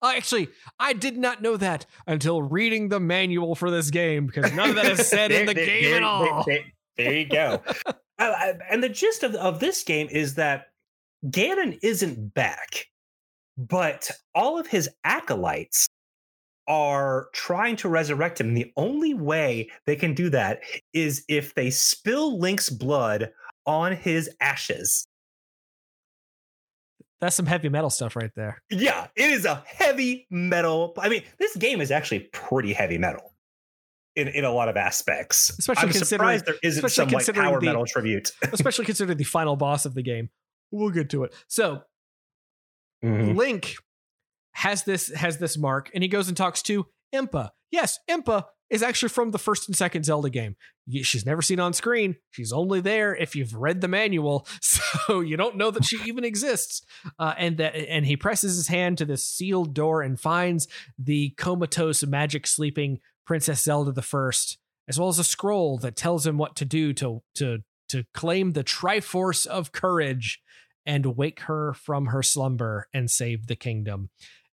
Uh, 0.00 0.12
actually, 0.16 0.48
I 0.78 0.92
did 0.92 1.16
not 1.16 1.40
know 1.42 1.56
that 1.56 1.86
until 2.06 2.42
reading 2.42 2.90
the 2.90 3.00
manual 3.00 3.54
for 3.54 3.70
this 3.70 3.90
game 3.90 4.26
because 4.26 4.52
none 4.52 4.70
of 4.70 4.76
that 4.76 4.86
is 4.86 5.08
said 5.08 5.30
in 5.30 5.46
the 5.46 5.54
game 5.54 5.94
at 5.94 6.02
all. 6.02 6.44
There 6.96 7.14
you 7.14 7.26
go. 7.26 7.62
uh, 8.18 8.52
and 8.70 8.82
the 8.82 8.88
gist 8.88 9.22
of, 9.22 9.34
of 9.34 9.60
this 9.60 9.82
game 9.82 10.08
is 10.10 10.34
that 10.34 10.66
Ganon 11.26 11.78
isn't 11.82 12.34
back, 12.34 12.86
but 13.56 14.10
all 14.34 14.58
of 14.58 14.66
his 14.66 14.88
acolytes 15.04 15.88
are 16.66 17.28
trying 17.32 17.76
to 17.76 17.88
resurrect 17.88 18.40
him. 18.40 18.48
And 18.48 18.56
the 18.56 18.72
only 18.76 19.14
way 19.14 19.70
they 19.86 19.96
can 19.96 20.14
do 20.14 20.30
that 20.30 20.60
is 20.92 21.24
if 21.28 21.54
they 21.54 21.70
spill 21.70 22.38
Link's 22.38 22.70
blood 22.70 23.30
on 23.66 23.92
his 23.92 24.30
ashes. 24.40 25.06
That's 27.20 27.36
some 27.36 27.46
heavy 27.46 27.68
metal 27.70 27.90
stuff 27.90 28.16
right 28.16 28.30
there. 28.34 28.60
Yeah, 28.70 29.06
it 29.16 29.30
is 29.30 29.46
a 29.46 29.62
heavy 29.66 30.26
metal. 30.30 30.92
I 30.98 31.08
mean, 31.08 31.22
this 31.38 31.56
game 31.56 31.80
is 31.80 31.90
actually 31.90 32.20
pretty 32.32 32.72
heavy 32.72 32.98
metal 32.98 33.33
in, 34.16 34.28
in 34.28 34.44
a 34.44 34.50
lot 34.50 34.68
of 34.68 34.76
aspects. 34.76 35.50
Especially 35.58 35.82
I'm 35.82 35.92
considering 35.92 36.42
there 36.46 36.56
isn't 36.62 36.88
some 36.90 37.08
like 37.08 37.26
power 37.34 37.60
the, 37.60 37.66
metal 37.66 37.86
tribute. 37.86 38.32
especially 38.52 38.84
considering 38.84 39.18
the 39.18 39.24
final 39.24 39.56
boss 39.56 39.84
of 39.84 39.94
the 39.94 40.02
game. 40.02 40.30
We'll 40.70 40.90
get 40.90 41.10
to 41.10 41.24
it. 41.24 41.34
So 41.48 41.82
mm-hmm. 43.04 43.36
Link 43.36 43.76
has 44.52 44.84
this 44.84 45.12
has 45.12 45.38
this 45.38 45.56
mark, 45.58 45.90
and 45.94 46.02
he 46.02 46.08
goes 46.08 46.28
and 46.28 46.36
talks 46.36 46.62
to 46.62 46.86
Impa. 47.14 47.50
Yes, 47.70 47.98
Impa 48.08 48.44
is 48.70 48.82
actually 48.82 49.10
from 49.10 49.30
the 49.30 49.38
first 49.38 49.68
and 49.68 49.76
second 49.76 50.04
Zelda 50.04 50.30
game. 50.30 50.56
She's 51.02 51.24
never 51.24 51.42
seen 51.42 51.60
on 51.60 51.72
screen. 51.72 52.16
She's 52.30 52.52
only 52.52 52.80
there 52.80 53.14
if 53.14 53.36
you've 53.36 53.54
read 53.54 53.80
the 53.80 53.88
manual, 53.88 54.46
so 54.60 55.20
you 55.20 55.36
don't 55.36 55.56
know 55.56 55.70
that 55.70 55.84
she 55.84 55.98
even 56.06 56.24
exists. 56.24 56.82
Uh, 57.18 57.34
and 57.36 57.58
that, 57.58 57.74
and 57.74 58.06
he 58.06 58.16
presses 58.16 58.56
his 58.56 58.68
hand 58.68 58.98
to 58.98 59.04
this 59.04 59.24
sealed 59.24 59.74
door 59.74 60.02
and 60.02 60.18
finds 60.18 60.66
the 60.98 61.30
comatose, 61.36 62.04
magic 62.04 62.46
sleeping 62.46 63.00
Princess 63.26 63.62
Zelda 63.62 63.92
the 63.92 64.02
First, 64.02 64.58
as 64.88 64.98
well 64.98 65.08
as 65.08 65.18
a 65.18 65.24
scroll 65.24 65.78
that 65.78 65.96
tells 65.96 66.26
him 66.26 66.38
what 66.38 66.56
to 66.56 66.64
do 66.64 66.92
to 66.94 67.22
to 67.36 67.58
to 67.88 68.04
claim 68.14 68.52
the 68.52 68.64
Triforce 68.64 69.46
of 69.46 69.72
Courage 69.72 70.40
and 70.86 71.16
wake 71.16 71.40
her 71.40 71.74
from 71.74 72.06
her 72.06 72.22
slumber 72.22 72.88
and 72.92 73.10
save 73.10 73.46
the 73.46 73.56
kingdom. 73.56 74.10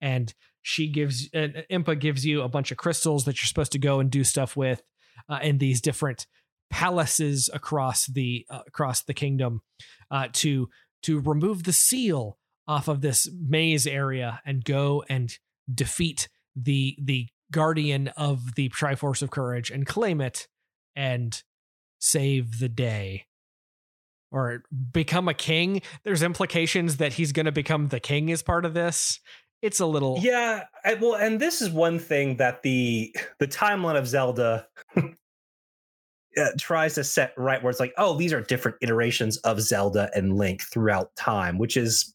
And 0.02 0.34
she 0.62 0.88
gives 0.88 1.30
uh, 1.34 1.50
Impa 1.70 2.00
gives 2.00 2.26
you 2.26 2.42
a 2.42 2.50
bunch 2.50 2.72
of 2.72 2.78
crystals 2.78 3.26
that 3.26 3.40
you're 3.40 3.48
supposed 3.48 3.74
to 3.74 3.80
go 3.80 4.00
and 4.00 4.10
do 4.10 4.24
stuff 4.24 4.58
with 4.58 4.82
uh, 5.30 5.40
in 5.42 5.58
these 5.60 5.82
different 5.82 6.26
palaces 6.70 7.50
across 7.54 8.08
the 8.08 8.46
uh, 8.50 8.62
across 8.68 9.04
the 9.04 9.14
kingdom 9.14 9.62
uh, 10.10 10.28
to 10.34 10.70
to 11.04 11.20
remove 11.20 11.64
the 11.64 11.74
seal 11.74 12.38
off 12.68 12.88
of 12.88 13.02
this 13.02 13.30
maze 13.40 13.86
area 13.86 14.42
and 14.46 14.66
go 14.66 15.04
and 15.08 15.38
defeat 15.72 16.28
the 16.56 16.98
the 17.00 17.28
guardian 17.56 18.10
of 18.10 18.56
the 18.56 18.68
Triforce 18.68 19.22
of 19.22 19.32
Courage 19.32 19.72
and 19.72 19.88
claim 19.88 20.20
it 20.20 20.50
and 20.94 21.42
save 22.00 22.60
the 22.60 22.68
day 22.68 23.28
or 24.30 24.64
become 24.92 25.30
a 25.30 25.34
king. 25.34 25.82
There's 26.04 26.22
implications 26.22 26.98
that 26.98 27.14
he's 27.14 27.32
going 27.32 27.46
to 27.46 27.54
become 27.54 27.88
the 27.88 28.02
king 28.02 28.30
as 28.30 28.44
part 28.44 28.66
of 28.66 28.74
this. 28.74 29.22
It's 29.62 29.80
a 29.80 29.86
little 29.86 30.20
yeah. 30.22 30.66
I, 30.84 30.96
well, 30.96 31.16
and 31.16 31.40
this 31.40 31.62
is 31.62 31.70
one 31.70 31.98
thing 31.98 32.36
that 32.38 32.62
the 32.62 33.16
the 33.40 33.48
timeline 33.48 33.98
of 33.98 34.06
Zelda 34.06 34.68
uh, 34.98 36.50
tries 36.60 36.96
to 36.96 37.06
set 37.06 37.34
right, 37.38 37.64
where 37.64 37.72
it's 37.72 37.80
like, 37.80 37.94
oh, 37.98 38.18
these 38.18 38.34
are 38.34 38.42
different 38.42 38.78
iterations 38.82 39.38
of 39.38 39.62
Zelda 39.62 40.12
and 40.14 40.36
Link 40.36 40.62
throughout 40.62 41.16
time, 41.16 41.58
which 41.58 41.78
is 41.78 42.14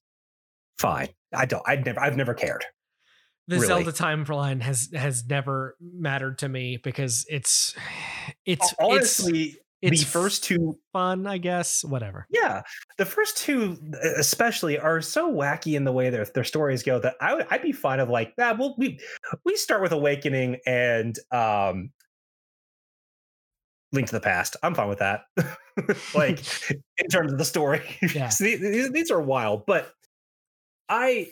fine. 0.78 1.09
I 1.34 1.47
don't. 1.47 1.62
I've 1.66 1.86
never. 1.86 1.99
I've 1.99 2.16
never 2.16 2.34
cared. 2.34 2.66
The 3.49 3.57
really. 3.57 3.66
Zelda 3.66 3.93
timeline 3.93 4.62
has 4.62 4.91
has 4.95 5.26
never 5.26 5.76
mattered 5.80 6.38
to 6.38 6.49
me 6.49 6.76
because 6.76 7.26
it's 7.28 7.74
it's 8.47 8.72
honestly 8.78 9.57
it's, 9.82 9.93
it's 9.93 10.05
the 10.05 10.11
first 10.11 10.45
two 10.45 10.78
fun, 10.93 11.26
I 11.26 11.38
guess. 11.38 11.82
Whatever. 11.82 12.26
Yeah, 12.30 12.62
the 12.99 13.07
first 13.07 13.38
two 13.38 13.78
especially 14.18 14.78
are 14.78 15.01
so 15.01 15.32
wacky 15.32 15.74
in 15.74 15.84
the 15.84 15.93
way 15.93 16.11
their 16.11 16.26
their 16.26 16.45
stories 16.45 16.82
go 16.82 16.99
that 17.01 17.16
I 17.20 17.34
would 17.34 17.47
I'd 17.51 17.62
be 17.62 17.72
fine 17.72 17.99
of 17.99 18.11
like 18.11 18.36
that. 18.36 18.59
Well, 18.59 18.74
we 18.78 19.01
we 19.45 19.57
start 19.57 19.80
with 19.80 19.93
Awakening 19.93 20.59
and 20.66 21.18
um 21.32 21.91
Link 23.93 24.07
to 24.09 24.12
the 24.12 24.20
Past. 24.20 24.57
I'm 24.62 24.74
fine 24.74 24.88
with 24.88 24.99
that. 24.99 25.24
like 26.14 26.41
in 26.99 27.09
terms 27.11 27.32
of 27.32 27.38
the 27.38 27.45
story, 27.45 27.82
yeah. 28.14 28.28
so 28.30 28.45
these, 28.45 28.93
these 28.93 29.11
are 29.11 29.20
wild, 29.20 29.64
but 29.66 29.93
I 30.88 31.28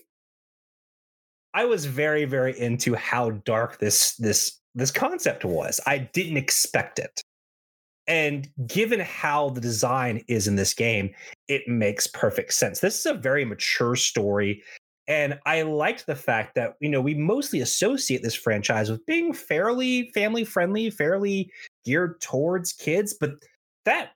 I 1.58 1.64
was 1.64 1.86
very 1.86 2.24
very 2.24 2.56
into 2.56 2.94
how 2.94 3.30
dark 3.30 3.80
this 3.80 4.14
this 4.14 4.60
this 4.76 4.92
concept 4.92 5.44
was. 5.44 5.80
I 5.88 5.98
didn't 5.98 6.36
expect 6.36 7.00
it. 7.00 7.20
And 8.06 8.48
given 8.68 9.00
how 9.00 9.48
the 9.48 9.60
design 9.60 10.22
is 10.28 10.46
in 10.46 10.54
this 10.54 10.72
game, 10.72 11.10
it 11.48 11.66
makes 11.66 12.06
perfect 12.06 12.54
sense. 12.54 12.78
This 12.78 13.00
is 13.00 13.06
a 13.06 13.14
very 13.14 13.44
mature 13.44 13.96
story. 13.96 14.62
And 15.08 15.40
I 15.46 15.62
liked 15.62 16.06
the 16.06 16.14
fact 16.14 16.54
that, 16.54 16.74
you 16.78 16.88
know, 16.88 17.00
we 17.00 17.14
mostly 17.14 17.60
associate 17.60 18.22
this 18.22 18.36
franchise 18.36 18.88
with 18.88 19.04
being 19.04 19.32
fairly 19.32 20.12
family 20.14 20.44
friendly, 20.44 20.90
fairly 20.90 21.50
geared 21.84 22.20
towards 22.20 22.72
kids. 22.72 23.16
But 23.20 23.32
that 23.84 24.12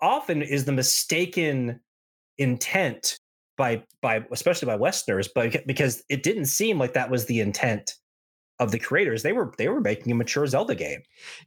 often 0.00 0.40
is 0.40 0.64
the 0.64 0.72
mistaken 0.72 1.78
intent 2.38 3.18
by 3.60 3.82
by 4.00 4.24
especially 4.32 4.66
by 4.66 4.76
Westerners, 4.76 5.28
but 5.28 5.66
because 5.66 6.02
it 6.08 6.22
didn't 6.22 6.46
seem 6.46 6.78
like 6.78 6.94
that 6.94 7.10
was 7.10 7.26
the 7.26 7.40
intent 7.40 7.94
of 8.58 8.72
the 8.72 8.78
creators. 8.78 9.22
They 9.22 9.32
were 9.32 9.52
they 9.58 9.68
were 9.68 9.82
making 9.82 10.10
a 10.10 10.14
mature 10.14 10.46
Zelda 10.46 10.74
game. 10.74 11.02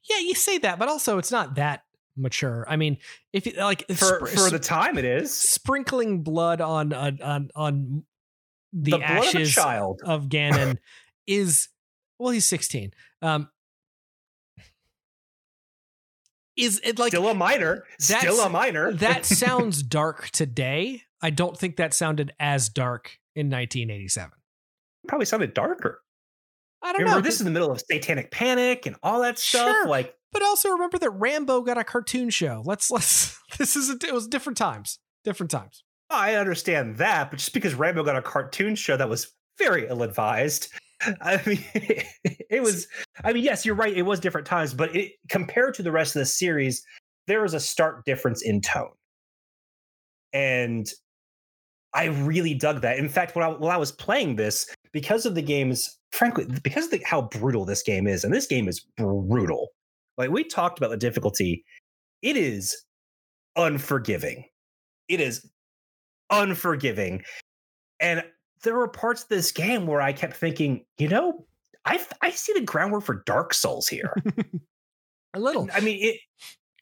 Yeah, 0.07 0.20
you 0.20 0.36
say 0.36 0.59
that, 0.59 0.78
but 0.78 0.88
also 0.88 1.18
it's 1.18 1.32
not 1.32 1.55
that 1.55 1.82
mature. 2.16 2.68
I 2.70 2.76
mean, 2.76 2.99
if 3.34 3.47
you 3.47 3.53
like 3.57 3.88
for 3.88 4.28
sp- 4.30 4.38
for 4.38 4.49
the 4.51 4.59
time 4.59 4.99
it 4.99 5.05
is 5.05 5.36
sprinkling 5.36 6.22
blood 6.22 6.61
on 6.61 6.93
on 6.93 7.49
on 7.55 8.03
the, 8.72 8.91
the 8.91 9.01
ashes 9.01 9.49
of, 9.49 9.55
child. 9.55 10.01
of 10.05 10.26
Ganon 10.26 10.78
is 11.26 11.70
well, 12.20 12.32
he's 12.32 12.45
16. 12.45 12.91
Um 13.24 13.49
is 16.55 16.80
it 16.84 16.99
like 16.99 17.09
still 17.09 17.28
a 17.30 17.34
minor 17.34 17.84
still 17.97 18.39
a 18.41 18.49
minor 18.49 18.93
that 18.93 19.26
sounds 19.41 19.82
dark 19.82 20.30
today 20.30 21.01
i 21.24 21.32
don't 21.32 21.57
think 21.57 21.78
that 21.78 21.93
sounded 21.93 22.32
as 22.39 22.69
dark 22.69 23.17
in 23.36 23.47
1987 23.47 24.32
probably 25.07 25.26
sounded 25.26 25.53
darker 25.53 26.03
I 26.84 26.91
don't 26.91 27.03
remember, 27.03 27.19
know. 27.19 27.21
This 27.21 27.36
is 27.36 27.41
in 27.41 27.45
the 27.45 27.51
middle 27.51 27.71
of 27.71 27.82
Satanic 27.89 28.30
Panic 28.30 28.86
and 28.86 28.97
all 29.01 29.21
that 29.21 29.39
stuff. 29.39 29.69
Sure. 29.69 29.88
Like, 29.88 30.15
but 30.34 30.43
also 30.43 30.69
remember 30.69 30.97
that 30.97 31.11
Rambo 31.11 31.61
got 31.61 31.78
a 31.78 31.84
cartoon 31.84 32.30
show. 32.30 32.61
Let's 32.65 32.91
let's. 32.91 33.39
This 33.59 33.76
is 33.76 33.91
a, 33.91 33.93
it 34.07 34.13
was 34.13 34.28
different 34.28 34.57
times. 34.57 34.97
Different 35.24 35.51
times. 35.51 35.84
I 36.09 36.36
understand 36.36 36.97
that, 36.97 37.30
but 37.30 37.38
just 37.38 37.53
because 37.53 37.76
Rambo 37.76 38.03
got 38.03 38.15
a 38.15 38.21
cartoon 38.21 38.74
show 38.76 38.97
that 38.97 39.07
was 39.07 39.32
very 39.59 39.88
ill 39.88 40.01
advised. 40.01 40.69
I 41.21 41.39
mean, 41.45 41.63
it 42.49 42.63
was. 42.63 42.88
I 43.24 43.32
mean, 43.32 43.43
yes, 43.43 43.63
you're 43.63 43.76
right. 43.76 43.95
It 43.95 44.01
was 44.01 44.19
different 44.19 44.47
times, 44.47 44.74
but 44.74 44.95
it, 44.95 45.13
compared 45.30 45.76
to 45.76 45.84
the 45.84 45.91
rest 45.91 46.15
of 46.15 46.21
the 46.21 46.26
series, 46.26 46.84
there 47.28 47.41
was 47.41 47.53
a 47.53 47.59
stark 47.59 48.05
difference 48.05 48.41
in 48.41 48.59
tone, 48.61 48.93
and 50.34 50.91
I 51.94 52.06
really 52.06 52.54
dug 52.54 52.82
that. 52.82 52.98
In 52.98 53.10
fact, 53.10 53.36
when 53.36 53.46
I, 53.46 53.50
when 53.50 53.72
I 53.72 53.78
was 53.78 53.91
playing 53.91 54.36
this, 54.36 54.74
because 54.91 55.26
of 55.26 55.36
the 55.36 55.41
game's 55.41 55.98
frankly, 56.12 56.46
because 56.64 56.86
of 56.86 56.91
the, 56.91 57.02
how 57.06 57.24
brutal 57.24 57.66
this 57.66 57.84
game 57.84 58.08
is, 58.08 58.24
and 58.24 58.34
this 58.34 58.48
game 58.48 58.68
is 58.68 58.86
brutal. 58.98 59.70
Like 60.18 60.30
we 60.30 60.44
talked 60.44 60.78
about 60.78 60.91
the 60.91 60.98
difficulty, 60.98 61.66
it 62.22 62.38
is 62.38 62.76
unforgiving. 63.56 64.46
It 65.08 65.20
is 65.20 65.50
unforgiving. 66.30 67.24
And 68.00 68.24
there 68.64 68.76
were 68.76 68.88
parts 68.88 69.24
of 69.24 69.30
this 69.30 69.52
game 69.52 69.88
where 69.88 70.02
I 70.02 70.14
kept 70.14 70.36
thinking, 70.36 70.86
you 70.98 71.10
know, 71.10 71.46
I 71.86 72.04
I 72.22 72.30
see 72.32 72.54
the 72.54 72.62
groundwork 72.62 73.04
for 73.04 73.24
Dark 73.26 73.54
Souls 73.54 73.88
here. 73.88 74.16
A 75.34 75.39
little. 75.39 75.68
I 75.74 75.80
mean, 75.80 75.98
it 76.00 76.20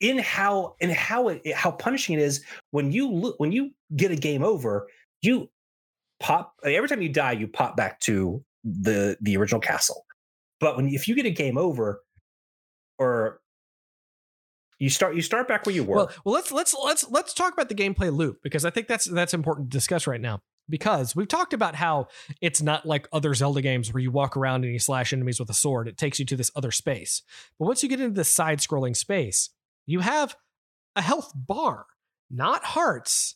in 0.01 0.17
how 0.17 0.75
in 0.79 0.89
how 0.89 1.29
it 1.29 1.55
how 1.55 1.71
punishing 1.71 2.15
it 2.15 2.21
is 2.21 2.43
when 2.71 2.91
you 2.91 3.09
look 3.09 3.39
when 3.39 3.51
you 3.51 3.71
get 3.95 4.11
a 4.11 4.15
game 4.15 4.43
over, 4.43 4.87
you 5.21 5.49
pop 6.19 6.55
every 6.63 6.89
time 6.89 7.01
you 7.01 7.09
die, 7.09 7.33
you 7.33 7.47
pop 7.47 7.75
back 7.75 7.99
to 8.01 8.43
the 8.63 9.17
the 9.21 9.37
original 9.37 9.61
castle. 9.61 10.05
But 10.59 10.77
when 10.77 10.89
if 10.89 11.07
you 11.07 11.15
get 11.15 11.25
a 11.25 11.31
game 11.31 11.57
over, 11.57 12.01
or 12.97 13.41
you 14.79 14.89
start 14.89 15.15
you 15.15 15.21
start 15.21 15.47
back 15.47 15.65
where 15.65 15.75
you 15.75 15.83
were. 15.83 15.95
Well, 15.97 16.11
well, 16.25 16.35
let's 16.35 16.51
let's 16.51 16.75
let's 16.83 17.09
let's 17.09 17.33
talk 17.33 17.53
about 17.53 17.69
the 17.69 17.75
gameplay 17.75 18.15
loop 18.15 18.41
because 18.43 18.65
I 18.65 18.69
think 18.69 18.87
that's 18.87 19.05
that's 19.05 19.33
important 19.33 19.71
to 19.71 19.77
discuss 19.77 20.07
right 20.07 20.21
now. 20.21 20.41
Because 20.69 21.15
we've 21.15 21.27
talked 21.27 21.53
about 21.53 21.75
how 21.75 22.07
it's 22.39 22.61
not 22.61 22.85
like 22.85 23.07
other 23.11 23.33
Zelda 23.33 23.61
games 23.61 23.91
where 23.91 23.99
you 23.99 24.09
walk 24.09 24.37
around 24.37 24.63
and 24.63 24.71
you 24.71 24.79
slash 24.79 25.11
enemies 25.11 25.39
with 25.39 25.49
a 25.49 25.53
sword. 25.53 25.87
It 25.87 25.97
takes 25.97 26.17
you 26.17 26.25
to 26.27 26.37
this 26.37 26.51
other 26.55 26.71
space. 26.71 27.23
But 27.59 27.65
once 27.65 27.83
you 27.83 27.89
get 27.89 27.99
into 27.99 28.13
this 28.13 28.31
side-scrolling 28.31 28.95
space, 28.95 29.49
you 29.85 29.99
have 29.99 30.35
a 30.95 31.01
health 31.01 31.33
bar, 31.35 31.87
not 32.29 32.63
hearts, 32.63 33.35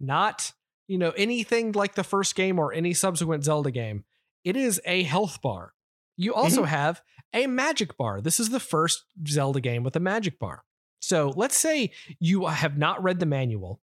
not 0.00 0.54
you 0.92 0.98
know 0.98 1.12
anything 1.16 1.72
like 1.72 1.94
the 1.94 2.04
first 2.04 2.34
game 2.34 2.58
or 2.58 2.72
any 2.72 2.92
subsequent 2.92 3.44
Zelda 3.44 3.70
game 3.70 4.04
it 4.44 4.56
is 4.56 4.80
a 4.84 5.02
health 5.02 5.40
bar. 5.40 5.72
You 6.16 6.34
also 6.34 6.62
mm-hmm. 6.62 6.70
have 6.70 7.02
a 7.32 7.46
magic 7.46 7.96
bar. 7.96 8.20
This 8.20 8.40
is 8.40 8.50
the 8.50 8.60
first 8.60 9.04
Zelda 9.26 9.60
game 9.60 9.82
with 9.82 9.96
a 9.96 10.00
magic 10.00 10.38
bar. 10.38 10.64
So 11.00 11.32
let's 11.36 11.56
say 11.56 11.92
you 12.20 12.46
have 12.46 12.78
not 12.78 13.02
read 13.02 13.18
the 13.18 13.26
manual, 13.26 13.80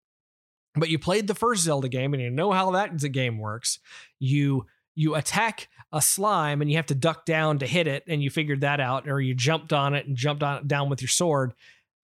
but 0.74 0.88
you 0.88 0.98
played 0.98 1.26
the 1.26 1.34
first 1.34 1.62
Zelda 1.62 1.88
game 1.88 2.14
and 2.14 2.22
you 2.22 2.30
know 2.30 2.52
how 2.52 2.70
that 2.72 2.96
game 3.12 3.38
works. 3.38 3.78
You 4.18 4.66
you 4.94 5.14
attack 5.14 5.68
a 5.92 6.02
slime 6.02 6.61
and 6.61 6.70
you 6.70 6.76
have 6.76 6.86
to 6.86 6.94
duck 6.94 7.24
down 7.24 7.61
to 7.61 7.66
hit 7.66 7.86
it, 7.86 8.04
and 8.06 8.22
you 8.22 8.30
figured 8.30 8.61
that 8.61 8.80
out, 8.80 9.09
or 9.09 9.20
you 9.20 9.34
jumped 9.34 9.72
on 9.72 9.94
it 9.94 10.06
and 10.06 10.16
jumped 10.16 10.42
on 10.42 10.66
down 10.66 10.90
with 10.90 11.00
your 11.00 11.09
sword. 11.09 11.54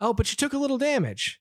Oh, 0.00 0.12
but 0.12 0.30
you 0.30 0.36
took 0.36 0.52
a 0.52 0.59
little 0.59 0.78
damage. 0.78 1.40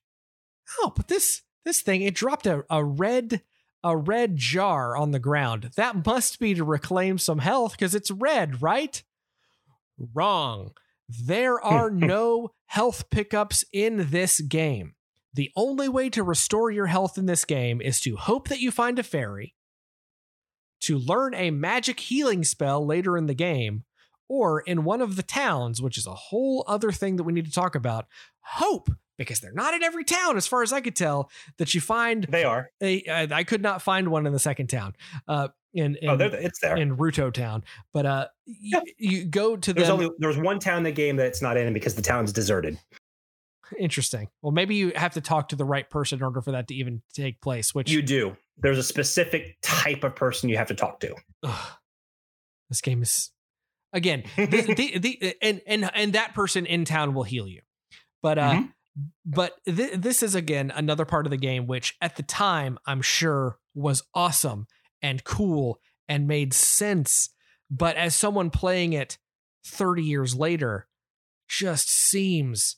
Oh, 0.80 0.92
but 0.94 1.08
this 1.08 1.42
this 1.64 1.80
thing 1.80 2.02
it 2.02 2.14
dropped 2.14 2.46
a, 2.46 2.64
a 2.68 2.84
red 2.84 3.42
a 3.84 3.96
red 3.96 4.36
jar 4.36 4.96
on 4.96 5.12
the 5.12 5.18
ground. 5.20 5.70
That 5.76 6.04
must 6.06 6.40
be 6.40 6.54
to 6.54 6.64
reclaim 6.64 7.18
some 7.18 7.38
health 7.38 7.72
because 7.72 7.94
it's 7.94 8.10
red, 8.10 8.62
right? 8.62 9.00
Wrong. 10.14 10.72
There 11.08 11.58
hmm. 11.58 11.68
are 11.68 11.90
no 11.90 12.50
health 12.66 13.10
pickups 13.10 13.64
in 13.72 14.10
this 14.10 14.40
game. 14.40 14.94
The 15.34 15.50
only 15.56 15.88
way 15.88 16.10
to 16.10 16.22
restore 16.22 16.70
your 16.70 16.86
health 16.86 17.18
in 17.18 17.26
this 17.26 17.44
game 17.44 17.80
is 17.80 18.00
to 18.00 18.16
hope 18.16 18.48
that 18.48 18.60
you 18.60 18.70
find 18.70 18.98
a 18.98 19.02
fairy, 19.02 19.54
to 20.80 20.96
learn 20.96 21.34
a 21.34 21.50
magic 21.50 22.00
healing 22.00 22.44
spell 22.44 22.86
later 22.86 23.16
in 23.16 23.26
the 23.26 23.34
game, 23.34 23.84
or 24.34 24.60
in 24.60 24.82
one 24.82 25.00
of 25.00 25.14
the 25.14 25.22
towns, 25.22 25.80
which 25.80 25.96
is 25.96 26.08
a 26.08 26.14
whole 26.14 26.64
other 26.66 26.90
thing 26.90 27.14
that 27.16 27.22
we 27.22 27.32
need 27.32 27.44
to 27.44 27.52
talk 27.52 27.76
about, 27.76 28.06
hope 28.40 28.90
because 29.16 29.38
they're 29.38 29.52
not 29.52 29.74
in 29.74 29.84
every 29.84 30.02
town, 30.02 30.36
as 30.36 30.44
far 30.44 30.62
as 30.62 30.72
I 30.72 30.80
could 30.80 30.96
tell, 30.96 31.30
that 31.58 31.72
you 31.72 31.80
find. 31.80 32.24
They 32.24 32.42
are. 32.42 32.70
A, 32.82 33.28
I 33.30 33.44
could 33.44 33.62
not 33.62 33.80
find 33.80 34.08
one 34.08 34.26
in 34.26 34.32
the 34.32 34.40
second 34.40 34.66
town. 34.66 34.96
Uh, 35.28 35.48
in, 35.72 35.94
in, 35.96 36.10
oh, 36.10 36.16
it's 36.18 36.58
there 36.60 36.76
in 36.76 36.96
Ruto 36.96 37.32
Town, 37.32 37.62
but 37.92 38.06
uh, 38.06 38.26
yeah. 38.46 38.80
you, 38.98 39.10
you 39.10 39.24
go 39.24 39.56
to 39.56 39.72
there's 39.72 39.86
them. 39.86 40.00
only 40.00 40.10
there's 40.18 40.38
one 40.38 40.58
town 40.58 40.78
in 40.78 40.82
the 40.82 40.92
game 40.92 41.14
that's 41.16 41.40
not 41.40 41.56
in 41.56 41.72
because 41.72 41.94
the 41.94 42.02
town's 42.02 42.32
deserted. 42.32 42.76
Interesting. 43.78 44.28
Well, 44.42 44.52
maybe 44.52 44.74
you 44.74 44.92
have 44.96 45.14
to 45.14 45.20
talk 45.20 45.48
to 45.50 45.56
the 45.56 45.64
right 45.64 45.88
person 45.88 46.18
in 46.18 46.24
order 46.24 46.42
for 46.42 46.52
that 46.52 46.68
to 46.68 46.74
even 46.74 47.02
take 47.12 47.40
place. 47.40 47.72
Which 47.72 47.90
you 47.90 48.02
do. 48.02 48.36
There's 48.58 48.78
a 48.78 48.84
specific 48.84 49.58
type 49.62 50.02
of 50.04 50.16
person 50.16 50.48
you 50.48 50.56
have 50.56 50.68
to 50.68 50.74
talk 50.74 51.00
to. 51.00 51.14
Ugh. 51.42 51.72
This 52.70 52.80
game 52.80 53.02
is 53.02 53.30
again 53.94 54.24
the, 54.36 54.44
the, 54.98 54.98
the, 54.98 55.34
and 55.40 55.62
and 55.66 55.90
and 55.94 56.12
that 56.12 56.34
person 56.34 56.66
in 56.66 56.84
town 56.84 57.14
will 57.14 57.22
heal 57.22 57.48
you, 57.48 57.62
but 58.22 58.38
uh, 58.38 58.50
mm-hmm 58.50 58.66
but 59.24 59.54
th- 59.64 59.94
this 59.94 60.22
is 60.22 60.34
again 60.34 60.72
another 60.74 61.04
part 61.04 61.26
of 61.26 61.30
the 61.30 61.36
game 61.36 61.66
which 61.66 61.96
at 62.00 62.16
the 62.16 62.22
time 62.22 62.78
I'm 62.86 63.02
sure 63.02 63.58
was 63.74 64.02
awesome 64.14 64.66
and 65.02 65.24
cool 65.24 65.80
and 66.08 66.28
made 66.28 66.54
sense. 66.54 67.30
But 67.70 67.96
as 67.96 68.14
someone 68.14 68.50
playing 68.50 68.92
it 68.92 69.18
30 69.66 70.02
years 70.02 70.34
later 70.34 70.86
just 71.48 71.90
seems 71.90 72.76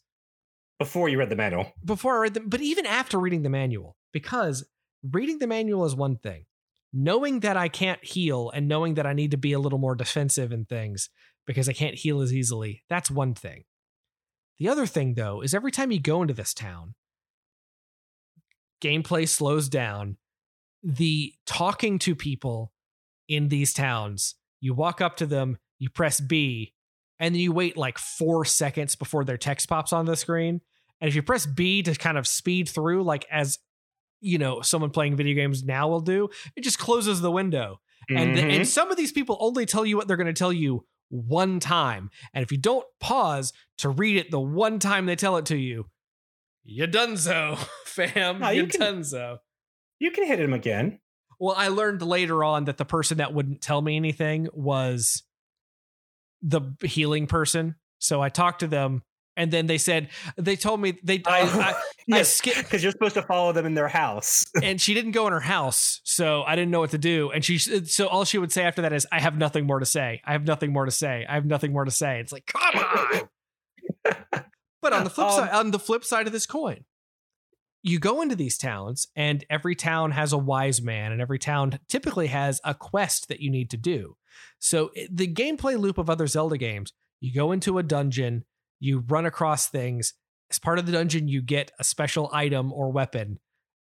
before 0.79 1.09
you 1.09 1.19
read 1.19 1.31
the 1.31 1.37
manual. 1.37 1.73
Before 1.85 2.17
I 2.17 2.21
read 2.21 2.35
the, 2.35 2.41
but 2.41 2.61
even 2.61 2.85
after 2.85 3.19
reading 3.19 3.43
the 3.43 3.49
manual, 3.49 3.97
because 4.13 4.65
reading 5.03 5.39
the 5.39 5.47
manual 5.47 5.87
is 5.87 5.95
one 5.95 6.17
thing. 6.17 6.45
Knowing 6.93 7.41
that 7.41 7.57
I 7.57 7.69
can't 7.69 8.03
heal 8.05 8.51
and 8.51 8.69
knowing 8.69 8.95
that 8.95 9.07
I 9.07 9.13
need 9.13 9.33
to 9.33 9.37
be 9.37 9.53
a 9.53 9.59
little 9.59 9.79
more 9.79 9.95
defensive 9.95 10.53
in 10.53 10.65
things 10.65 11.11
because 11.47 11.69
I 11.69 11.73
can't 11.73 11.95
heal 11.95 12.21
as 12.21 12.33
easily, 12.33 12.83
that's 12.89 13.11
one 13.11 13.35
thing. 13.35 13.65
The 14.59 14.69
other 14.69 14.87
thing, 14.87 15.15
though, 15.15 15.43
is 15.43 15.55
every 15.55 15.71
time 15.71 15.91
you 15.91 16.01
go 16.01 16.23
into 16.23 16.35
this 16.35 16.55
town, 16.55 16.95
gameplay 18.83 19.29
slows 19.29 19.69
down. 19.69 20.17
The 20.83 21.35
talking 21.47 21.99
to 22.01 22.15
people 22.15 22.73
in 23.29 23.49
these 23.49 23.75
towns, 23.75 24.37
you 24.61 24.73
walk 24.73 25.01
up 25.01 25.17
to 25.17 25.27
them, 25.27 25.59
you 25.79 25.91
press 25.91 26.21
B, 26.21 26.75
and 27.19 27.35
then 27.35 27.41
you 27.41 27.53
wait 27.53 27.77
like 27.77 27.99
four 27.99 28.45
seconds 28.45 28.95
before 28.95 29.25
their 29.25 29.37
text 29.37 29.69
pops 29.69 29.93
on 29.93 30.07
the 30.07 30.17
screen. 30.17 30.61
And 31.01 31.09
if 31.09 31.15
you 31.15 31.23
press 31.23 31.45
B 31.45 31.83
to 31.83 31.95
kind 31.95 32.17
of 32.17 32.27
speed 32.27 32.69
through, 32.69 33.03
like 33.03 33.27
as 33.31 33.59
you 34.21 34.39
know, 34.39 34.61
someone 34.61 34.91
playing 34.91 35.17
video 35.17 35.35
games 35.35 35.65
now 35.65 35.89
will 35.89 36.01
do, 36.01 36.29
it 36.57 36.63
just 36.63 36.79
closes 36.79 37.21
the 37.21 37.31
window. 37.31 37.81
Mm-hmm. 38.11 38.23
And, 38.23 38.37
the, 38.37 38.43
and 38.43 38.69
some 38.69 38.91
of 38.91 38.97
these 38.97 39.13
people 39.13 39.37
only 39.41 39.67
tell 39.67 39.85
you 39.85 39.97
what 39.97 40.09
they're 40.09 40.17
going 40.17 40.27
to 40.27 40.33
tell 40.33 40.53
you 40.53 40.85
one 41.09 41.61
time. 41.61 42.11
And 42.35 42.43
if 42.43 42.53
you 42.53 42.59
don't 42.59 42.87
pause 43.01 43.53
to 43.79 43.89
read 43.89 44.17
it 44.17 44.31
the 44.31 44.41
one 44.41 44.79
time 44.79 45.07
they 45.07 45.17
tell 45.17 45.37
it 45.37 45.47
to 45.47 45.57
you, 45.57 45.87
you 46.65 46.87
done 46.87 47.17
so, 47.17 47.57
fam. 47.85 48.41
No, 48.41 48.51
you, 48.51 48.63
you 48.63 48.69
can, 48.69 48.81
done 48.81 49.05
so. 49.05 49.39
You 49.99 50.11
can 50.11 50.27
hit 50.27 50.41
him 50.41 50.53
again. 50.53 50.99
Well, 51.39 51.55
I 51.57 51.69
learned 51.69 52.03
later 52.03 52.43
on 52.43 52.65
that 52.65 52.77
the 52.77 52.85
person 52.85 53.19
that 53.19 53.33
wouldn't 53.33 53.61
tell 53.61 53.81
me 53.81 53.97
anything 53.97 54.49
was 54.53 55.23
the 56.43 56.63
healing 56.83 57.27
person. 57.27 57.77
So 57.99 58.21
I 58.21 58.29
talked 58.29 58.61
to 58.61 58.67
them 58.67 59.03
and 59.37 59.51
then 59.51 59.67
they 59.67 59.79
said 59.79 60.09
they 60.37 60.57
told 60.57 60.81
me 60.81 60.99
they 61.03 61.23
I, 61.27 61.43
I, 61.43 61.75
yes 62.07 62.41
because 62.41 62.83
you're 62.83 62.93
supposed 62.93 63.15
to 63.15 63.23
follow 63.23 63.53
them 63.53 63.67
in 63.67 63.75
their 63.75 63.89
house. 63.89 64.45
And 64.63 64.81
she 64.81 64.95
didn't 64.95 65.13
go 65.13 65.27
in 65.27 65.33
her 65.33 65.41
house 65.41 66.01
so 66.05 66.43
i 66.45 66.57
didn't 66.57 66.71
know 66.71 66.81
what 66.81 66.91
to 66.91 66.99
do. 66.99 67.31
And 67.31 67.45
she 67.45 67.59
so 67.59 68.07
all 68.07 68.25
she 68.25 68.39
would 68.39 68.53
say 68.53 68.65
after 68.65 68.83
that 68.83 68.93
is 68.93 69.07
i 69.13 69.21
have 69.21 69.37
nothing 69.37 69.67
more 69.67 69.79
to 69.79 69.87
say. 69.87 70.21
I 70.25 70.33
have 70.33 70.45
nothing 70.45 70.73
more 70.73 70.85
to 70.85 70.91
say. 70.91 71.27
I 71.29 71.35
have 71.35 71.45
nothing 71.45 71.73
more 71.73 71.85
to 71.85 71.91
say. 71.91 72.21
It's 72.21 72.33
like 72.33 72.47
come 72.47 72.75
on. 72.75 73.29
But 74.83 74.93
on 74.93 75.03
the 75.03 75.11
flip 75.11 75.27
um, 75.27 75.33
side 75.33 75.51
on 75.51 75.71
the 75.73 75.79
flip 75.81 76.05
side 76.05 76.27
of 76.27 76.33
this 76.33 76.47
coin 76.47 76.85
you 77.83 77.99
go 77.99 78.21
into 78.21 78.35
these 78.35 78.59
towns 78.59 79.07
and 79.15 79.45
every 79.49 79.75
town 79.75 80.11
has 80.11 80.33
a 80.33 80.39
wise 80.39 80.83
man 80.83 81.13
and 81.13 81.21
every 81.21 81.39
town 81.39 81.79
typically 81.89 82.27
has 82.27 82.61
a 82.65 82.75
quest 82.75 83.29
that 83.29 83.39
you 83.41 83.49
need 83.49 83.71
to 83.71 83.77
do. 83.77 84.17
So 84.59 84.91
the 85.11 85.33
gameplay 85.33 85.79
loop 85.79 85.99
of 85.99 86.11
other 86.11 86.27
zelda 86.27 86.59
games 86.59 86.93
you 87.21 87.33
go 87.33 87.53
into 87.53 87.79
a 87.79 87.83
dungeon 87.83 88.45
you 88.81 89.05
run 89.09 89.27
across 89.27 89.69
things. 89.69 90.15
As 90.51 90.59
part 90.59 90.79
of 90.79 90.87
the 90.87 90.93
dungeon, 90.93 91.29
you 91.29 91.43
get 91.43 91.73
a 91.79 91.85
special 91.85 92.31
item 92.33 92.73
or 92.73 92.91
weapon, 92.91 93.41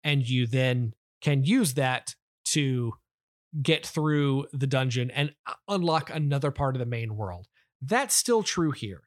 and 0.05 0.29
you 0.29 0.47
then 0.47 0.95
can 1.21 1.45
use 1.45 1.75
that 1.75 2.15
to 2.47 2.95
get 3.63 3.85
through 3.87 4.47
the 4.53 4.67
dungeon 4.67 5.11
and 5.11 5.33
uh, 5.47 5.55
unlock 5.69 6.11
another 6.11 6.51
part 6.51 6.75
of 6.75 6.81
the 6.81 6.87
main 6.87 7.17
world. 7.17 7.49
That's 7.83 8.15
still 8.15 8.43
true 8.43 8.71
here. 8.71 9.03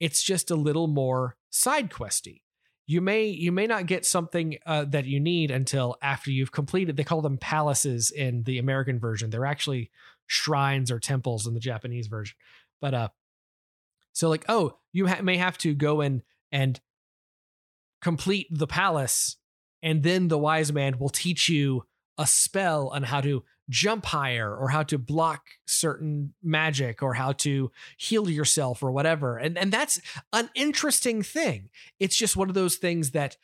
It's 0.00 0.22
just 0.22 0.50
a 0.50 0.56
little 0.56 0.86
more 0.86 1.36
side 1.50 1.90
questy. 1.90 2.42
You 2.86 3.00
may 3.00 3.26
you 3.26 3.50
may 3.50 3.66
not 3.66 3.86
get 3.86 4.06
something 4.06 4.58
uh, 4.64 4.84
that 4.86 5.06
you 5.06 5.18
need 5.18 5.50
until 5.50 5.96
after 6.02 6.30
you've 6.30 6.52
completed. 6.52 6.96
They 6.96 7.04
call 7.04 7.22
them 7.22 7.38
palaces 7.38 8.10
in 8.10 8.44
the 8.44 8.58
American 8.58 9.00
version. 9.00 9.30
They're 9.30 9.46
actually 9.46 9.90
shrines 10.26 10.90
or 10.90 11.00
temples 11.00 11.46
in 11.46 11.54
the 11.54 11.60
Japanese 11.60 12.06
version. 12.06 12.36
But 12.80 12.94
uh, 12.94 13.08
so 14.12 14.28
like, 14.28 14.44
oh, 14.48 14.78
you 14.92 15.06
ha- 15.08 15.22
may 15.22 15.36
have 15.36 15.58
to 15.58 15.74
go 15.74 16.00
in 16.00 16.22
and 16.52 16.80
complete 18.00 18.46
the 18.50 18.66
palace, 18.66 19.36
and 19.82 20.02
then 20.02 20.28
the 20.28 20.38
wise 20.38 20.72
man 20.72 20.98
will 20.98 21.08
teach 21.08 21.48
you 21.48 21.84
a 22.18 22.26
spell 22.26 22.88
on 22.88 23.04
how 23.04 23.20
to 23.20 23.44
jump 23.68 24.06
higher 24.06 24.54
or 24.54 24.68
how 24.68 24.82
to 24.84 24.96
block 24.96 25.42
certain 25.66 26.32
magic 26.42 27.02
or 27.02 27.14
how 27.14 27.32
to 27.32 27.70
heal 27.96 28.30
yourself 28.30 28.82
or 28.82 28.90
whatever. 28.90 29.38
And 29.38 29.58
and 29.58 29.72
that's 29.72 30.00
an 30.32 30.50
interesting 30.54 31.22
thing. 31.22 31.70
It's 31.98 32.16
just 32.16 32.36
one 32.36 32.48
of 32.48 32.54
those 32.54 32.76
things 32.76 33.10
that 33.10 33.36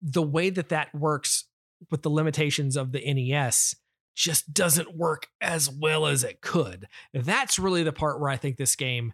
the 0.00 0.22
way 0.22 0.50
that 0.50 0.68
that 0.68 0.94
works 0.94 1.44
with 1.90 2.02
the 2.02 2.10
limitations 2.10 2.76
of 2.76 2.92
the 2.92 3.00
NES 3.12 3.74
just 4.14 4.54
doesn't 4.54 4.96
work 4.96 5.28
as 5.40 5.68
well 5.68 6.06
as 6.06 6.24
it 6.24 6.40
could. 6.40 6.88
That's 7.12 7.58
really 7.58 7.82
the 7.82 7.92
part 7.92 8.20
where 8.20 8.30
I 8.30 8.36
think 8.36 8.56
this 8.56 8.76
game 8.76 9.12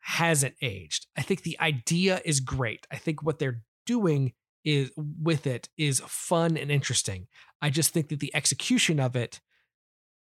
hasn't 0.00 0.54
aged. 0.60 1.06
I 1.16 1.22
think 1.22 1.42
the 1.42 1.58
idea 1.60 2.20
is 2.24 2.40
great. 2.40 2.86
I 2.90 2.96
think 2.96 3.22
what 3.22 3.38
they're 3.38 3.62
doing 3.88 4.32
is 4.64 4.92
with 4.96 5.46
it 5.46 5.68
is 5.78 6.00
fun 6.06 6.56
and 6.56 6.70
interesting. 6.70 7.26
I 7.62 7.70
just 7.70 7.92
think 7.92 8.08
that 8.08 8.20
the 8.20 8.34
execution 8.34 9.00
of 9.00 9.16
it 9.16 9.40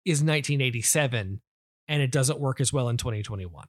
is 0.06 0.20
1987 0.20 1.42
and 1.88 2.02
it 2.02 2.12
doesn't 2.12 2.40
work 2.40 2.60
as 2.60 2.74
well 2.74 2.90
in 2.90 2.98
2021. 2.98 3.66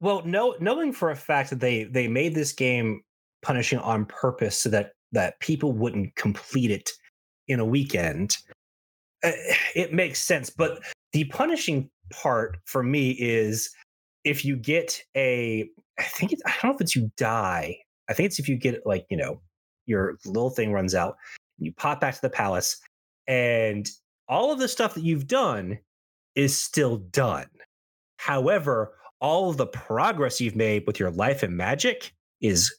Well, 0.00 0.22
no, 0.24 0.54
knowing 0.60 0.92
for 0.92 1.10
a 1.10 1.16
fact 1.16 1.50
that 1.50 1.60
they 1.60 1.84
they 1.84 2.08
made 2.08 2.34
this 2.34 2.52
game 2.52 3.02
punishing 3.42 3.78
on 3.80 4.06
purpose 4.06 4.58
so 4.58 4.68
that 4.70 4.92
that 5.12 5.38
people 5.40 5.72
wouldn't 5.72 6.14
complete 6.14 6.70
it 6.70 6.90
in 7.48 7.60
a 7.60 7.64
weekend, 7.64 8.36
uh, 9.24 9.32
it 9.74 9.92
makes 9.92 10.20
sense. 10.20 10.48
But 10.48 10.82
the 11.12 11.24
punishing 11.24 11.90
part 12.10 12.58
for 12.64 12.82
me 12.82 13.10
is 13.10 13.70
if 14.24 14.44
you 14.44 14.56
get 14.56 15.02
a, 15.16 15.68
I 15.98 16.04
think 16.04 16.32
it's, 16.32 16.42
I 16.46 16.50
don't 16.50 16.64
know 16.64 16.74
if 16.74 16.80
it's 16.80 16.96
you 16.96 17.10
die. 17.16 17.78
I 18.12 18.14
think 18.14 18.26
it's 18.26 18.38
if 18.38 18.46
you 18.48 18.56
get 18.56 18.84
like, 18.84 19.06
you 19.08 19.16
know, 19.16 19.40
your 19.86 20.18
little 20.26 20.50
thing 20.50 20.70
runs 20.70 20.94
out, 20.94 21.16
you 21.58 21.72
pop 21.72 22.00
back 22.00 22.14
to 22.14 22.20
the 22.20 22.28
palace, 22.28 22.78
and 23.26 23.88
all 24.28 24.52
of 24.52 24.58
the 24.58 24.68
stuff 24.68 24.92
that 24.94 25.02
you've 25.02 25.26
done 25.26 25.78
is 26.34 26.58
still 26.58 26.98
done. 26.98 27.46
However, 28.18 28.92
all 29.18 29.48
of 29.48 29.56
the 29.56 29.66
progress 29.66 30.42
you've 30.42 30.56
made 30.56 30.84
with 30.86 31.00
your 31.00 31.10
life 31.10 31.42
and 31.42 31.56
magic 31.56 32.12
is 32.42 32.70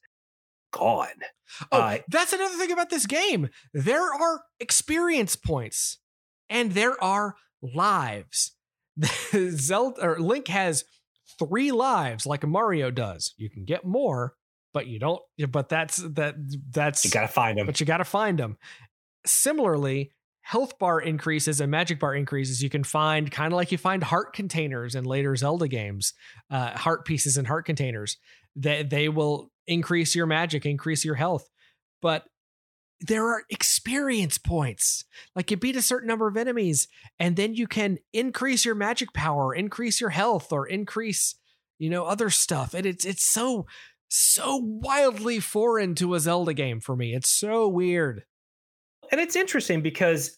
gone. 0.72 1.08
Oh, 1.72 1.80
uh, 1.80 1.98
that's 2.10 2.34
another 2.34 2.56
thing 2.58 2.72
about 2.72 2.92
this 2.92 3.08
game. 3.08 3.50
There 3.74 4.14
are 4.14 4.44
experience 4.60 5.36
points 5.36 5.98
and 6.48 6.74
there 6.74 7.02
are 7.04 7.36
lives. 7.62 8.56
Zelda 9.34 10.02
or 10.02 10.20
Link 10.20 10.48
has 10.50 10.84
three 11.40 11.72
lives 11.72 12.26
like 12.26 12.46
Mario 12.46 12.92
does. 12.92 13.34
You 13.38 13.50
can 13.50 13.66
get 13.66 13.86
more, 13.86 14.36
but 14.74 14.88
you 14.88 15.00
don't. 15.00 15.22
But 15.50 15.70
that's 15.70 15.98
that. 15.98 16.36
That's 16.72 17.06
you 17.06 17.12
gotta 17.12 17.28
find 17.28 17.58
them. 17.58 17.66
But 17.66 17.80
you 17.80 17.86
gotta 17.86 18.04
find 18.04 18.38
them. 18.38 18.58
Similarly, 19.26 20.12
health 20.42 20.78
bar 20.78 21.00
increases 21.00 21.62
and 21.62 21.72
magic 21.72 22.00
bar 22.00 22.14
increases 22.14 22.62
you 22.62 22.70
can 22.70 22.84
find 22.84 23.32
kind 23.32 23.54
of 23.54 23.58
like 23.58 23.72
you 23.72 23.78
find 23.78 24.04
heart 24.04 24.34
containers 24.34 24.96
in 24.96 25.06
later 25.06 25.36
Zelda 25.36 25.68
games, 25.68 26.14
uh, 26.52 26.72
heart 26.72 27.06
pieces 27.06 27.38
and 27.38 27.48
heart 27.48 27.66
containers. 27.66 28.18
That 28.56 28.90
they, 28.90 29.04
they 29.04 29.10
will 29.10 29.52
increase 29.66 30.16
your 30.16 30.26
magic, 30.26 30.66
increase 30.66 31.06
your 31.06 31.16
health, 31.16 31.50
but 32.02 32.26
there 33.00 33.28
are 33.28 33.44
experience 33.50 34.38
points. 34.38 35.04
Like 35.36 35.52
you 35.52 35.58
beat 35.58 35.76
a 35.76 35.82
certain 35.82 36.08
number 36.08 36.28
of 36.28 36.38
enemies, 36.38 36.88
and 37.20 37.36
then 37.36 37.54
you 37.54 37.68
can 37.68 37.98
increase 38.14 38.66
your 38.66 38.76
magic 38.76 39.14
power, 39.14 39.54
increase 39.54 40.00
your 40.00 40.12
health, 40.12 40.52
or 40.52 40.66
increase, 40.66 41.36
you 41.80 41.90
know, 41.90 42.06
other 42.06 42.30
stuff. 42.30 42.74
And 42.74 42.86
it's 42.86 43.04
it's 43.06 43.26
so 43.26 43.66
so 44.16 44.58
wildly 44.58 45.40
foreign 45.40 45.96
to 45.96 46.14
a 46.14 46.20
Zelda 46.20 46.54
game 46.54 46.80
for 46.80 46.96
me. 46.96 47.16
It's 47.16 47.30
so 47.30 47.68
weird. 47.68 48.24
And 49.12 49.20
it's 49.20 49.36
interesting 49.36 49.82
because 49.82 50.38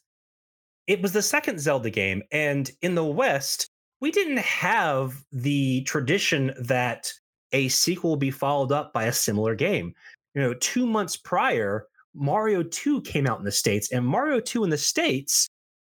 it 0.87 1.01
was 1.01 1.11
the 1.11 1.21
second 1.21 1.59
Zelda 1.59 1.89
game, 1.89 2.23
and 2.31 2.71
in 2.81 2.95
the 2.95 3.03
West, 3.03 3.67
we 3.99 4.11
didn't 4.11 4.39
have 4.39 5.23
the 5.31 5.81
tradition 5.81 6.53
that 6.59 7.11
a 7.51 7.67
sequel 7.67 8.15
be 8.15 8.31
followed 8.31 8.71
up 8.71 8.93
by 8.93 9.05
a 9.05 9.13
similar 9.13 9.55
game. 9.55 9.93
You 10.35 10.41
know, 10.41 10.53
two 10.55 10.85
months 10.85 11.17
prior, 11.17 11.87
Mario 12.13 12.63
2 12.63 13.01
came 13.01 13.27
out 13.27 13.39
in 13.39 13.45
the 13.45 13.51
States, 13.51 13.91
and 13.91 14.05
Mario 14.05 14.39
2 14.39 14.63
in 14.63 14.69
the 14.69 14.77
States, 14.77 15.47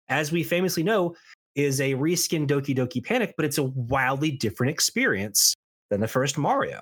as 0.08 0.32
we 0.32 0.42
famously 0.42 0.82
know, 0.82 1.14
is 1.54 1.80
a 1.80 1.94
reskin 1.94 2.46
Doki 2.46 2.74
Doki 2.74 3.04
Panic, 3.04 3.34
but 3.36 3.44
it's 3.44 3.58
a 3.58 3.64
wildly 3.64 4.30
different 4.30 4.70
experience 4.70 5.54
than 5.90 6.00
the 6.00 6.08
first 6.08 6.38
Mario. 6.38 6.80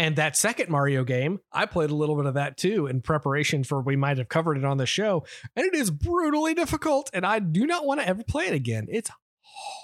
And 0.00 0.16
that 0.16 0.34
second 0.34 0.70
Mario 0.70 1.04
game, 1.04 1.40
I 1.52 1.66
played 1.66 1.90
a 1.90 1.94
little 1.94 2.16
bit 2.16 2.24
of 2.24 2.32
that 2.32 2.56
too 2.56 2.86
in 2.86 3.02
preparation 3.02 3.64
for 3.64 3.82
we 3.82 3.96
might 3.96 4.16
have 4.16 4.30
covered 4.30 4.56
it 4.56 4.64
on 4.64 4.78
the 4.78 4.86
show. 4.86 5.26
And 5.54 5.66
it 5.66 5.74
is 5.74 5.90
brutally 5.90 6.54
difficult, 6.54 7.10
and 7.12 7.26
I 7.26 7.38
do 7.38 7.66
not 7.66 7.84
want 7.84 8.00
to 8.00 8.08
ever 8.08 8.24
play 8.24 8.46
it 8.46 8.54
again. 8.54 8.86
It's 8.88 9.10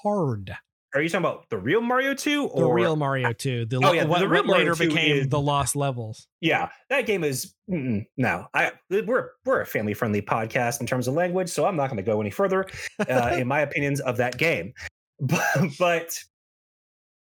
hard. 0.03 0.57
Are 0.95 1.03
you 1.03 1.11
talking 1.11 1.27
about 1.27 1.51
the 1.51 1.59
real 1.59 1.83
Mario 1.83 2.15
2 2.15 2.47
or 2.47 2.63
the 2.63 2.73
real 2.73 2.97
Mario 2.97 3.35
2? 3.35 3.67
The, 3.67 3.77
oh, 3.85 3.93
yeah, 3.93 4.05
what, 4.05 4.21
the 4.21 4.29
real 4.29 4.47
later 4.47 4.75
became 4.75 5.19
is, 5.19 5.29
the 5.29 5.39
Lost 5.39 5.77
Levels. 5.77 6.27
Yeah, 6.41 6.71
that 6.89 7.05
game 7.05 7.23
is 7.23 7.55
no. 7.69 8.47
I 8.55 8.73
we're 8.89 9.33
we're 9.45 9.61
a 9.61 9.67
family 9.67 9.93
friendly 9.93 10.23
podcast 10.23 10.81
in 10.81 10.87
terms 10.87 11.09
of 11.09 11.13
language, 11.13 11.51
so 11.51 11.67
I'm 11.67 11.77
not 11.77 11.91
going 11.91 11.99
to 11.99 12.03
go 12.03 12.23
any 12.23 12.31
further 12.31 12.65
uh, 13.07 13.33
in 13.39 13.47
my 13.47 13.61
opinions 13.61 14.01
of 14.01 14.17
that 14.17 14.39
game. 14.39 14.73
But, 15.19 15.41
but 15.79 16.19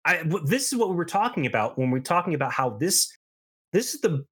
I 0.04 0.22
this 0.44 0.72
is 0.72 0.78
what 0.78 0.90
we 0.90 0.96
were 0.96 1.04
talking 1.04 1.46
about 1.46 1.78
when 1.78 1.90
we 1.90 1.98
are 1.98 2.02
talking 2.02 2.34
about 2.34 2.52
how 2.52 2.70
this 2.70 3.12
this 3.72 3.94
is 3.94 4.00
the 4.00 4.24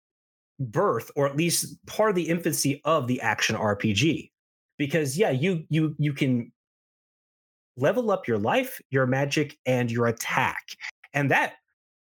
birth 0.59 1.11
or 1.17 1.27
at 1.27 1.37
least 1.37 1.75
part 1.87 2.11
of 2.11 2.17
the 2.17 2.29
infancy 2.29 2.81
of 2.85 3.07
the 3.07 3.21
action 3.21 3.57
RPG. 3.57 4.31
Because 4.79 5.17
yeah, 5.19 5.31
you 5.31 5.65
you 5.69 5.95
you 5.99 6.13
can 6.13 6.53
level 7.77 8.11
up 8.11 8.27
your 8.27 8.39
life, 8.39 8.81
your 8.91 9.07
magic 9.07 9.59
and 9.67 9.91
your 9.91 10.07
attack. 10.07 10.61
And 11.15 11.31
that 11.31 11.55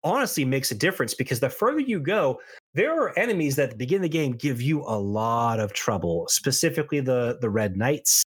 honestly 0.03 0.45
makes 0.45 0.71
a 0.71 0.75
difference 0.75 1.13
because 1.13 1.39
the 1.39 1.49
further 1.49 1.79
you 1.79 1.99
go, 1.99 2.39
there 2.73 3.01
are 3.01 3.17
enemies 3.17 3.55
that 3.55 3.63
at 3.63 3.69
the 3.71 3.75
beginning 3.75 4.05
of 4.05 4.11
the 4.11 4.17
game 4.17 4.31
give 4.33 4.61
you 4.61 4.81
a 4.81 4.97
lot 4.97 5.59
of 5.59 5.73
trouble, 5.73 6.25
specifically 6.29 6.99
the 6.99 7.37
the 7.41 7.49
red 7.49 7.77
knights 7.77 8.23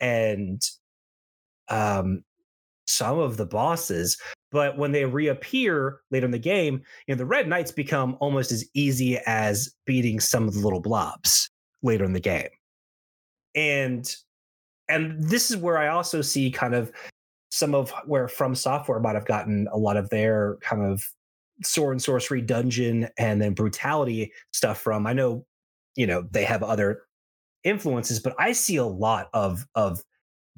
and 0.00 0.62
um 1.68 2.22
some 2.96 3.18
of 3.18 3.36
the 3.36 3.46
bosses 3.46 4.16
but 4.54 4.78
when 4.78 4.92
they 4.92 5.04
reappear 5.04 5.98
later 6.12 6.26
in 6.26 6.30
the 6.30 6.38
game, 6.38 6.80
you 7.08 7.14
know, 7.14 7.18
the 7.18 7.26
Red 7.26 7.48
Knights 7.48 7.72
become 7.72 8.16
almost 8.20 8.52
as 8.52 8.64
easy 8.72 9.18
as 9.26 9.74
beating 9.84 10.20
some 10.20 10.46
of 10.46 10.54
the 10.54 10.60
little 10.60 10.78
blobs 10.78 11.50
later 11.82 12.04
in 12.04 12.12
the 12.12 12.20
game. 12.20 12.50
And 13.56 14.14
and 14.88 15.20
this 15.24 15.50
is 15.50 15.56
where 15.56 15.76
I 15.76 15.88
also 15.88 16.22
see 16.22 16.52
kind 16.52 16.72
of 16.72 16.92
some 17.50 17.74
of 17.74 17.92
where 18.06 18.28
From 18.28 18.54
Software 18.54 19.00
might 19.00 19.16
have 19.16 19.26
gotten 19.26 19.66
a 19.72 19.76
lot 19.76 19.96
of 19.96 20.08
their 20.10 20.56
kind 20.60 20.84
of 20.84 21.04
sword 21.64 21.94
and 21.94 22.02
sorcery 22.02 22.40
dungeon 22.40 23.08
and 23.18 23.42
then 23.42 23.54
brutality 23.54 24.32
stuff 24.52 24.78
from. 24.78 25.04
I 25.04 25.14
know, 25.14 25.44
you 25.96 26.06
know, 26.06 26.28
they 26.30 26.44
have 26.44 26.62
other 26.62 27.02
influences, 27.64 28.20
but 28.20 28.36
I 28.38 28.52
see 28.52 28.76
a 28.76 28.84
lot 28.84 29.30
of 29.34 29.66
of 29.74 30.04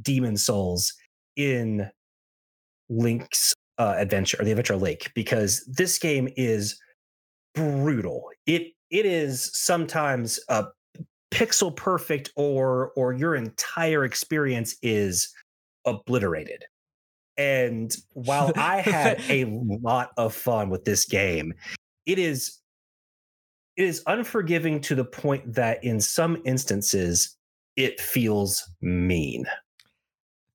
Demon 0.02 0.36
Souls 0.36 0.92
in 1.34 1.90
Link's 2.88 3.54
uh, 3.78 3.94
adventure 3.96 4.40
or 4.40 4.44
the 4.44 4.52
adventure 4.52 4.76
lake 4.76 5.10
because 5.14 5.64
this 5.66 5.98
game 5.98 6.28
is 6.36 6.80
brutal. 7.54 8.28
It 8.46 8.72
it 8.90 9.06
is 9.06 9.50
sometimes 9.56 10.38
a 10.48 10.66
pixel 11.30 11.74
perfect 11.74 12.30
or 12.36 12.92
or 12.96 13.12
your 13.12 13.34
entire 13.34 14.04
experience 14.04 14.76
is 14.82 15.32
obliterated. 15.84 16.64
And 17.38 17.94
while 18.14 18.52
i 18.56 18.80
had 18.80 19.20
a 19.28 19.44
lot 19.44 20.10
of 20.16 20.34
fun 20.34 20.70
with 20.70 20.84
this 20.84 21.04
game 21.04 21.52
it 22.06 22.18
is 22.18 22.58
it 23.76 23.84
is 23.84 24.02
unforgiving 24.06 24.80
to 24.80 24.94
the 24.94 25.04
point 25.04 25.54
that 25.54 25.82
in 25.84 26.00
some 26.00 26.40
instances 26.46 27.36
it 27.76 28.00
feels 28.00 28.64
mean 28.80 29.44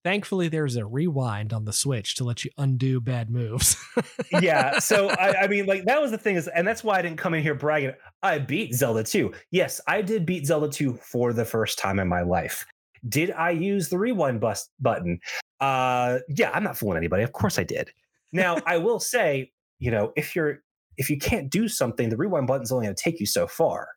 Thankfully, 0.04 0.48
there's 0.48 0.78
a 0.78 0.86
rewind 0.86 1.54
on 1.54 1.66
the 1.66 1.74
Switch 1.74 2.16
to 2.16 2.24
let 2.24 2.44
you 2.44 2.50
undo 2.58 3.00
bad 3.00 3.30
moves. 3.30 3.78
yeah. 4.42 4.80
So 4.80 5.10
I, 5.10 5.44
I, 5.44 5.48
mean, 5.48 5.68
like 5.68 5.86
that 5.86 6.02
was 6.02 6.10
the 6.10 6.18
thing 6.18 6.36
is, 6.36 6.48
and 6.48 6.68
that's 6.68 6.84
why 6.84 6.98
I 6.98 7.02
didn't 7.04 7.18
come 7.18 7.36
in 7.36 7.44
here 7.44 7.54
bragging. 7.54 7.94
I 8.24 8.40
beat 8.40 8.74
Zelda 8.74 9.04
2. 9.04 9.32
Yes, 9.52 9.80
I 9.88 10.02
did 10.02 10.26
beat 10.26 10.48
Zelda 10.48 10.70
2 10.70 10.96
for 10.96 11.34
the 11.34 11.46
first 11.46 11.78
time 11.78 12.00
in 12.00 12.08
my 12.08 12.22
life. 12.22 12.66
Did 13.08 13.32
I 13.32 13.52
use 13.52 13.90
the 13.90 14.00
rewind 14.00 14.42
bus 14.42 14.70
button? 14.80 15.20
Uh 15.60 16.20
yeah, 16.30 16.52
I'm 16.54 16.64
not 16.64 16.78
fooling 16.78 16.98
anybody. 16.98 17.24
Of 17.24 17.34
course 17.34 17.60
I 17.60 17.64
did. 17.64 17.92
Now 18.32 18.58
I 18.66 18.78
will 18.78 19.00
say, 19.16 19.52
you 19.80 19.92
know, 19.92 20.14
if 20.16 20.36
you're 20.36 20.60
if 20.98 21.10
you 21.10 21.18
can't 21.18 21.50
do 21.50 21.68
something, 21.68 22.10
the 22.10 22.18
rewind 22.18 22.48
button's 22.48 22.72
only 22.72 22.86
going 22.86 22.96
to 22.96 23.04
take 23.04 23.20
you 23.20 23.26
so 23.26 23.48
far. 23.48 23.90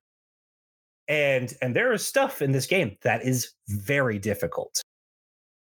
And 1.09 1.53
and 1.61 1.77
there 1.77 1.93
is 1.93 2.05
stuff 2.05 2.41
in 2.41 2.53
this 2.53 2.67
game 2.67 2.97
that 3.03 3.25
is 3.25 3.53
very 3.69 4.19
difficult. 4.19 4.83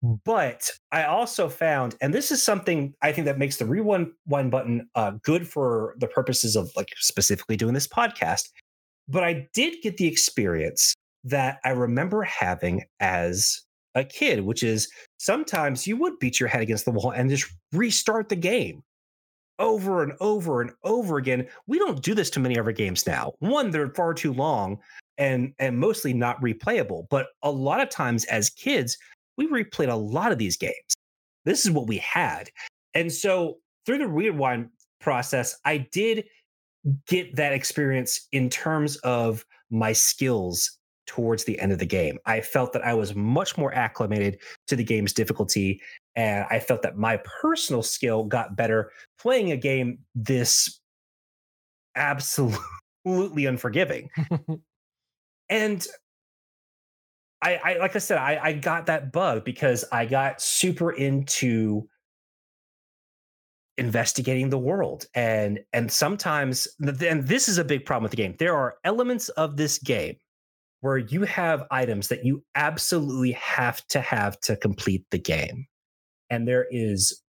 But 0.03 0.71
I 0.93 1.05
also 1.05 1.49
found, 1.49 1.97
and 2.01 2.15
this 2.15 2.31
is 2.31 2.43
something 2.43 2.95
I 3.03 3.11
think 3.11 3.25
that 3.25 3.39
makes 3.39 3.57
the 3.57 3.67
rewind 3.67 4.13
button 4.27 4.89
uh, 4.95 5.13
good 5.23 5.49
for 5.49 5.95
the 5.99 6.07
purposes 6.07 6.55
of 6.55 6.71
like 6.77 6.91
specifically 6.99 7.57
doing 7.57 7.75
this 7.75 7.89
podcast. 7.89 8.51
But 9.09 9.25
I 9.25 9.49
did 9.55 9.83
get 9.83 9.97
the 9.97 10.07
experience 10.07 10.95
that 11.25 11.59
I 11.65 11.71
remember 11.71 12.23
having 12.23 12.85
as 13.01 13.63
a 13.95 14.05
kid, 14.05 14.43
which 14.43 14.63
is 14.63 14.89
sometimes 15.19 15.87
you 15.87 15.97
would 15.97 16.19
beat 16.21 16.39
your 16.39 16.49
head 16.49 16.63
against 16.63 16.85
the 16.85 16.93
wall 16.93 17.11
and 17.11 17.29
just 17.29 17.51
restart 17.73 18.29
the 18.29 18.37
game 18.37 18.83
over 19.59 20.03
and 20.03 20.13
over 20.21 20.61
and 20.61 20.71
over 20.85 21.17
again. 21.17 21.49
We 21.67 21.79
don't 21.79 22.03
do 22.03 22.15
this 22.15 22.31
to 22.31 22.41
many 22.41 22.57
of 22.57 22.67
our 22.67 22.73
games 22.73 23.07
now. 23.07 23.33
One, 23.41 23.71
they're 23.71 23.89
far 23.95 24.15
too 24.15 24.33
long 24.33 24.79
and 25.17 25.53
and 25.59 25.79
mostly 25.79 26.13
not 26.13 26.41
replayable. 26.41 27.09
But 27.11 27.27
a 27.43 27.51
lot 27.51 27.81
of 27.81 27.89
times 27.89 28.25
as 28.27 28.51
kids, 28.51 28.97
we 29.39 29.47
replayed 29.47 29.91
a 29.91 29.97
lot 29.97 30.32
of 30.32 30.39
these 30.39 30.59
games. 30.59 30.74
This 31.47 31.64
is 31.64 31.70
what 31.70 31.86
we 31.86 31.97
had. 31.99 32.51
And 32.93 33.11
so 33.11 33.59
through 33.86 33.99
the 33.99 34.09
rewind 34.09 34.68
process, 35.01 35.57
I 35.64 35.78
did 35.93 36.24
get 37.07 37.36
that 37.36 37.53
experience 37.53 38.28
in 38.32 38.51
terms 38.51 38.97
of 38.99 39.45
my 39.70 39.93
skills 39.93 40.78
towards 41.07 41.45
the 41.45 41.59
end 41.59 41.72
of 41.72 41.78
the 41.78 41.86
game. 41.86 42.18
I 42.26 42.41
felt 42.41 42.72
that 42.74 42.84
I 42.84 42.93
was 42.93 43.14
much 43.14 43.57
more 43.57 43.72
acclimated 43.74 44.39
to 44.66 44.76
the 44.76 44.84
game's 44.84 45.12
difficulty. 45.12 45.80
And 46.16 46.45
I 46.51 46.59
felt 46.59 46.82
that 46.82 46.99
my 46.99 47.18
personal 47.41 47.82
skill 47.82 48.24
got 48.24 48.57
better 48.57 48.93
playing 49.18 49.53
a 49.53 49.57
game 49.57 50.01
this 50.14 50.80
absolutely 51.97 53.47
unforgiving. 53.47 54.11
and 55.49 55.86
I, 57.41 57.55
I 57.57 57.78
like 57.78 57.95
I 57.95 57.99
said, 58.01 58.18
I, 58.18 58.39
I 58.43 58.53
got 58.53 58.86
that 58.86 59.12
bug 59.12 59.45
because 59.45 59.84
I 59.93 60.07
got 60.07 60.41
super 60.43 60.91
into 60.91 61.89
investigating 63.76 64.51
the 64.51 64.59
world. 64.59 65.07
And 65.14 65.61
and 65.72 65.91
sometimes 65.91 66.66
and 66.80 67.26
this 67.26 67.49
is 67.49 67.59
a 67.59 67.64
big 67.64 67.84
problem 67.84 68.03
with 68.03 68.11
the 68.11 68.16
game. 68.16 68.34
There 68.39 68.57
are 68.57 68.76
elements 68.84 69.28
of 69.30 69.57
this 69.57 69.78
game 69.78 70.16
where 70.80 70.99
you 70.99 71.22
have 71.22 71.64
items 71.70 72.09
that 72.09 72.24
you 72.24 72.45
absolutely 72.55 73.32
have 73.32 73.86
to 73.89 74.01
have 74.01 74.39
to 74.41 74.57
complete 74.57 75.05
the 75.11 75.18
game. 75.18 75.66
And 76.30 76.47
there 76.47 76.66
is 76.70 77.22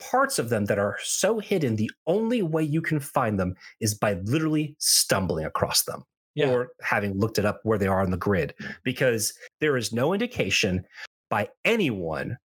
parts 0.00 0.38
of 0.38 0.48
them 0.48 0.64
that 0.64 0.78
are 0.78 0.96
so 1.02 1.38
hidden 1.38 1.76
the 1.76 1.90
only 2.06 2.42
way 2.42 2.62
you 2.62 2.80
can 2.80 3.00
find 3.00 3.38
them 3.38 3.54
is 3.80 3.94
by 3.94 4.14
literally 4.24 4.74
stumbling 4.78 5.44
across 5.44 5.82
them 5.84 6.04
yeah. 6.34 6.50
or 6.50 6.70
having 6.80 7.18
looked 7.18 7.38
it 7.38 7.44
up 7.44 7.60
where 7.62 7.78
they 7.78 7.86
are 7.86 8.00
on 8.00 8.10
the 8.10 8.16
grid 8.16 8.54
because 8.84 9.32
there 9.60 9.76
is 9.76 9.92
no 9.92 10.12
indication 10.12 10.84
by 11.28 11.48
anyone 11.64 12.36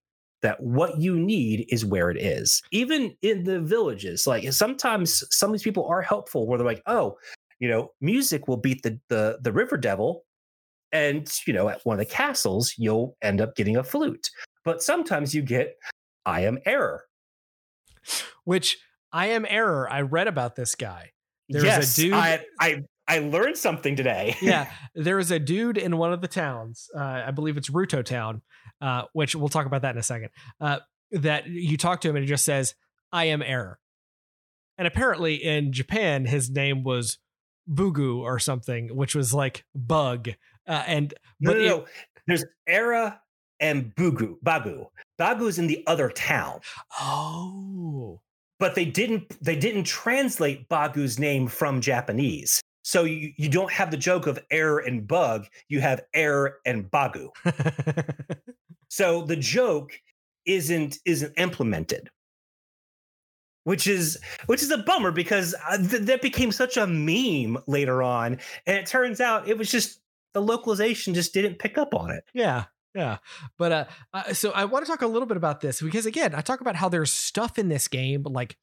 that 0.41 0.61
what 0.61 0.99
you 0.99 1.17
need 1.17 1.65
is 1.69 1.85
where 1.85 2.11
it 2.11 2.17
is. 2.17 2.61
Even 2.71 3.15
in 3.21 3.43
the 3.43 3.59
villages, 3.59 4.27
like 4.27 4.51
sometimes 4.53 5.23
some 5.35 5.49
of 5.49 5.53
these 5.53 5.63
people 5.63 5.87
are 5.87 6.01
helpful 6.01 6.47
where 6.47 6.57
they're 6.57 6.67
like, 6.67 6.83
oh, 6.85 7.17
you 7.59 7.67
know, 7.67 7.91
music 8.01 8.47
will 8.47 8.57
beat 8.57 8.83
the 8.83 8.99
the, 9.09 9.39
the 9.41 9.51
river 9.51 9.77
devil. 9.77 10.23
And, 10.91 11.27
you 11.45 11.53
know, 11.53 11.67
at 11.67 11.81
one 11.83 11.95
of 11.95 11.99
the 11.99 12.13
castles, 12.13 12.75
you'll 12.77 13.17
end 13.21 13.41
up 13.41 13.55
getting 13.55 13.75
a 13.75 13.83
flute. 13.83 14.29
But 14.63 14.81
sometimes 14.81 15.33
you 15.33 15.41
get 15.41 15.75
I 16.25 16.41
am 16.41 16.59
error. 16.65 17.05
Which 18.43 18.77
I 19.11 19.27
am 19.27 19.45
error. 19.49 19.89
I 19.91 20.01
read 20.01 20.27
about 20.27 20.55
this 20.55 20.75
guy. 20.75 21.11
There's 21.49 21.63
yes, 21.63 21.97
a 21.97 22.01
dude. 22.01 22.13
I, 22.13 22.45
I 22.59 22.83
I 23.07 23.19
learned 23.19 23.57
something 23.57 23.95
today. 23.95 24.35
yeah, 24.41 24.71
there 24.95 25.19
is 25.19 25.31
a 25.31 25.39
dude 25.39 25.77
in 25.77 25.97
one 25.97 26.11
of 26.11 26.21
the 26.21 26.27
towns. 26.27 26.89
Uh, 26.95 27.23
I 27.27 27.31
believe 27.31 27.57
it's 27.57 27.69
Ruto 27.69 28.03
Town, 28.03 28.41
uh, 28.81 29.03
which 29.13 29.35
we'll 29.35 29.49
talk 29.49 29.65
about 29.65 29.83
that 29.83 29.91
in 29.91 29.99
a 29.99 30.03
second. 30.03 30.29
Uh, 30.59 30.79
that 31.11 31.47
you 31.47 31.77
talk 31.77 32.01
to 32.01 32.09
him 32.09 32.15
and 32.15 32.23
he 32.23 32.27
just 32.27 32.45
says, 32.45 32.75
"I 33.11 33.25
am 33.25 33.41
error," 33.41 33.79
and 34.77 34.87
apparently 34.87 35.35
in 35.35 35.71
Japan 35.71 36.25
his 36.25 36.49
name 36.49 36.83
was 36.83 37.19
Bugu 37.69 38.19
or 38.19 38.39
something, 38.39 38.95
which 38.95 39.15
was 39.15 39.33
like 39.33 39.65
bug. 39.75 40.29
Uh, 40.67 40.83
and 40.87 41.13
no, 41.39 41.51
but 41.51 41.57
no, 41.57 41.65
no. 41.65 41.77
It, 41.77 41.85
there's 42.27 42.45
era 42.67 43.21
and 43.59 43.95
Bugu, 43.95 44.37
Bagu. 44.43 44.87
Bagu's 45.19 45.59
in 45.59 45.67
the 45.67 45.83
other 45.87 46.09
town. 46.09 46.59
Oh. 46.99 48.21
But 48.57 48.75
they 48.75 48.85
didn't 48.85 49.43
they 49.43 49.55
didn't 49.55 49.83
translate 49.83 50.69
Bagu's 50.69 51.19
name 51.19 51.47
from 51.47 51.81
Japanese. 51.81 52.61
So 52.85 53.03
you, 53.03 53.33
you 53.35 53.49
don't 53.49 53.71
have 53.71 53.89
the 53.89 53.97
joke 53.97 54.27
of 54.27 54.37
error 54.51 54.77
and 54.77 55.07
bug, 55.07 55.47
you 55.69 55.81
have 55.81 56.03
error 56.13 56.59
and 56.67 56.85
bagu. 56.85 57.29
so 58.89 59.23
the 59.23 59.35
joke 59.35 59.99
isn't 60.45 60.99
isn't 61.03 61.33
implemented. 61.37 62.11
Which 63.63 63.87
is 63.87 64.19
which 64.45 64.61
is 64.61 64.69
a 64.69 64.77
bummer 64.77 65.09
because 65.09 65.55
uh, 65.67 65.77
th- 65.79 66.03
that 66.03 66.21
became 66.21 66.51
such 66.51 66.77
a 66.77 66.85
meme 66.85 67.57
later 67.65 68.03
on, 68.03 68.37
and 68.67 68.77
it 68.77 68.85
turns 68.85 69.19
out 69.19 69.47
it 69.47 69.57
was 69.57 69.71
just 69.71 69.99
the 70.35 70.41
localization 70.41 71.15
just 71.15 71.33
didn't 71.33 71.57
pick 71.57 71.79
up 71.79 71.95
on 71.95 72.11
it. 72.11 72.23
Yeah, 72.35 72.65
yeah 72.93 73.17
but 73.57 73.71
uh, 73.71 73.85
uh, 74.13 74.33
so 74.33 74.51
i 74.51 74.63
want 74.63 74.85
to 74.85 74.91
talk 74.91 75.01
a 75.01 75.07
little 75.07 75.25
bit 75.25 75.37
about 75.37 75.59
this 75.59 75.81
because 75.81 76.05
again 76.05 76.35
i 76.35 76.41
talk 76.41 76.61
about 76.61 76.75
how 76.75 76.87
there's 76.87 77.11
stuff 77.11 77.57
in 77.57 77.67
this 77.67 77.87
game 77.87 78.21
like 78.23 78.57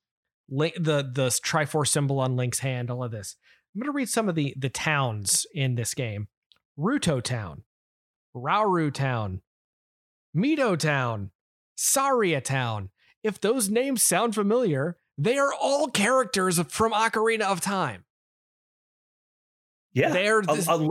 link 0.49 0.75
the 0.75 1.11
the 1.13 1.27
triforce 1.45 1.89
symbol 1.89 2.21
on 2.21 2.37
link's 2.37 2.61
hand 2.61 2.89
all 2.89 3.03
of 3.03 3.11
this 3.11 3.37
I'm 3.75 3.81
going 3.81 3.93
to 3.93 3.97
read 3.97 4.09
some 4.09 4.29
of 4.29 4.35
the 4.35 4.55
the 4.57 4.69
towns 4.69 5.47
in 5.55 5.75
this 5.75 5.95
game. 5.95 6.29
Ruto 6.79 7.23
Town, 7.23 7.63
Rauru 8.35 8.93
Town, 8.93 9.43
Mido 10.37 10.79
Town, 10.79 11.31
Saria 11.77 12.41
Town, 12.41 12.91
if 13.23 13.41
those 13.41 13.69
names 13.69 14.05
sound 14.05 14.35
familiar, 14.35 14.97
they 15.17 15.39
are 15.39 15.53
all 15.55 15.89
characters 15.89 16.61
from 16.69 16.93
Ocarina 16.93 17.43
of 17.43 17.61
Time. 17.61 18.05
Yeah, 19.93 20.11
they're 20.11 20.43
this, 20.43 20.69
a, 20.69 20.73
a, 20.73 20.89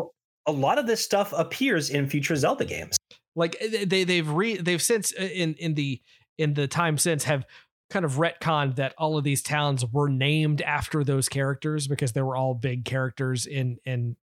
a, 0.47 0.51
lot 0.51 0.77
of 0.77 0.85
this 0.85 1.03
stuff 1.03 1.33
appears 1.35 1.89
in 1.89 2.07
future 2.07 2.35
Zelda 2.35 2.65
games. 2.65 2.97
Like 3.35 3.57
they 3.59 4.03
they've 4.03 4.29
re 4.29 4.57
they've 4.57 4.81
since 4.81 5.13
uh, 5.19 5.23
in 5.23 5.55
in 5.55 5.73
the 5.73 6.01
in 6.37 6.53
the 6.53 6.67
time 6.67 6.97
since 6.97 7.23
have 7.23 7.45
kind 7.91 8.05
of 8.05 8.13
retconned 8.13 8.75
that 8.77 8.93
all 8.97 9.17
of 9.17 9.23
these 9.23 9.41
towns 9.41 9.85
were 9.85 10.09
named 10.09 10.61
after 10.61 11.03
those 11.03 11.29
characters 11.29 11.87
because 11.87 12.13
they 12.13 12.21
were 12.21 12.35
all 12.35 12.53
big 12.53 12.85
characters 12.85 13.45
in 13.45 13.77
in 13.85 14.15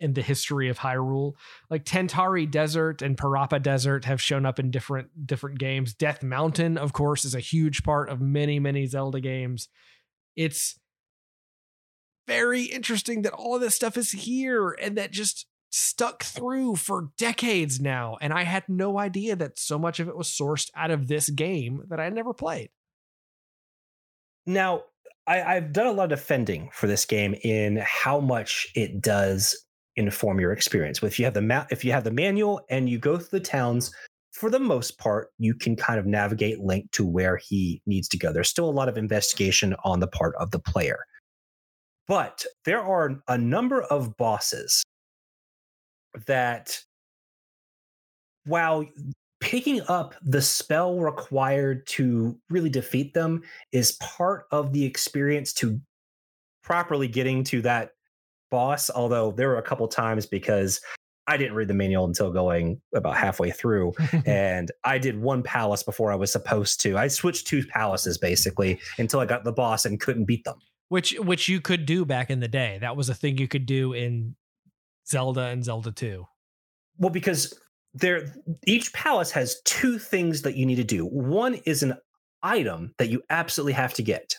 in 0.00 0.12
the 0.12 0.22
history 0.22 0.68
of 0.68 0.78
Hyrule. 0.78 1.32
Like 1.70 1.84
Tantari 1.84 2.48
Desert 2.48 3.02
and 3.02 3.16
Parapa 3.16 3.60
Desert 3.60 4.04
have 4.04 4.22
shown 4.22 4.46
up 4.46 4.58
in 4.58 4.70
different 4.70 5.26
different 5.26 5.58
games. 5.58 5.94
Death 5.94 6.22
Mountain, 6.22 6.78
of 6.78 6.92
course, 6.92 7.24
is 7.24 7.34
a 7.34 7.40
huge 7.40 7.82
part 7.82 8.08
of 8.08 8.20
many 8.20 8.60
many 8.60 8.86
Zelda 8.86 9.20
games. 9.20 9.68
It's 10.36 10.78
very 12.26 12.64
interesting 12.64 13.22
that 13.22 13.32
all 13.32 13.56
of 13.56 13.60
this 13.60 13.74
stuff 13.74 13.96
is 13.96 14.12
here 14.12 14.70
and 14.70 14.96
that 14.98 15.10
just 15.10 15.46
stuck 15.70 16.22
through 16.22 16.76
for 16.76 17.10
decades 17.16 17.80
now. 17.80 18.16
And 18.20 18.32
I 18.32 18.44
had 18.44 18.64
no 18.68 18.98
idea 18.98 19.34
that 19.36 19.58
so 19.58 19.78
much 19.78 19.98
of 19.98 20.08
it 20.08 20.16
was 20.16 20.28
sourced 20.28 20.70
out 20.74 20.90
of 20.90 21.08
this 21.08 21.28
game 21.30 21.84
that 21.88 22.00
I 22.00 22.08
never 22.10 22.32
played. 22.32 22.70
Now, 24.48 24.84
I, 25.26 25.56
have 25.56 25.74
done 25.74 25.86
a 25.86 25.92
lot 25.92 26.10
of 26.10 26.18
defending 26.18 26.70
for 26.72 26.86
this 26.86 27.04
game 27.04 27.34
in 27.44 27.84
how 27.84 28.18
much 28.18 28.66
it 28.74 29.02
does 29.02 29.54
inform 29.94 30.40
your 30.40 30.52
experience. 30.52 31.02
If 31.02 31.18
you 31.18 31.26
have 31.26 31.34
the 31.34 31.42
map, 31.42 31.68
if 31.70 31.84
you 31.84 31.92
have 31.92 32.04
the 32.04 32.10
manual 32.10 32.62
and 32.70 32.88
you 32.88 32.98
go 32.98 33.18
through 33.18 33.40
the 33.40 33.44
towns, 33.44 33.94
for 34.32 34.48
the 34.48 34.58
most 34.58 34.96
part, 34.96 35.28
you 35.38 35.54
can 35.54 35.76
kind 35.76 36.00
of 36.00 36.06
navigate 36.06 36.60
Link 36.60 36.90
to 36.92 37.04
where 37.04 37.36
he 37.36 37.82
needs 37.84 38.08
to 38.08 38.16
go. 38.16 38.32
There's 38.32 38.48
still 38.48 38.70
a 38.70 38.72
lot 38.72 38.88
of 38.88 38.96
investigation 38.96 39.76
on 39.84 40.00
the 40.00 40.06
part 40.06 40.34
of 40.36 40.50
the 40.50 40.58
player. 40.58 41.00
But 42.06 42.46
there 42.64 42.80
are 42.80 43.20
a 43.28 43.36
number 43.36 43.82
of 43.82 44.16
bosses 44.16 44.82
that, 46.26 46.80
while 48.46 48.86
picking 49.40 49.80
up 49.88 50.14
the 50.22 50.42
spell 50.42 50.98
required 50.98 51.86
to 51.86 52.38
really 52.50 52.70
defeat 52.70 53.14
them 53.14 53.42
is 53.72 53.92
part 53.92 54.46
of 54.50 54.72
the 54.72 54.84
experience 54.84 55.52
to 55.54 55.80
properly 56.62 57.08
getting 57.08 57.44
to 57.44 57.62
that 57.62 57.92
boss. 58.50 58.90
Although 58.90 59.32
there 59.32 59.48
were 59.48 59.58
a 59.58 59.62
couple 59.62 59.86
times 59.88 60.26
because 60.26 60.80
I 61.26 61.36
didn't 61.36 61.54
read 61.54 61.68
the 61.68 61.74
manual 61.74 62.04
until 62.04 62.32
going 62.32 62.80
about 62.94 63.16
halfway 63.16 63.50
through, 63.50 63.92
and 64.26 64.70
I 64.84 64.98
did 64.98 65.20
one 65.20 65.42
palace 65.42 65.82
before 65.82 66.10
I 66.10 66.16
was 66.16 66.32
supposed 66.32 66.80
to. 66.82 66.96
I 66.96 67.08
switched 67.08 67.46
two 67.46 67.64
palaces 67.66 68.18
basically 68.18 68.80
until 68.98 69.20
I 69.20 69.26
got 69.26 69.44
the 69.44 69.52
boss 69.52 69.84
and 69.84 70.00
couldn't 70.00 70.24
beat 70.24 70.44
them. 70.44 70.58
Which 70.88 71.14
which 71.18 71.48
you 71.48 71.60
could 71.60 71.84
do 71.84 72.06
back 72.06 72.30
in 72.30 72.40
the 72.40 72.48
day. 72.48 72.78
That 72.80 72.96
was 72.96 73.10
a 73.10 73.14
thing 73.14 73.36
you 73.36 73.46
could 73.46 73.66
do 73.66 73.92
in 73.92 74.36
Zelda 75.06 75.42
and 75.42 75.62
Zelda 75.62 75.92
2. 75.92 76.26
Well, 76.96 77.10
because 77.10 77.54
there 77.94 78.34
each 78.66 78.92
palace 78.92 79.30
has 79.32 79.60
two 79.64 79.98
things 79.98 80.42
that 80.42 80.56
you 80.56 80.66
need 80.66 80.76
to 80.76 80.84
do. 80.84 81.06
One 81.06 81.54
is 81.66 81.82
an 81.82 81.94
item 82.42 82.94
that 82.98 83.08
you 83.08 83.22
absolutely 83.30 83.72
have 83.72 83.94
to 83.94 84.02
get. 84.02 84.36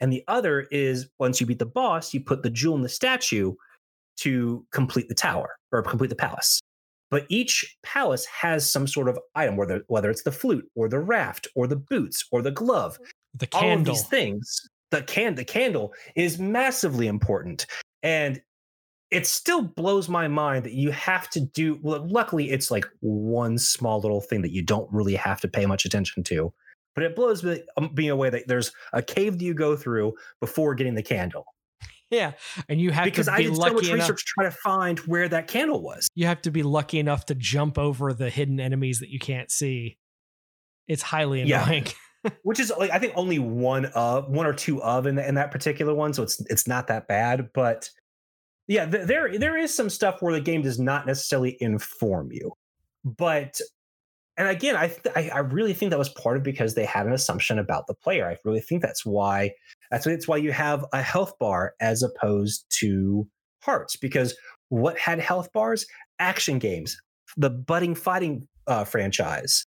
And 0.00 0.12
the 0.12 0.24
other 0.28 0.62
is 0.70 1.08
once 1.18 1.40
you 1.40 1.46
beat 1.46 1.58
the 1.58 1.66
boss, 1.66 2.12
you 2.12 2.20
put 2.20 2.42
the 2.42 2.50
jewel 2.50 2.76
in 2.76 2.82
the 2.82 2.88
statue 2.88 3.54
to 4.18 4.66
complete 4.72 5.08
the 5.08 5.14
tower 5.14 5.56
or 5.72 5.82
complete 5.82 6.10
the 6.10 6.16
palace. 6.16 6.60
But 7.10 7.26
each 7.28 7.76
palace 7.82 8.26
has 8.26 8.70
some 8.70 8.86
sort 8.86 9.08
of 9.08 9.18
item, 9.34 9.56
whether 9.56 9.82
whether 9.88 10.10
it's 10.10 10.22
the 10.22 10.32
flute 10.32 10.68
or 10.74 10.88
the 10.88 10.98
raft 10.98 11.46
or 11.54 11.66
the 11.66 11.76
boots 11.76 12.24
or 12.32 12.42
the 12.42 12.50
glove, 12.50 12.98
the 13.34 13.46
candle. 13.46 13.70
All 13.70 13.78
of 13.78 13.84
these 13.84 14.06
things. 14.06 14.68
The 14.90 15.02
can 15.02 15.34
the 15.34 15.44
candle 15.44 15.92
is 16.14 16.38
massively 16.38 17.06
important, 17.06 17.66
and 18.02 18.40
it 19.14 19.26
still 19.26 19.62
blows 19.62 20.08
my 20.08 20.28
mind 20.28 20.64
that 20.64 20.72
you 20.72 20.90
have 20.90 21.30
to 21.30 21.40
do. 21.40 21.78
Well, 21.82 22.06
luckily, 22.08 22.50
it's 22.50 22.70
like 22.70 22.86
one 23.00 23.58
small 23.58 24.00
little 24.00 24.20
thing 24.20 24.42
that 24.42 24.52
you 24.52 24.62
don't 24.62 24.92
really 24.92 25.14
have 25.14 25.40
to 25.42 25.48
pay 25.48 25.66
much 25.66 25.84
attention 25.84 26.22
to 26.24 26.52
but 26.94 27.04
it 27.04 27.16
blows 27.16 27.42
me, 27.42 27.62
um, 27.76 27.90
me 27.94 28.08
away 28.08 28.30
that 28.30 28.46
there's 28.46 28.72
a 28.92 29.02
cave 29.02 29.38
that 29.38 29.44
you 29.44 29.54
go 29.54 29.76
through 29.76 30.14
before 30.40 30.74
getting 30.74 30.94
the 30.94 31.02
candle. 31.02 31.46
Yeah, 32.10 32.32
and 32.68 32.80
you 32.80 32.90
have 32.92 33.06
because 33.06 33.26
to 33.26 33.32
be 33.32 33.36
I 33.36 33.42
did 33.42 33.54
lucky 33.54 33.68
so 33.68 33.74
much 33.74 33.84
enough, 33.86 33.98
research 34.08 34.24
trying 34.26 34.50
to 34.50 34.56
find 34.56 34.98
where 35.00 35.28
that 35.28 35.48
candle 35.48 35.82
was. 35.82 36.08
You 36.14 36.26
have 36.26 36.42
to 36.42 36.50
be 36.50 36.62
lucky 36.62 36.98
enough 36.98 37.26
to 37.26 37.34
jump 37.34 37.78
over 37.78 38.12
the 38.12 38.30
hidden 38.30 38.60
enemies 38.60 39.00
that 39.00 39.08
you 39.08 39.18
can't 39.18 39.50
see. 39.50 39.98
It's 40.86 41.02
highly 41.02 41.40
annoying. 41.40 41.86
Yeah. 41.86 42.30
Which 42.42 42.60
is 42.60 42.72
like 42.78 42.90
I 42.90 42.98
think 42.98 43.14
only 43.16 43.38
one 43.38 43.86
of 43.86 44.28
one 44.28 44.46
or 44.46 44.52
two 44.52 44.82
of 44.82 45.06
in, 45.06 45.16
the, 45.16 45.26
in 45.26 45.34
that 45.34 45.50
particular 45.50 45.94
one, 45.94 46.12
so 46.12 46.22
it's 46.22 46.40
it's 46.48 46.68
not 46.68 46.86
that 46.86 47.08
bad. 47.08 47.50
But 47.52 47.90
yeah, 48.66 48.86
th- 48.86 49.06
there 49.06 49.38
there 49.38 49.56
is 49.56 49.74
some 49.74 49.90
stuff 49.90 50.20
where 50.20 50.32
the 50.32 50.40
game 50.40 50.62
does 50.62 50.78
not 50.78 51.06
necessarily 51.06 51.56
inform 51.60 52.32
you, 52.32 52.52
but 53.04 53.60
and 54.36 54.48
again, 54.48 54.74
I, 54.74 54.88
th- 54.88 55.30
I 55.32 55.38
really 55.38 55.74
think 55.74 55.90
that 55.90 55.98
was 55.98 56.08
part 56.08 56.36
of 56.36 56.42
because 56.42 56.74
they 56.74 56.84
had 56.84 57.06
an 57.06 57.12
assumption 57.12 57.58
about 57.58 57.86
the 57.86 57.94
player. 57.94 58.28
I 58.28 58.36
really 58.44 58.60
think 58.60 58.82
that's 58.82 59.06
why 59.06 59.52
that's 59.90 60.06
it's 60.06 60.26
why 60.26 60.38
you 60.38 60.50
have 60.50 60.84
a 60.92 61.02
health 61.02 61.38
bar 61.38 61.74
as 61.80 62.02
opposed 62.02 62.64
to 62.80 63.28
hearts. 63.62 63.96
Because 63.96 64.36
what 64.70 64.98
had 64.98 65.20
health 65.20 65.52
bars? 65.52 65.86
Action 66.18 66.58
games, 66.58 66.96
the 67.36 67.50
budding 67.50 67.94
fighting 67.94 68.48
uh, 68.66 68.84
franchise. 68.84 69.64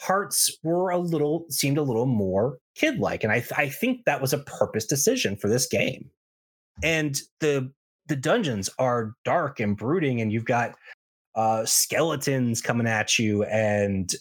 Hearts 0.00 0.58
were 0.62 0.90
a 0.90 0.98
little 0.98 1.46
seemed 1.48 1.78
a 1.78 1.82
little 1.82 2.06
more 2.06 2.58
kid 2.74 2.98
like, 2.98 3.24
and 3.24 3.32
I 3.32 3.44
I 3.56 3.68
think 3.68 4.04
that 4.04 4.20
was 4.20 4.32
a 4.32 4.38
purpose 4.38 4.84
decision 4.84 5.36
for 5.36 5.48
this 5.48 5.66
game. 5.66 6.10
And 6.82 7.18
the 7.40 7.72
the 8.06 8.16
dungeons 8.16 8.68
are 8.78 9.14
dark 9.24 9.60
and 9.60 9.76
brooding, 9.76 10.20
and 10.20 10.32
you've 10.32 10.44
got 10.44 10.74
uh, 11.34 11.64
skeletons 11.64 12.60
coming 12.60 12.86
at 12.86 13.18
you 13.18 13.44
and 13.44 14.14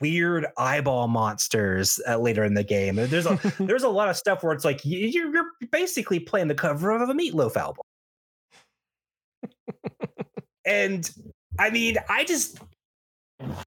weird 0.00 0.46
eyeball 0.58 1.08
monsters 1.08 2.00
uh, 2.08 2.18
later 2.18 2.44
in 2.44 2.54
the 2.54 2.64
game. 2.64 2.96
There's 2.96 3.26
a 3.26 3.38
there's 3.60 3.84
a 3.84 3.88
lot 3.88 4.08
of 4.08 4.16
stuff 4.16 4.42
where 4.42 4.52
it's 4.52 4.64
like 4.64 4.80
you're, 4.84 5.32
you're 5.32 5.50
basically 5.70 6.20
playing 6.20 6.48
the 6.48 6.54
cover 6.54 6.90
of 6.90 7.08
a 7.08 7.14
Meatloaf 7.14 7.56
album. 7.56 7.82
and 10.64 11.10
I 11.58 11.70
mean, 11.70 11.96
I 12.08 12.24
just 12.24 12.58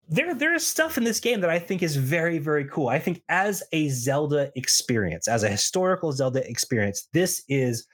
there 0.10 0.34
there 0.34 0.54
is 0.54 0.66
stuff 0.66 0.98
in 0.98 1.04
this 1.04 1.20
game 1.20 1.42
that 1.42 1.50
I 1.50 1.60
think 1.60 1.82
is 1.82 1.96
very 1.96 2.38
very 2.38 2.66
cool. 2.66 2.90
I 2.90 3.00
think 3.00 3.24
as 3.30 3.64
a 3.72 3.90
Zelda 3.90 4.52
experience, 4.56 5.28
as 5.28 5.44
a 5.44 5.50
historical 5.50 6.12
Zelda 6.12 6.48
experience, 6.50 7.08
this 7.14 7.44
is 7.48 7.88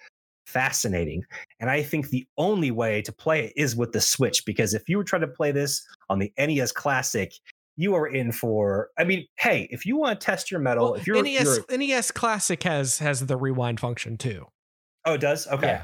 fascinating. 0.46 1.24
And 1.60 1.70
I 1.70 1.84
think 1.84 2.10
the 2.10 2.26
only 2.38 2.72
way 2.72 3.02
to 3.02 3.12
play 3.12 3.46
it 3.46 3.54
is 3.56 3.76
with 3.76 3.91
the 3.91 4.02
Switch 4.02 4.46
because 4.46 4.74
if 4.74 4.88
you 4.88 4.98
were 4.98 5.04
trying 5.04 5.22
to 5.22 5.28
play 5.28 5.52
this 5.52 5.86
on 6.10 6.20
the 6.20 6.32
NES 6.38 6.72
Classic, 6.72 7.34
you 7.78 7.93
are 7.96 8.08
in 8.08 8.32
for. 8.32 8.89
I 8.98 9.04
mean, 9.04 9.28
hey, 9.38 9.68
if 9.72 9.86
you 9.86 9.98
want 9.98 10.20
to 10.20 10.26
test 10.26 10.50
your 10.50 10.60
mettle, 10.60 10.91
well, 10.91 10.93
if 10.96 11.08
you're 11.08 11.22
NES 11.22 11.60
you're, 11.70 11.78
NES 11.78 12.12
Classic 12.12 12.62
has 12.64 13.00
has 13.00 13.26
the 13.26 13.38
rewind 13.38 13.80
function 13.80 14.18
too. 14.18 14.46
Oh, 15.06 15.14
it 15.14 15.22
does. 15.22 15.48
Okay. 15.48 15.68
Yeah. 15.68 15.84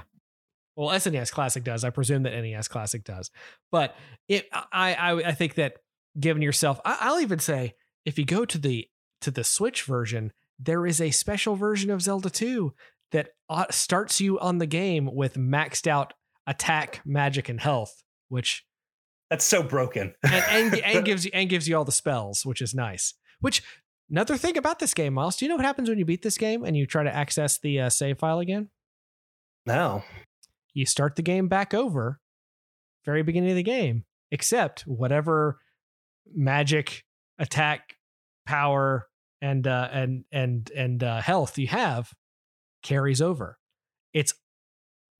Well, 0.76 0.89
SNES 0.89 1.32
Classic 1.32 1.64
does. 1.64 1.84
I 1.84 1.89
presume 1.89 2.24
that 2.24 2.34
NES 2.34 2.68
Classic 2.68 3.03
does. 3.03 3.30
But 3.72 3.95
it, 4.28 4.47
I, 4.72 4.93
I, 4.93 5.12
I 5.14 5.32
think 5.34 5.55
that 5.55 5.76
given 6.20 6.41
yourself, 6.41 6.80
I, 6.86 6.97
I'll 7.01 7.20
even 7.20 7.39
say 7.39 7.76
if 8.05 8.18
you 8.18 8.26
go 8.26 8.45
to 8.45 8.57
the 8.57 8.88
to 9.22 9.32
the 9.32 9.43
Switch 9.43 9.84
version, 9.84 10.32
there 10.57 10.86
is 10.86 11.01
a 11.01 11.12
special 11.12 11.55
version 11.55 11.91
of 11.91 12.01
Zelda 12.01 12.30
2 12.30 12.74
that 13.12 13.30
starts 13.72 14.22
you 14.22 14.39
on 14.39 14.57
the 14.57 14.66
game 14.66 15.09
with 15.14 15.36
maxed 15.36 15.88
out 15.88 16.14
attack, 16.47 17.01
magic, 17.05 17.49
and 17.49 17.59
health, 17.59 18.03
which 18.30 18.66
that's 19.30 19.45
so 19.45 19.64
broken. 19.64 20.14
and, 20.24 20.74
and, 20.74 20.76
and, 20.84 21.05
gives 21.05 21.26
you 21.26 21.32
and 21.34 21.49
gives 21.49 21.68
you 21.68 21.78
all 21.78 21.86
the 21.86 21.91
spells, 21.91 22.45
which 22.45 22.62
is 22.62 22.74
nice. 22.74 23.14
Which 23.39 23.64
another 24.09 24.38
thing 24.38 24.57
about 24.57 24.80
this 24.80 24.93
game, 24.93 25.14
Miles, 25.14 25.38
do 25.38 25.45
you 25.45 25.49
know 25.49 25.55
what 25.55 25.66
happens 25.66 25.89
when 25.89 25.97
you 25.97 26.05
beat 26.05 26.22
this 26.22 26.38
game 26.38 26.64
and 26.64 26.76
you 26.76 26.86
try 26.86 27.03
to 27.03 27.16
access 27.16 27.57
the 27.59 27.82
uh, 27.82 27.89
save 27.89 28.20
file 28.20 28.39
again? 28.39 28.70
No. 29.66 30.03
You 30.74 30.86
start 30.86 31.16
the 31.16 31.22
game 31.22 31.47
back 31.47 31.74
over, 31.74 32.20
very 33.05 33.24
beginning 33.24 33.51
of 33.51 33.55
the 33.55 33.64
game, 33.64 34.05
except 34.32 34.82
whatever 34.82 35.59
magic, 36.34 37.03
attack, 37.39 37.95
power, 38.45 39.07
and 39.41 39.66
uh, 39.68 39.89
and 39.91 40.24
and 40.32 40.70
and 40.76 41.03
uh, 41.03 41.22
health 41.22 41.57
you 41.57 41.68
have 41.68 42.12
carries 42.82 43.21
over. 43.21 43.57
It's 44.13 44.34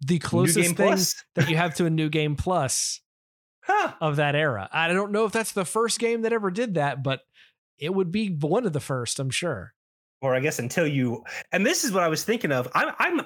the 0.02 0.20
closest 0.20 0.76
thing 0.76 0.98
that 1.36 1.50
you 1.50 1.56
have 1.56 1.76
to 1.76 1.86
a 1.86 1.90
new 1.90 2.10
game 2.10 2.36
plus 2.36 3.02
huh. 3.64 3.94
of 4.02 4.18
that 4.18 4.36
era. 4.36 4.70
I 4.72 4.88
don't 4.90 5.12
know 5.12 5.26
if 5.26 5.32
that's 5.32 5.54
the 5.54 5.66
first 5.66 6.00
game 6.00 6.24
that 6.24 6.34
ever 6.34 6.52
did 6.52 6.76
that, 6.76 7.04
but 7.04 7.22
it 7.78 7.94
would 7.94 8.12
be 8.12 8.28
one 8.30 8.66
of 8.66 8.74
the 8.74 8.80
first, 8.80 9.20
I'm 9.20 9.30
sure. 9.30 9.74
Or 10.22 10.36
I 10.36 10.40
guess 10.40 10.60
until 10.60 10.86
you 10.86 11.24
and 11.52 11.66
this 11.66 11.84
is 11.84 11.92
what 11.92 12.04
I 12.04 12.08
was 12.08 12.24
thinking 12.24 12.52
of. 12.52 12.68
I'm 12.76 12.94
I'm 13.00 13.22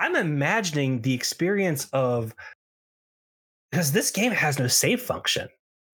I'm 0.00 0.16
imagining 0.16 1.02
the 1.02 1.12
experience 1.12 1.86
of 1.92 2.34
because 3.70 3.92
this 3.92 4.10
game 4.10 4.32
has 4.32 4.58
no 4.58 4.66
save 4.66 5.02
function. 5.02 5.48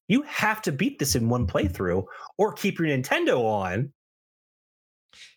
You 0.06 0.22
have 0.22 0.62
to 0.62 0.72
beat 0.72 0.98
this 0.98 1.16
in 1.16 1.28
one 1.28 1.46
playthrough 1.46 2.04
or 2.38 2.52
keep 2.52 2.78
your 2.78 2.88
Nintendo 2.88 3.42
on 3.42 3.92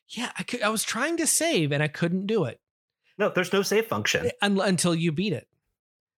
Yeah, 0.09 0.32
I 0.38 0.43
could, 0.43 0.61
I 0.61 0.69
was 0.69 0.84
trying 0.84 1.17
to 1.17 1.28
save 1.28 1.71
and 1.71 1.82
I 1.82 1.88
couldn't 1.88 2.28
do 2.28 2.45
it. 2.45 2.59
No, 3.17 3.30
there's 3.30 3.53
no 3.53 3.61
save 3.61 3.86
function 3.86 4.30
until 4.41 4.95
you 4.95 5.11
beat 5.11 5.34
it. 5.34 5.47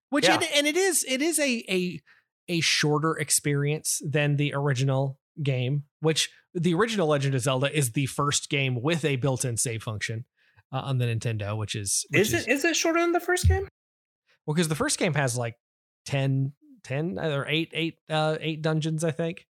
Which 0.10 0.28
yeah. 0.28 0.40
it, 0.40 0.50
and 0.56 0.68
it 0.68 0.78
is 0.78 1.06
it 1.08 1.22
is 1.22 1.40
a 1.40 1.64
a 1.70 2.02
a 2.48 2.62
shorter 2.62 3.14
experience 3.14 4.02
than 4.06 4.38
the 4.38 4.54
original 4.54 5.20
game, 5.42 5.84
which 6.00 6.30
the 6.54 6.74
original 6.74 7.08
Legend 7.08 7.36
of 7.36 7.42
Zelda 7.42 7.76
is 7.76 7.92
the 7.92 8.06
first 8.06 8.50
game 8.50 8.82
with 8.82 9.04
a 9.04 9.18
built-in 9.18 9.58
save 9.58 9.84
function 9.84 10.26
uh, 10.72 10.80
on 10.80 11.00
the 11.00 11.06
Nintendo, 11.06 11.58
which 11.58 11.76
is 11.76 12.06
which 12.12 12.22
is 12.22 12.34
it 12.34 12.48
is 12.48 12.64
it 12.64 12.76
shorter 12.76 13.02
than 13.02 13.12
the 13.12 13.20
first 13.20 13.48
game? 13.48 13.68
Well, 14.46 14.54
because 14.54 14.68
the 14.68 14.76
first 14.76 15.00
game 15.00 15.16
has 15.16 15.38
like 15.38 15.56
10, 16.06 16.54
10 16.84 17.20
or 17.20 17.46
eight, 17.48 17.72
eight, 17.74 17.98
uh, 18.10 18.38
eight 18.40 18.62
dungeons, 18.62 19.04
I 19.04 19.12
think. 19.12 19.48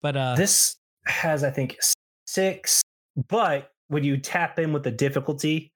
But 0.00 0.16
uh, 0.16 0.34
this 0.36 0.76
has, 1.06 1.44
I 1.44 1.50
think, 1.50 1.76
six. 2.26 2.82
But 3.28 3.70
when 3.88 4.04
you 4.04 4.16
tap 4.16 4.58
in 4.58 4.72
with 4.72 4.82
the 4.82 4.90
difficulty, 4.90 5.72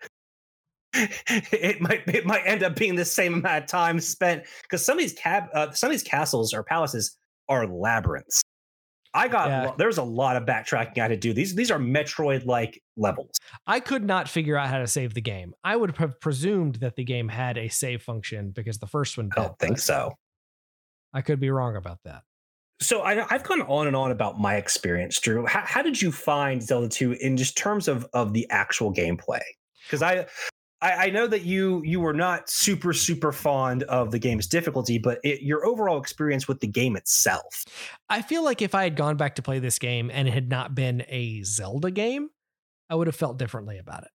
it 0.94 1.80
might 1.80 2.02
it 2.06 2.24
might 2.24 2.42
end 2.46 2.62
up 2.62 2.76
being 2.76 2.94
the 2.94 3.04
same 3.04 3.34
amount 3.34 3.64
of 3.64 3.68
time 3.68 4.00
spent 4.00 4.44
because 4.62 4.84
some 4.84 4.96
of 4.96 5.02
these 5.02 5.12
cab 5.12 5.44
uh, 5.54 5.70
some 5.72 5.88
of 5.88 5.92
these 5.92 6.02
castles 6.02 6.54
or 6.54 6.62
palaces 6.62 7.16
are 7.48 7.66
labyrinths. 7.66 8.42
I 9.16 9.28
got 9.28 9.48
yeah. 9.48 9.72
there's 9.78 9.98
a 9.98 10.02
lot 10.02 10.36
of 10.36 10.44
backtracking 10.44 10.98
I 10.98 11.02
had 11.02 11.08
to 11.08 11.16
do. 11.16 11.32
These 11.32 11.54
these 11.54 11.70
are 11.70 11.78
Metroid 11.78 12.44
like 12.44 12.82
levels. 12.96 13.30
I 13.66 13.80
could 13.80 14.04
not 14.04 14.28
figure 14.28 14.56
out 14.56 14.68
how 14.68 14.78
to 14.78 14.86
save 14.86 15.14
the 15.14 15.22
game. 15.22 15.54
I 15.64 15.74
would 15.76 15.96
have 15.96 16.20
presumed 16.20 16.76
that 16.76 16.96
the 16.96 17.04
game 17.04 17.28
had 17.28 17.56
a 17.56 17.68
save 17.68 18.02
function 18.02 18.50
because 18.50 18.78
the 18.78 18.86
first 18.86 19.16
one. 19.16 19.30
I 19.36 19.42
don't 19.42 19.58
think 19.58 19.78
so. 19.78 20.12
I 21.14 21.22
could 21.22 21.40
be 21.40 21.48
wrong 21.50 21.76
about 21.76 21.98
that. 22.04 22.24
So 22.80 23.02
I, 23.02 23.14
have 23.30 23.42
gone 23.42 23.62
on 23.62 23.86
and 23.86 23.96
on 23.96 24.10
about 24.10 24.38
my 24.38 24.56
experience, 24.56 25.18
Drew. 25.18 25.46
How, 25.46 25.62
how 25.64 25.82
did 25.82 26.00
you 26.00 26.12
find 26.12 26.62
Zelda 26.62 26.88
2 26.88 27.12
in 27.12 27.36
just 27.36 27.56
terms 27.56 27.88
of 27.88 28.06
of 28.12 28.32
the 28.32 28.46
actual 28.50 28.92
gameplay? 28.92 29.40
Because 29.84 30.02
I 30.02 30.26
I, 30.82 31.06
I, 31.06 31.10
know 31.10 31.26
that 31.26 31.42
you 31.42 31.82
you 31.84 32.00
were 32.00 32.12
not 32.12 32.50
super 32.50 32.92
super 32.92 33.32
fond 33.32 33.82
of 33.84 34.10
the 34.10 34.18
game's 34.18 34.46
difficulty, 34.46 34.98
but 34.98 35.20
it, 35.24 35.40
your 35.40 35.64
overall 35.64 35.98
experience 35.98 36.46
with 36.46 36.60
the 36.60 36.66
game 36.66 36.96
itself. 36.96 37.64
I 38.10 38.20
feel 38.20 38.44
like 38.44 38.60
if 38.60 38.74
I 38.74 38.82
had 38.84 38.94
gone 38.94 39.16
back 39.16 39.36
to 39.36 39.42
play 39.42 39.58
this 39.58 39.78
game 39.78 40.10
and 40.12 40.28
it 40.28 40.34
had 40.34 40.50
not 40.50 40.74
been 40.74 41.02
a 41.08 41.42
Zelda 41.44 41.90
game, 41.90 42.28
I 42.90 42.94
would 42.94 43.06
have 43.06 43.16
felt 43.16 43.38
differently 43.38 43.78
about 43.78 44.02
it. 44.02 44.10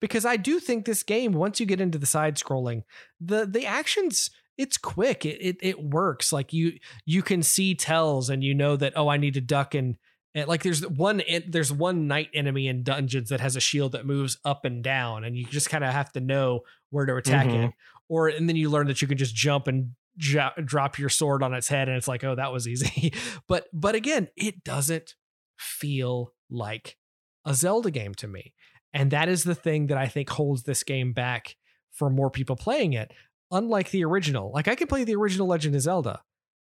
Because 0.00 0.26
I 0.26 0.36
do 0.36 0.60
think 0.60 0.84
this 0.84 1.02
game, 1.02 1.32
once 1.32 1.58
you 1.58 1.66
get 1.66 1.80
into 1.80 1.98
the 1.98 2.06
side 2.06 2.36
scrolling, 2.36 2.82
the 3.18 3.46
the 3.46 3.64
actions 3.64 4.30
it's 4.58 4.76
quick. 4.76 5.24
It, 5.24 5.38
it 5.40 5.56
it 5.62 5.82
works. 5.82 6.32
Like 6.32 6.52
you 6.52 6.78
you 7.06 7.22
can 7.22 7.42
see 7.42 7.74
tells 7.74 8.28
and 8.28 8.42
you 8.44 8.54
know 8.54 8.76
that 8.76 8.92
oh 8.96 9.08
I 9.08 9.16
need 9.16 9.34
to 9.34 9.40
duck 9.40 9.74
and 9.74 9.96
and 10.34 10.48
like 10.48 10.62
there's 10.62 10.86
one 10.86 11.22
there's 11.46 11.72
one 11.72 12.06
knight 12.06 12.28
enemy 12.34 12.68
in 12.68 12.82
dungeons 12.82 13.30
that 13.30 13.40
has 13.40 13.56
a 13.56 13.60
shield 13.60 13.92
that 13.92 14.04
moves 14.04 14.38
up 14.44 14.64
and 14.64 14.82
down, 14.82 15.24
and 15.24 15.36
you 15.36 15.46
just 15.46 15.70
kind 15.70 15.84
of 15.84 15.92
have 15.92 16.12
to 16.12 16.20
know 16.20 16.60
where 16.90 17.06
to 17.06 17.16
attack 17.16 17.46
mm-hmm. 17.46 17.64
it. 17.64 17.74
Or 18.08 18.28
and 18.28 18.48
then 18.48 18.56
you 18.56 18.68
learn 18.68 18.88
that 18.88 19.00
you 19.00 19.08
can 19.08 19.16
just 19.16 19.34
jump 19.34 19.68
and 19.68 19.92
j- 20.16 20.50
drop 20.64 20.98
your 20.98 21.08
sword 21.08 21.42
on 21.42 21.54
its 21.54 21.68
head, 21.68 21.88
and 21.88 21.96
it's 21.96 22.08
like, 22.08 22.24
oh, 22.24 22.34
that 22.34 22.52
was 22.52 22.68
easy. 22.68 23.12
but 23.48 23.68
but 23.72 23.94
again, 23.94 24.28
it 24.36 24.64
doesn't 24.64 25.14
feel 25.56 26.34
like 26.50 26.96
a 27.44 27.54
Zelda 27.54 27.90
game 27.90 28.14
to 28.16 28.28
me, 28.28 28.54
and 28.92 29.10
that 29.10 29.28
is 29.28 29.44
the 29.44 29.54
thing 29.54 29.86
that 29.86 29.98
I 29.98 30.08
think 30.08 30.28
holds 30.30 30.64
this 30.64 30.82
game 30.82 31.12
back 31.12 31.56
for 31.92 32.10
more 32.10 32.30
people 32.30 32.56
playing 32.56 32.92
it. 32.92 33.12
Unlike 33.50 33.90
the 33.90 34.04
original, 34.04 34.52
like 34.52 34.68
I 34.68 34.74
can 34.74 34.88
play 34.88 35.04
the 35.04 35.16
original 35.16 35.46
Legend 35.46 35.74
of 35.74 35.80
Zelda, 35.80 36.22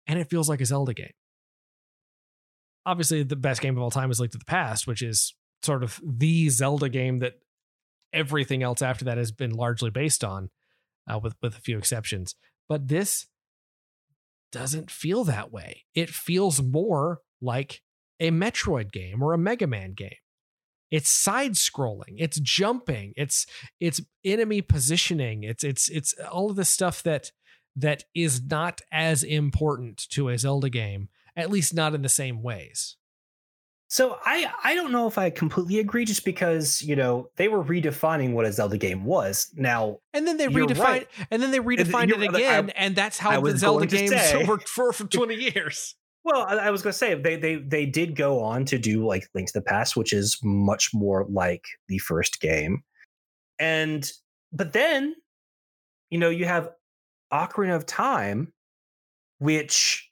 and 0.05 0.19
it 0.19 0.29
feels 0.29 0.47
like 0.47 0.61
a 0.61 0.65
Zelda 0.65 0.93
game 0.93 1.13
obviously 2.87 3.21
the 3.21 3.35
best 3.35 3.61
game 3.61 3.75
of 3.75 3.83
all 3.83 3.91
time 3.91 4.09
is 4.09 4.19
Link 4.19 4.31
to 4.31 4.37
the 4.39 4.45
Past, 4.45 4.87
which 4.87 5.03
is 5.03 5.35
sort 5.61 5.83
of 5.83 5.99
the 6.03 6.49
Zelda 6.49 6.89
game 6.89 7.19
that 7.19 7.33
everything 8.13 8.63
else 8.63 8.81
after 8.81 9.05
that 9.05 9.17
has 9.17 9.31
been 9.31 9.51
largely 9.51 9.89
based 9.91 10.23
on, 10.23 10.49
uh, 11.07 11.19
with 11.21 11.35
with 11.41 11.55
a 11.55 11.61
few 11.61 11.77
exceptions. 11.77 12.33
But 12.67 12.87
this 12.87 13.27
doesn't 14.51 14.89
feel 14.89 15.25
that 15.25 15.51
way. 15.51 15.83
It 15.93 16.09
feels 16.09 16.61
more 16.61 17.19
like 17.41 17.81
a 18.19 18.31
Metroid 18.31 18.91
game 18.91 19.21
or 19.21 19.33
a 19.33 19.37
Mega 19.37 19.67
Man 19.67 19.93
game. 19.93 20.15
It's 20.91 21.09
side 21.09 21.53
scrolling, 21.53 22.15
it's 22.17 22.39
jumping, 22.39 23.13
it's 23.17 23.45
it's 23.79 24.01
enemy 24.23 24.61
positioning, 24.61 25.43
it's 25.43 25.63
it's 25.63 25.89
it's 25.89 26.13
all 26.31 26.49
of 26.49 26.55
the 26.55 26.65
stuff 26.65 27.03
that 27.03 27.31
that 27.75 28.03
is 28.15 28.41
not 28.41 28.81
as 28.91 29.23
important 29.23 30.07
to 30.09 30.29
a 30.29 30.37
Zelda 30.37 30.69
game 30.69 31.09
at 31.37 31.51
least 31.51 31.73
not 31.73 31.93
in 31.93 32.01
the 32.01 32.09
same 32.09 32.41
ways. 32.41 32.97
So 33.89 34.17
I 34.25 34.51
I 34.65 34.75
don't 34.75 34.91
know 34.91 35.07
if 35.07 35.17
I 35.17 35.29
completely 35.29 35.79
agree 35.79 36.03
just 36.03 36.25
because, 36.25 36.81
you 36.81 36.97
know, 36.97 37.29
they 37.37 37.47
were 37.47 37.63
redefining 37.63 38.33
what 38.33 38.45
a 38.45 38.51
Zelda 38.51 38.77
game 38.77 39.05
was. 39.05 39.49
Now 39.55 39.99
And 40.13 40.27
then 40.27 40.35
they 40.35 40.47
redefined 40.47 40.79
right. 40.79 41.07
and 41.31 41.41
then 41.41 41.51
they 41.51 41.59
redefined 41.59 42.09
it 42.09 42.21
again 42.21 42.69
I, 42.69 42.73
and 42.75 42.95
that's 42.97 43.17
how 43.17 43.39
the 43.39 43.57
Zelda 43.57 43.85
games 43.85 44.11
say, 44.11 44.43
worked 44.47 44.67
for 44.67 44.91
for 44.91 45.05
20 45.05 45.35
years. 45.35 45.95
Well, 46.27 46.45
I, 46.45 46.55
I 46.55 46.71
was 46.71 46.81
going 46.81 46.91
to 46.91 46.97
say 46.97 47.15
they 47.15 47.37
they 47.37 47.55
they 47.55 47.85
did 47.85 48.15
go 48.15 48.41
on 48.41 48.65
to 48.65 48.77
do 48.77 49.05
like 49.05 49.27
Link 49.33 49.47
to 49.47 49.53
the 49.53 49.61
Past, 49.61 49.95
which 49.95 50.11
is 50.11 50.37
much 50.43 50.89
more 50.93 51.25
like 51.29 51.63
the 51.87 51.99
first 51.99 52.41
game. 52.41 52.83
And 53.59 54.11
but 54.51 54.73
then 54.73 55.15
you 56.09 56.19
know, 56.19 56.29
you 56.29 56.45
have 56.45 56.69
Ocarina 57.33 57.75
of 57.75 57.85
Time 57.85 58.53
which 59.39 60.09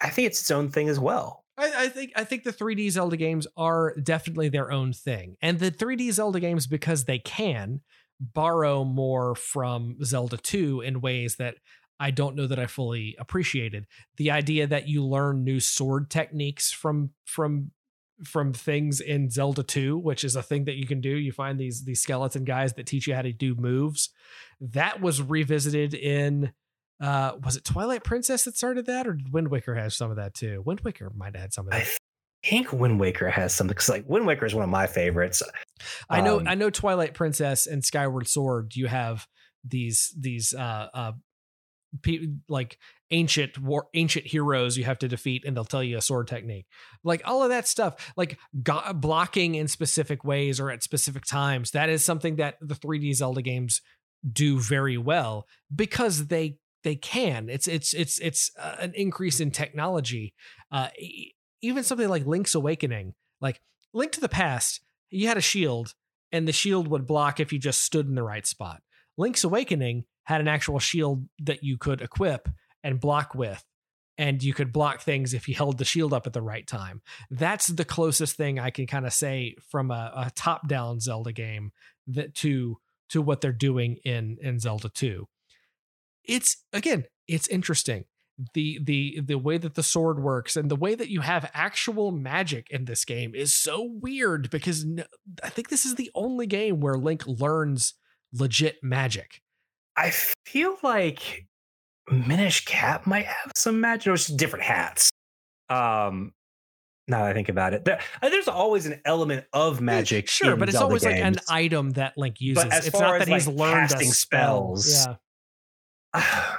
I 0.00 0.10
think 0.10 0.26
it's 0.26 0.40
its 0.40 0.50
own 0.50 0.70
thing 0.70 0.88
as 0.88 0.98
well. 0.98 1.44
I, 1.56 1.84
I, 1.84 1.88
think 1.88 2.12
I 2.14 2.24
think 2.24 2.44
the 2.44 2.52
3D 2.52 2.90
Zelda 2.90 3.16
games 3.16 3.46
are 3.56 3.94
definitely 4.02 4.48
their 4.48 4.70
own 4.70 4.92
thing, 4.92 5.36
and 5.42 5.58
the 5.58 5.70
3D 5.70 6.12
Zelda 6.12 6.40
games 6.40 6.66
because 6.66 7.04
they 7.04 7.18
can 7.18 7.80
borrow 8.20 8.84
more 8.84 9.34
from 9.34 9.96
Zelda 10.04 10.36
2 10.36 10.80
in 10.80 11.00
ways 11.00 11.36
that 11.36 11.56
I 12.00 12.10
don't 12.10 12.36
know 12.36 12.46
that 12.46 12.58
I 12.58 12.66
fully 12.66 13.16
appreciated. 13.18 13.86
The 14.16 14.30
idea 14.30 14.66
that 14.66 14.88
you 14.88 15.04
learn 15.04 15.44
new 15.44 15.60
sword 15.60 16.10
techniques 16.10 16.72
from 16.72 17.10
from 17.24 17.72
from 18.24 18.52
things 18.52 19.00
in 19.00 19.30
Zelda 19.30 19.62
2, 19.62 19.96
which 19.96 20.24
is 20.24 20.34
a 20.34 20.42
thing 20.42 20.64
that 20.64 20.76
you 20.76 20.86
can 20.86 21.00
do. 21.00 21.10
You 21.10 21.32
find 21.32 21.58
these 21.58 21.84
these 21.84 22.00
skeleton 22.00 22.44
guys 22.44 22.74
that 22.74 22.86
teach 22.86 23.06
you 23.06 23.14
how 23.14 23.22
to 23.22 23.32
do 23.32 23.54
moves. 23.54 24.10
That 24.60 25.00
was 25.00 25.22
revisited 25.22 25.94
in 25.94 26.52
uh, 27.00 27.32
was 27.44 27.56
it 27.56 27.64
Twilight 27.64 28.04
Princess 28.04 28.44
that 28.44 28.56
started 28.56 28.86
that, 28.86 29.06
or 29.06 29.14
did 29.14 29.32
Wind 29.32 29.48
Waker 29.48 29.74
have 29.74 29.92
some 29.92 30.10
of 30.10 30.16
that 30.16 30.34
too? 30.34 30.62
Wind 30.64 30.80
Waker 30.80 31.12
might 31.14 31.34
have 31.34 31.42
had 31.42 31.52
some 31.52 31.66
of 31.66 31.72
that. 31.72 31.82
I 31.82 32.48
think 32.48 32.72
Wind 32.72 32.98
Waker 32.98 33.30
has 33.30 33.54
something 33.54 33.74
because 33.74 33.88
like 33.88 34.08
Wind 34.08 34.26
Waker 34.26 34.46
is 34.46 34.54
one 34.54 34.64
of 34.64 34.70
my 34.70 34.86
favorites. 34.86 35.42
I 36.10 36.20
know, 36.20 36.40
um, 36.40 36.48
I 36.48 36.54
know 36.54 36.70
Twilight 36.70 37.14
Princess 37.14 37.66
and 37.66 37.84
Skyward 37.84 38.26
Sword. 38.26 38.74
You 38.74 38.86
have 38.86 39.26
these 39.64 40.12
these 40.18 40.54
uh, 40.54 40.88
uh, 40.92 41.12
like 42.48 42.78
ancient 43.10 43.58
war 43.58 43.86
ancient 43.94 44.26
heroes 44.26 44.76
you 44.76 44.84
have 44.84 44.98
to 44.98 45.08
defeat 45.08 45.42
and 45.46 45.56
they'll 45.56 45.64
tell 45.64 45.82
you 45.82 45.96
a 45.96 46.02
sword 46.02 46.28
technique 46.28 46.66
like 47.02 47.22
all 47.24 47.42
of 47.42 47.48
that 47.48 47.66
stuff 47.66 48.12
like 48.16 48.38
go- 48.62 48.92
blocking 48.94 49.54
in 49.54 49.66
specific 49.66 50.22
ways 50.22 50.60
or 50.60 50.70
at 50.70 50.82
specific 50.82 51.24
times 51.24 51.70
that 51.70 51.88
is 51.88 52.04
something 52.04 52.36
that 52.36 52.56
the 52.60 52.74
3d 52.74 53.14
zelda 53.14 53.40
games 53.40 53.80
do 54.30 54.58
very 54.58 54.98
well 54.98 55.46
because 55.74 56.26
they 56.26 56.58
they 56.84 56.96
can. 56.96 57.48
It's 57.48 57.66
it's 57.68 57.92
it's 57.92 58.18
it's 58.18 58.50
uh, 58.58 58.76
an 58.80 58.92
increase 58.94 59.40
in 59.40 59.50
technology. 59.50 60.34
Uh, 60.70 60.88
even 61.60 61.82
something 61.82 62.08
like 62.08 62.26
Link's 62.26 62.54
Awakening, 62.54 63.14
like 63.40 63.60
Link 63.92 64.12
to 64.12 64.20
the 64.20 64.28
Past, 64.28 64.80
you 65.10 65.28
had 65.28 65.36
a 65.36 65.42
shield, 65.42 65.94
and 66.30 66.46
the 66.46 66.52
shield 66.52 66.88
would 66.88 67.06
block 67.06 67.40
if 67.40 67.52
you 67.52 67.58
just 67.58 67.82
stood 67.82 68.06
in 68.06 68.14
the 68.14 68.22
right 68.22 68.46
spot. 68.46 68.80
Link's 69.16 69.44
Awakening 69.44 70.04
had 70.28 70.40
an 70.40 70.48
actual 70.48 70.78
shield 70.78 71.26
that 71.40 71.64
you 71.64 71.76
could 71.76 72.00
equip 72.00 72.48
and 72.84 73.00
block 73.00 73.34
with, 73.34 73.64
and 74.16 74.42
you 74.42 74.54
could 74.54 74.72
block 74.72 75.00
things 75.00 75.34
if 75.34 75.48
you 75.48 75.54
held 75.54 75.78
the 75.78 75.84
shield 75.84 76.12
up 76.12 76.26
at 76.26 76.32
the 76.32 76.42
right 76.42 76.66
time. 76.66 77.02
That's 77.30 77.66
the 77.66 77.84
closest 77.84 78.36
thing 78.36 78.60
I 78.60 78.70
can 78.70 78.86
kind 78.86 79.06
of 79.06 79.12
say 79.12 79.56
from 79.70 79.90
a, 79.90 80.12
a 80.14 80.30
top-down 80.36 81.00
Zelda 81.00 81.32
game 81.32 81.72
that 82.06 82.34
to 82.36 82.78
to 83.10 83.22
what 83.22 83.40
they're 83.40 83.52
doing 83.52 83.96
in 84.04 84.36
in 84.40 84.60
Zelda 84.60 84.90
2 84.90 85.26
it's 86.28 86.58
again, 86.72 87.06
it's 87.26 87.48
interesting. 87.48 88.04
The 88.54 88.78
the 88.84 89.20
the 89.24 89.38
way 89.38 89.58
that 89.58 89.74
the 89.74 89.82
sword 89.82 90.22
works 90.22 90.54
and 90.56 90.70
the 90.70 90.76
way 90.76 90.94
that 90.94 91.10
you 91.10 91.22
have 91.22 91.50
actual 91.54 92.12
magic 92.12 92.68
in 92.70 92.84
this 92.84 93.04
game 93.04 93.34
is 93.34 93.52
so 93.52 93.82
weird 93.82 94.48
because 94.50 94.84
no, 94.84 95.04
I 95.42 95.48
think 95.48 95.70
this 95.70 95.84
is 95.84 95.96
the 95.96 96.10
only 96.14 96.46
game 96.46 96.78
where 96.78 96.96
Link 96.96 97.26
learns 97.26 97.94
legit 98.32 98.76
magic. 98.80 99.42
I 99.98 100.10
feel 100.46 100.76
like 100.82 101.46
Minish 102.10 102.64
Cap 102.64 103.06
might 103.06 103.26
have 103.26 103.52
some 103.56 103.80
magic, 103.80 104.12
or 104.12 104.16
just 104.16 104.36
different 104.36 104.64
hats. 104.64 105.10
Um, 105.68 106.32
now 107.08 107.22
that 107.22 107.30
I 107.30 107.32
think 107.32 107.48
about 107.48 107.74
it, 107.74 107.84
there, 107.84 108.00
uh, 108.22 108.28
there's 108.28 108.48
always 108.48 108.86
an 108.86 109.00
element 109.04 109.46
of 109.52 109.80
magic. 109.80 110.28
Sure, 110.28 110.56
but 110.56 110.68
it's 110.68 110.78
Zelda 110.78 110.86
always 110.86 111.02
games. 111.02 111.36
like 111.36 111.44
an 111.48 111.54
item 111.54 111.90
that 111.92 112.16
Link 112.16 112.40
uses. 112.40 112.64
it's 112.64 112.92
not 112.92 113.18
that 113.18 113.28
like 113.28 113.28
he's 113.28 113.48
learned 113.48 113.90
casting 113.90 114.12
spells. 114.12 115.06
Yeah. 116.14 116.46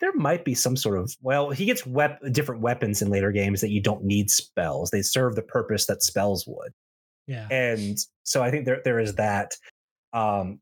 there 0.00 0.12
might 0.14 0.44
be 0.44 0.54
some 0.54 0.76
sort 0.76 0.98
of 0.98 1.16
well 1.22 1.50
he 1.50 1.64
gets 1.64 1.86
wep- 1.86 2.20
different 2.30 2.60
weapons 2.60 3.00
in 3.00 3.08
later 3.08 3.32
games 3.32 3.60
that 3.62 3.70
you 3.70 3.80
don't 3.80 4.04
need 4.04 4.30
spells 4.30 4.90
they 4.90 5.00
serve 5.00 5.34
the 5.34 5.42
purpose 5.42 5.86
that 5.86 6.02
spells 6.02 6.46
would 6.46 6.72
Yeah. 7.26 7.48
And 7.50 7.98
so 8.22 8.42
I 8.42 8.50
think 8.50 8.66
there 8.66 8.82
there 8.84 9.00
is 9.00 9.14
that. 9.14 9.56
Um 10.12 10.60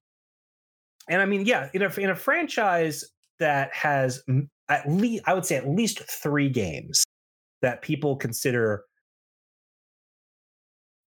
and 1.11 1.21
I 1.21 1.27
mean, 1.27 1.45
yeah, 1.45 1.69
in 1.75 1.83
a 1.83 1.91
in 1.99 2.09
a 2.09 2.15
franchise 2.15 3.05
that 3.39 3.75
has 3.75 4.23
at 4.69 4.89
least 4.89 5.25
I 5.27 5.35
would 5.35 5.45
say 5.45 5.57
at 5.57 5.69
least 5.69 5.99
3 5.99 6.49
games 6.49 7.05
that 7.61 7.83
people 7.83 8.17
consider 8.17 8.85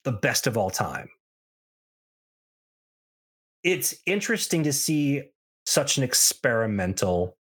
the 0.04 0.12
best 0.12 0.46
of 0.46 0.58
all 0.58 0.70
time. 0.70 1.10
It's 3.64 3.96
interesting 4.06 4.64
to 4.64 4.74
see 4.74 5.24
such 5.66 5.98
an 5.98 6.04
experimental 6.04 7.38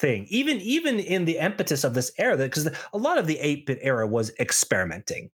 thing 0.00 0.26
even 0.28 0.60
even 0.60 0.98
in 0.98 1.24
the 1.24 1.38
impetus 1.38 1.84
of 1.84 1.94
this 1.94 2.10
era 2.18 2.36
because 2.36 2.66
a 2.66 2.98
lot 2.98 3.16
of 3.16 3.28
the 3.28 3.36
8-bit 3.36 3.78
era 3.80 4.06
was 4.08 4.32
experimenting 4.40 5.30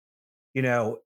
you 0.53 0.61
know 0.61 0.97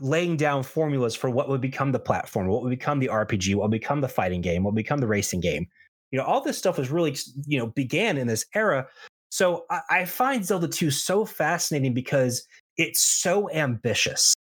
laying 0.00 0.36
down 0.36 0.62
formulas 0.62 1.14
for 1.14 1.30
what 1.30 1.48
would 1.48 1.60
become 1.60 1.92
the 1.92 1.98
platform 1.98 2.48
what 2.48 2.62
would 2.62 2.70
become 2.70 2.98
the 2.98 3.08
rpg 3.08 3.54
what 3.54 3.64
would 3.64 3.80
become 3.80 4.00
the 4.00 4.08
fighting 4.08 4.40
game 4.40 4.62
what 4.62 4.72
would 4.72 4.82
become 4.82 5.00
the 5.00 5.06
racing 5.06 5.40
game. 5.40 5.66
You 6.10 6.18
know 6.18 6.24
all 6.24 6.40
this 6.40 6.58
stuff 6.58 6.78
was 6.78 6.90
really 6.90 7.16
you 7.46 7.58
know 7.58 7.68
began 7.68 8.18
in 8.18 8.26
this 8.26 8.46
era. 8.54 8.86
So 9.30 9.64
I, 9.70 9.80
I 9.90 10.04
find 10.04 10.44
zelda 10.44 10.68
2 10.68 10.90
so 10.90 11.24
fascinating 11.24 11.94
because 11.94 12.46
it's 12.76 13.00
so 13.00 13.50
ambitious. 13.50 14.34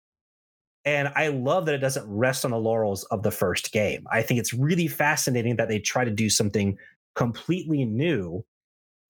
And 0.85 1.09
I 1.17 1.29
love 1.29 1.67
that 1.67 1.75
it 1.75 1.79
doesn't 1.79 2.07
rest 2.07 2.45
on 2.45 2.53
the 2.53 2.59
laurels 2.59 3.03
of 3.05 3.25
the 3.25 3.33
first 3.33 3.73
game. 3.73 4.07
I 4.13 4.23
think 4.23 4.39
it's 4.39 4.55
really 4.55 4.87
fascinating 4.87 5.57
that 5.57 5.69
they 5.69 5.81
try 5.81 6.05
to 6.05 6.13
do 6.13 6.31
something 6.31 6.79
completely 7.17 7.85
new. 7.85 8.45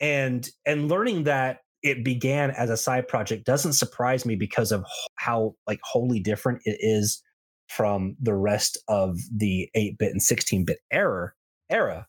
And 0.01 0.49
and 0.65 0.89
learning 0.89 1.25
that 1.25 1.61
it 1.87 2.05
began 2.05 2.51
as 2.51 2.71
a 2.71 2.77
side 2.77 3.09
project 3.09 3.47
doesn't 3.47 3.75
surprise 3.75 4.27
me 4.27 4.35
because 4.35 4.73
of 4.73 4.85
how 5.15 5.55
like 5.67 5.81
wholly 5.85 6.21
different 6.21 6.61
it 6.65 6.77
is 6.81 7.23
from 7.69 8.17
the 8.21 8.35
rest 8.35 8.79
of 8.89 9.19
the 9.35 9.69
8-bit 9.77 10.13
and 10.13 10.21
16-bit 10.21 10.79
era 10.91 11.33
era. 11.71 12.07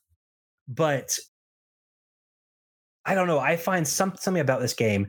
But 0.68 1.18
i 3.06 3.16
don't 3.16 3.28
know 3.28 3.40
i 3.40 3.56
find 3.56 3.88
some, 3.88 4.14
something 4.20 4.42
about 4.42 4.60
this 4.60 4.74
game 4.74 5.08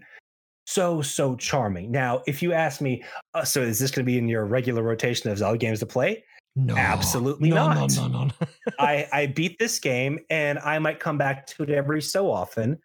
so 0.67 1.01
so 1.01 1.35
charming. 1.35 1.91
Now 1.91 2.23
if 2.27 2.43
you 2.43 2.53
ask 2.53 2.81
me 2.81 3.03
uh, 3.35 3.43
so 3.43 3.63
is 3.63 3.79
this 3.79 3.91
going 3.91 4.05
to 4.05 4.11
be 4.11 4.19
in 4.19 4.29
your 4.29 4.45
regular 4.45 4.83
rotation 4.83 5.31
of 5.31 5.39
zelda 5.39 5.59
games 5.59 5.81
to 5.81 5.87
play? 5.87 6.23
No, 6.55 6.77
absolutely 6.77 7.51
no, 7.51 7.69
not. 7.69 7.97
No, 7.97 8.09
no, 8.09 8.25
no, 8.25 8.33
I, 8.79 9.07
I 9.13 9.27
beat 9.27 9.59
this 9.59 9.79
game 9.79 10.19
and 10.29 10.59
I 10.59 10.79
might 10.79 11.01
come 11.01 11.17
back 11.17 11.47
to 11.49 11.63
it 11.63 11.71
every 11.71 12.03
so 12.03 12.31
often, 12.31 12.79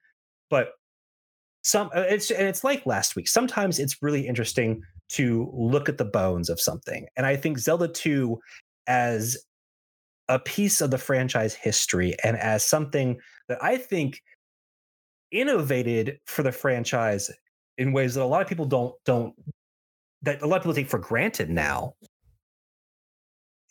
but 0.50 0.74
some 1.64 1.90
uh, 1.96 2.02
it's 2.02 2.30
and 2.30 2.48
it's 2.48 2.64
like 2.64 2.86
last 2.86 3.16
week. 3.16 3.28
Sometimes 3.28 3.80
it's 3.80 4.02
really 4.02 4.28
interesting 4.28 4.84
to 5.10 5.50
look 5.54 5.90
at 5.90 5.98
the 5.98 6.06
bones 6.06 6.50
of 6.50 6.60
something, 6.60 7.08
and 7.16 7.26
I 7.26 7.36
think 7.36 7.58
Zelda 7.58 7.88
Two 7.88 8.40
as 8.88 9.38
a 10.30 10.40
piece 10.40 10.82
of 10.82 10.92
the 10.92 10.98
franchise 10.98 11.54
history 11.54 12.16
and 12.24 12.38
as 12.38 12.66
something 12.66 13.20
that 13.50 13.62
I 13.62 13.78
think 13.78 14.22
innovated 15.32 16.20
for 16.26 16.44
the 16.44 16.52
franchise 16.52 17.30
in 17.78 17.92
ways 17.92 18.14
that 18.16 18.24
a 18.24 18.26
lot 18.26 18.42
of 18.42 18.48
people 18.48 18.66
don't 18.66 18.94
don't 19.06 19.34
that 20.22 20.42
a 20.42 20.46
lot 20.46 20.58
of 20.58 20.64
people 20.64 20.76
take 20.76 20.90
for 20.90 21.00
granted 21.00 21.50
now 21.50 21.94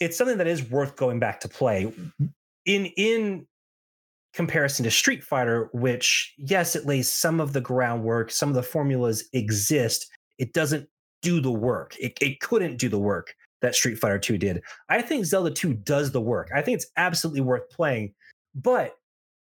it's 0.01 0.19
something 0.19 0.39
that 0.39 0.47
is 0.47 0.69
worth 0.71 0.97
going 0.97 1.19
back 1.21 1.41
to 1.41 1.49
play 1.49 1.93
in 2.67 2.87
in 2.97 3.47
comparison 4.33 4.85
to 4.85 4.91
Street 4.91 5.23
Fighter, 5.23 5.69
which 5.73 6.35
yes, 6.39 6.75
it 6.75 6.87
lays 6.87 7.13
some 7.13 7.41
of 7.41 7.53
the 7.53 7.61
groundwork, 7.61 8.31
some 8.31 8.49
of 8.49 8.55
the 8.55 8.63
formulas 8.63 9.29
exist. 9.33 10.11
It 10.39 10.53
doesn't 10.53 10.89
do 11.21 11.41
the 11.41 11.53
work. 11.53 11.95
It, 12.01 12.19
it 12.21 12.41
couldn't 12.41 12.77
do 12.77 12.89
the 12.89 12.99
work 12.99 13.35
that 13.61 13.75
Street 13.75 13.99
Fighter 13.99 14.19
2 14.19 14.39
did. 14.39 14.63
I 14.89 15.03
think 15.03 15.25
Zelda 15.25 15.51
2 15.51 15.75
does 15.75 16.11
the 16.11 16.21
work. 16.21 16.51
I 16.55 16.63
think 16.63 16.77
it's 16.77 16.91
absolutely 16.97 17.43
worth 17.43 17.71
playing. 17.71 18.15
But 18.55 18.97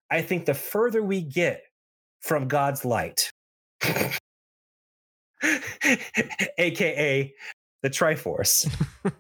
I 0.10 0.22
think 0.22 0.46
the 0.46 0.54
further 0.54 1.04
we 1.04 1.22
get 1.22 1.64
from 2.22 2.48
God's 2.48 2.86
light, 2.86 3.30
aka 6.58 7.34
the 7.82 7.90
Triforce, 7.90 8.72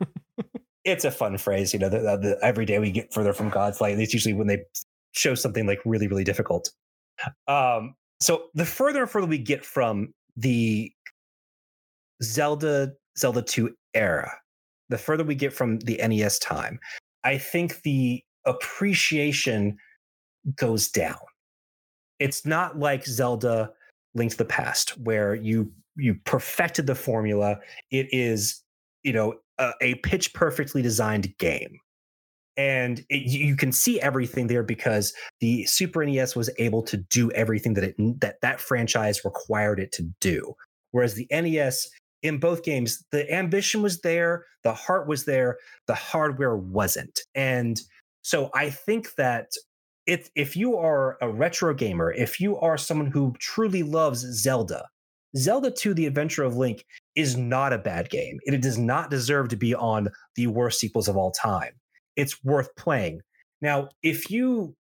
it's 0.86 1.04
a 1.04 1.12
fun 1.12 1.38
phrase, 1.38 1.74
you 1.74 1.80
know. 1.80 1.90
The, 1.90 2.00
the, 2.00 2.38
every 2.44 2.66
day 2.66 2.80
we 2.80 2.92
get 2.92 3.14
further 3.14 3.34
from 3.34 3.50
God's 3.50 3.82
light. 3.82 4.00
It's 4.00 4.14
usually 4.14 4.36
when 4.36 4.48
they 4.48 4.60
show 5.12 5.36
something 5.36 5.66
like 5.66 5.80
really, 5.86 6.08
really 6.08 6.24
difficult. 6.24 6.70
Um, 7.48 7.96
so 8.20 8.46
the 8.54 8.66
further 8.66 9.02
and 9.02 9.10
further 9.10 9.28
we 9.28 9.38
get 9.38 9.66
from 9.66 10.14
the 10.38 10.92
Zelda 12.24 12.94
Zelda 13.18 13.42
2 13.42 13.76
era, 13.94 14.32
the 14.90 14.98
further 14.98 15.24
we 15.24 15.36
get 15.36 15.54
from 15.54 15.80
the 15.80 15.98
NES 15.98 16.40
time, 16.40 16.80
I 17.24 17.38
think 17.38 17.82
the 17.82 18.24
appreciation 18.46 19.78
goes 20.56 20.88
down. 20.88 21.18
It's 22.20 22.46
not 22.46 22.80
like 22.80 23.06
Zelda 23.06 23.72
Link 24.14 24.32
to 24.32 24.38
the 24.38 24.46
Past, 24.46 24.98
where 25.00 25.36
you 25.36 25.72
you 25.98 26.16
perfected 26.26 26.88
the 26.88 26.96
formula. 26.96 27.60
It 27.92 28.08
is, 28.12 28.62
you 29.04 29.14
know, 29.14 29.36
a, 29.58 29.72
a 29.82 29.96
pitch 29.96 30.34
perfectly 30.34 30.82
designed 30.82 31.36
game 31.38 31.80
and 32.62 33.04
it, 33.10 33.24
you 33.24 33.56
can 33.56 33.72
see 33.72 34.00
everything 34.02 34.46
there 34.46 34.62
because 34.62 35.14
the 35.40 35.66
Super 35.66 36.06
NES 36.06 36.36
was 36.36 36.48
able 36.60 36.84
to 36.84 36.98
do 36.98 37.32
everything 37.32 37.74
that 37.74 37.84
it 37.84 37.96
that 38.22 38.40
that 38.42 38.62
franchise 38.62 39.26
required 39.26 39.80
it 39.80 39.92
to 39.94 40.04
do. 40.20 40.54
Whereas 40.92 41.16
the 41.16 41.28
NES, 41.32 41.90
in 42.22 42.38
both 42.38 42.64
games, 42.64 43.04
the 43.12 43.32
ambition 43.34 43.82
was 43.82 44.02
there, 44.02 44.46
the 44.64 44.76
heart 44.76 45.08
was 45.08 45.26
there, 45.26 45.58
the 45.88 45.96
hardware 45.96 46.56
wasn't. 46.56 47.22
And 47.34 47.82
so 48.22 48.52
I 48.54 48.70
think 48.70 49.16
that 49.16 49.48
if 50.06 50.30
if 50.36 50.56
you 50.56 50.78
are 50.78 51.18
a 51.20 51.30
retro 51.30 51.74
gamer, 51.74 52.12
if 52.12 52.40
you 52.40 52.60
are 52.60 52.78
someone 52.78 53.10
who 53.10 53.34
truly 53.40 53.82
loves 53.82 54.20
Zelda, 54.20 54.86
Zelda 55.36 55.72
2 55.72 55.96
The 55.96 56.06
Adventure 56.06 56.44
of 56.44 56.58
Link 56.58 56.86
is 57.16 57.38
not 57.38 57.74
a 57.74 57.80
bad 57.80 58.12
game. 58.12 58.38
It 58.46 58.62
does 58.62 58.78
not 58.78 59.10
deserve 59.10 59.50
to 59.50 59.56
be 59.56 59.74
on 59.74 60.10
the 60.36 60.46
worst 60.46 60.80
sequels 60.80 61.08
of 61.08 61.18
all 61.18 61.32
time. 61.32 61.72
It's 62.22 62.44
worth 62.44 62.70
playing. 62.76 63.22
Now, 63.62 63.90
if 64.04 64.30
you 64.30 64.76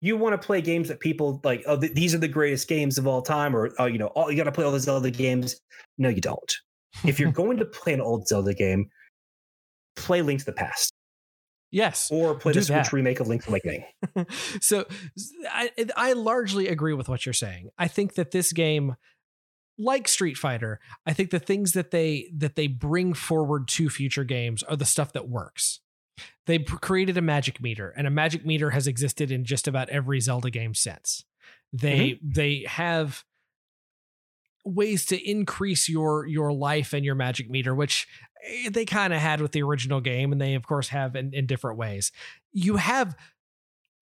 you 0.00 0.16
want 0.16 0.40
to 0.40 0.46
play 0.46 0.62
games 0.62 0.88
that 0.88 1.00
people 1.00 1.40
like, 1.44 1.62
oh, 1.66 1.78
th- 1.78 1.92
these 1.92 2.14
are 2.14 2.18
the 2.18 2.28
greatest 2.28 2.68
games 2.68 2.96
of 2.96 3.06
all 3.06 3.20
time, 3.20 3.54
or 3.54 3.70
oh, 3.78 3.86
you 3.86 3.98
know, 3.98 4.06
all, 4.08 4.30
you 4.30 4.36
got 4.36 4.44
to 4.44 4.52
play 4.52 4.64
all 4.64 4.72
the 4.72 4.80
Zelda 4.80 5.10
games. 5.10 5.60
No, 5.98 6.08
you 6.08 6.20
don't. 6.20 6.52
if 7.04 7.20
you're 7.20 7.32
going 7.42 7.58
to 7.58 7.66
play 7.66 7.92
an 7.92 8.00
old 8.00 8.26
Zelda 8.26 8.54
game, 8.54 8.88
play 9.96 10.22
Link 10.22 10.40
to 10.40 10.46
the 10.46 10.52
Past. 10.52 10.92
Yes. 11.70 12.08
Or 12.10 12.34
play 12.34 12.52
the 12.52 12.62
Switch 12.62 12.92
remake 12.92 13.20
of 13.20 13.28
Link's 13.28 13.46
Awakening. 13.46 13.84
so 14.60 14.86
I, 15.48 15.70
I 15.96 16.14
largely 16.14 16.66
agree 16.66 16.94
with 16.94 17.08
what 17.08 17.24
you're 17.24 17.32
saying. 17.32 17.70
I 17.78 17.86
think 17.86 18.14
that 18.14 18.32
this 18.32 18.52
game 18.52 18.96
like 19.80 20.08
Street 20.08 20.36
Fighter, 20.36 20.80
I 21.06 21.12
think 21.12 21.30
the 21.30 21.38
things 21.38 21.72
that 21.72 21.90
they 21.90 22.30
that 22.36 22.56
they 22.56 22.66
bring 22.66 23.14
forward 23.14 23.68
to 23.68 23.88
future 23.88 24.24
games 24.24 24.62
are 24.62 24.76
the 24.76 24.84
stuff 24.84 25.12
that 25.12 25.28
works. 25.28 25.80
They 26.46 26.58
created 26.58 27.16
a 27.16 27.22
magic 27.22 27.62
meter, 27.62 27.94
and 27.96 28.06
a 28.06 28.10
magic 28.10 28.44
meter 28.44 28.70
has 28.70 28.86
existed 28.86 29.30
in 29.30 29.44
just 29.44 29.66
about 29.66 29.88
every 29.88 30.20
Zelda 30.20 30.50
game 30.50 30.74
since. 30.74 31.24
They 31.72 32.10
mm-hmm. 32.10 32.30
they 32.30 32.64
have 32.68 33.24
ways 34.64 35.06
to 35.06 35.30
increase 35.30 35.88
your 35.88 36.26
your 36.26 36.52
life 36.52 36.92
and 36.92 37.04
your 37.04 37.14
magic 37.14 37.48
meter, 37.48 37.74
which 37.74 38.06
Eh, 38.42 38.70
they 38.70 38.84
kind 38.84 39.12
of 39.12 39.20
had 39.20 39.40
with 39.40 39.52
the 39.52 39.62
original 39.62 40.00
game, 40.00 40.32
and 40.32 40.40
they 40.40 40.54
of 40.54 40.66
course 40.66 40.88
have 40.88 41.16
in, 41.16 41.32
in 41.32 41.46
different 41.46 41.78
ways. 41.78 42.12
You 42.52 42.76
have 42.76 43.16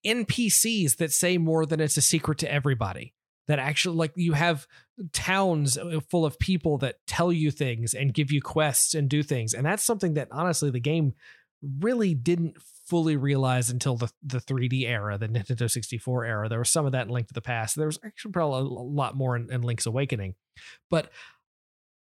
NPCs 0.07 0.97
that 0.97 1.13
say 1.13 1.39
more 1.39 1.67
than 1.67 1.81
it's 1.81 1.97
a 1.97 2.03
secret 2.03 2.39
to 2.39 2.53
everybody. 2.53 3.15
That 3.47 3.59
actually, 3.59 3.97
like, 3.97 4.13
you 4.15 4.35
have 4.35 4.67
towns 5.13 5.79
uh, 5.79 6.01
full 6.11 6.25
of 6.25 6.39
people 6.39 6.79
that 6.79 6.97
tell 7.07 7.33
you 7.33 7.51
things 7.51 7.95
and 7.95 8.15
give 8.15 8.31
you 8.31 8.41
quests 8.41 8.95
and 8.95 9.09
do 9.09 9.23
things, 9.23 9.55
and 9.55 9.65
that's 9.65 9.85
something 9.85 10.15
that 10.15 10.29
honestly 10.31 10.71
the 10.71 10.81
game 10.81 11.15
really 11.81 12.15
didn't 12.15 12.57
fully 12.87 13.17
realize 13.17 13.71
until 13.71 13.97
the 13.97 14.11
the 14.23 14.39
3D 14.39 14.85
era, 14.89 15.19
the 15.19 15.29
Nintendo 15.29 15.71
64 15.71 16.25
era. 16.25 16.49
There 16.49 16.59
was 16.59 16.71
some 16.71 16.87
of 16.87 16.93
that 16.93 17.07
in 17.07 17.13
Link 17.13 17.29
to 17.29 17.35
the 17.35 17.41
Past. 17.41 17.77
There 17.77 17.87
was 17.87 17.99
actually 18.05 18.33
probably 18.33 18.61
a 18.61 18.65
lot 18.65 19.17
more 19.17 19.37
in, 19.37 19.53
in 19.53 19.63
Link's 19.63 19.87
Awakening, 19.87 20.35
but 20.91 21.11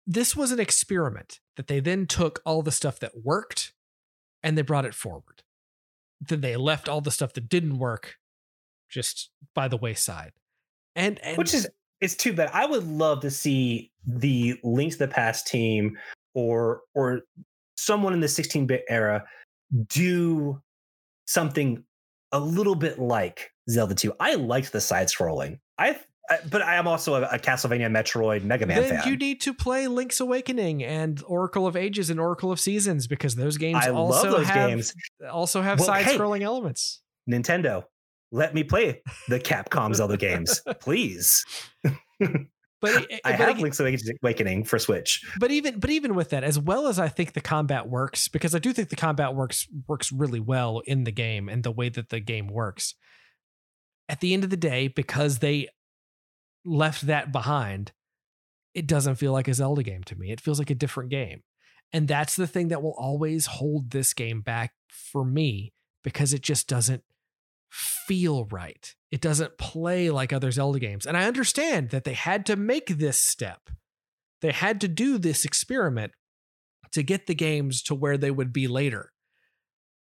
this 0.07 0.35
was 0.35 0.51
an 0.51 0.61
experiment 0.61 1.41
that 1.57 1.69
they 1.69 1.81
then 1.81 2.07
took 2.07 2.41
all 2.45 2.63
the 2.63 2.73
stuff 2.73 2.99
that 3.01 3.25
worked 3.25 3.73
and 4.43 4.59
they 4.59 4.63
brought 4.63 4.85
it 4.85 4.95
forward. 4.95 5.43
Then 6.21 6.41
they 6.41 6.57
left 6.57 6.89
all 6.89 7.01
the 7.01 7.11
stuff 7.11 7.33
that 7.35 7.49
didn't 7.49 7.79
work 7.79 8.17
just 8.89 9.31
by 9.55 9.69
the 9.69 9.77
wayside. 9.77 10.33
And, 10.95 11.19
and 11.21 11.39
which 11.39 11.55
is 11.55 11.69
it's 12.03 12.15
too 12.15 12.33
bad. 12.33 12.51
I 12.53 12.67
would 12.67 12.87
love 12.87 13.21
to 13.21 13.31
see 13.31 13.91
the 14.07 14.59
Links 14.65 14.97
to 14.97 15.07
the 15.07 15.09
Past 15.09 15.47
team 15.47 15.97
or 16.35 16.83
or 16.95 17.23
someone 17.77 18.13
in 18.13 18.21
the 18.21 18.27
16-bit 18.27 18.85
era 18.89 19.25
do 19.89 20.61
something 21.27 21.83
a 22.33 22.41
little 22.41 22.75
bit 22.75 22.99
like 22.99 23.51
Zelda 23.71 23.95
2. 23.95 24.15
I 24.21 24.35
liked 24.35 24.73
the 24.73 24.81
side 24.81 25.07
scrolling. 25.07 25.59
I 25.79 25.99
but 26.51 26.63
I 26.63 26.77
am 26.77 26.87
also 26.87 27.15
a, 27.15 27.23
a, 27.23 27.39
Castlevania 27.39 27.91
Metroid 27.91 28.43
Mega 28.43 28.67
Man 28.67 28.81
then 28.81 28.91
fan. 29.03 29.09
You 29.09 29.17
need 29.17 29.41
to 29.43 29.53
play 29.55 29.87
Link's 29.87 30.21
Awakening 30.21 30.83
and 30.83 31.23
Oracle 31.27 31.67
of 31.67 31.77
Ages 31.77 32.11
and 32.11 32.19
Oracle 32.19 32.51
of 32.51 32.59
Seasons 32.59 33.07
because 33.07 33.35
those 33.35 33.59
games 33.59 33.85
I 33.85 33.91
also 33.91 34.31
love 34.31 34.39
those 34.39 34.47
have 34.47 34.71
games. 34.71 34.95
also 35.31 35.61
have 35.63 35.79
well, 35.79 35.87
side-scrolling 35.87 36.39
hey, 36.39 36.45
elements. 36.45 37.01
Nintendo, 37.31 37.85
let 38.33 38.55
me 38.55 38.65
play 38.65 39.03
the 39.29 39.39
Capcom 39.39 39.95
Zelda 39.95 40.17
games, 40.17 40.61
please. 40.81 41.45
But, 41.81 41.93
I 43.25 43.33
but 43.33 43.35
have 43.35 43.61
Link's 43.61 43.81
Awakening 43.81 44.65
for 44.65 44.79
Switch. 44.79 45.23
But 45.39 45.51
even 45.53 45.79
but 45.79 45.91
even 45.91 46.15
with 46.15 46.31
that, 46.31 46.43
as 46.43 46.59
well 46.59 46.89
as 46.89 46.99
I 46.99 47.09
think 47.09 47.35
the 47.35 47.41
combat 47.41 47.89
works, 47.89 48.29
because 48.29 48.55
I 48.55 48.59
do 48.59 48.73
think 48.73 48.89
the 48.89 48.97
combat 48.97 49.35
works 49.35 49.69
works 49.87 50.11
really 50.11 50.41
well 50.41 50.81
in 50.87 51.05
the 51.05 51.13
game 51.13 51.49
and 51.49 51.63
the 51.63 51.71
way 51.71 51.89
that 51.91 52.09
the 52.09 52.21
game 52.21 52.49
works. 52.49 52.95
At 54.09 54.21
the 54.21 54.35
end 54.35 54.45
of 54.45 54.51
the 54.51 54.57
day, 54.57 54.89
because 54.89 55.39
they 55.39 55.69
left 56.65 57.07
that 57.07 57.33
behind, 57.33 57.93
it 58.75 58.87
doesn't 58.87 59.17
feel 59.17 59.33
like 59.33 59.49
a 59.49 59.55
Zelda 59.55 59.83
game 59.83 60.03
to 60.05 60.17
me. 60.17 60.33
It 60.33 60.41
feels 60.41 60.59
like 60.59 60.71
a 60.71 60.75
different 60.75 61.11
game. 61.11 61.43
And 61.93 62.09
that's 62.09 62.37
the 62.37 62.47
thing 62.47 62.69
that 62.69 62.83
will 62.83 62.97
always 62.97 63.47
hold 63.47 63.91
this 63.91 64.15
game 64.15 64.41
back 64.41 64.73
for 64.89 65.25
me 65.25 65.73
because 66.03 66.33
it 66.33 66.43
just 66.43 66.69
doesn't 66.69 67.05
feel 67.73 68.45
right. 68.51 68.95
It 69.11 69.23
doesn't 69.23 69.57
play 69.57 70.11
like 70.11 70.33
other 70.33 70.51
Zelda 70.51 70.79
games. 70.79 71.07
And 71.07 71.17
I 71.17 71.25
understand 71.25 71.91
that 71.91 72.05
they 72.05 72.13
had 72.13 72.45
to 72.47 72.57
make 72.57 72.99
this 72.99 73.19
step. 73.19 73.71
They 74.43 74.53
had 74.53 74.81
to 74.83 74.89
do 74.89 75.19
this 75.19 75.45
experiment 75.45 76.13
to 76.93 77.03
get 77.03 77.27
the 77.27 77.35
games 77.35 77.83
to 77.85 77.95
where 77.95 78.19
they 78.19 78.31
would 78.31 78.53
be 78.53 78.69
later. 78.69 79.13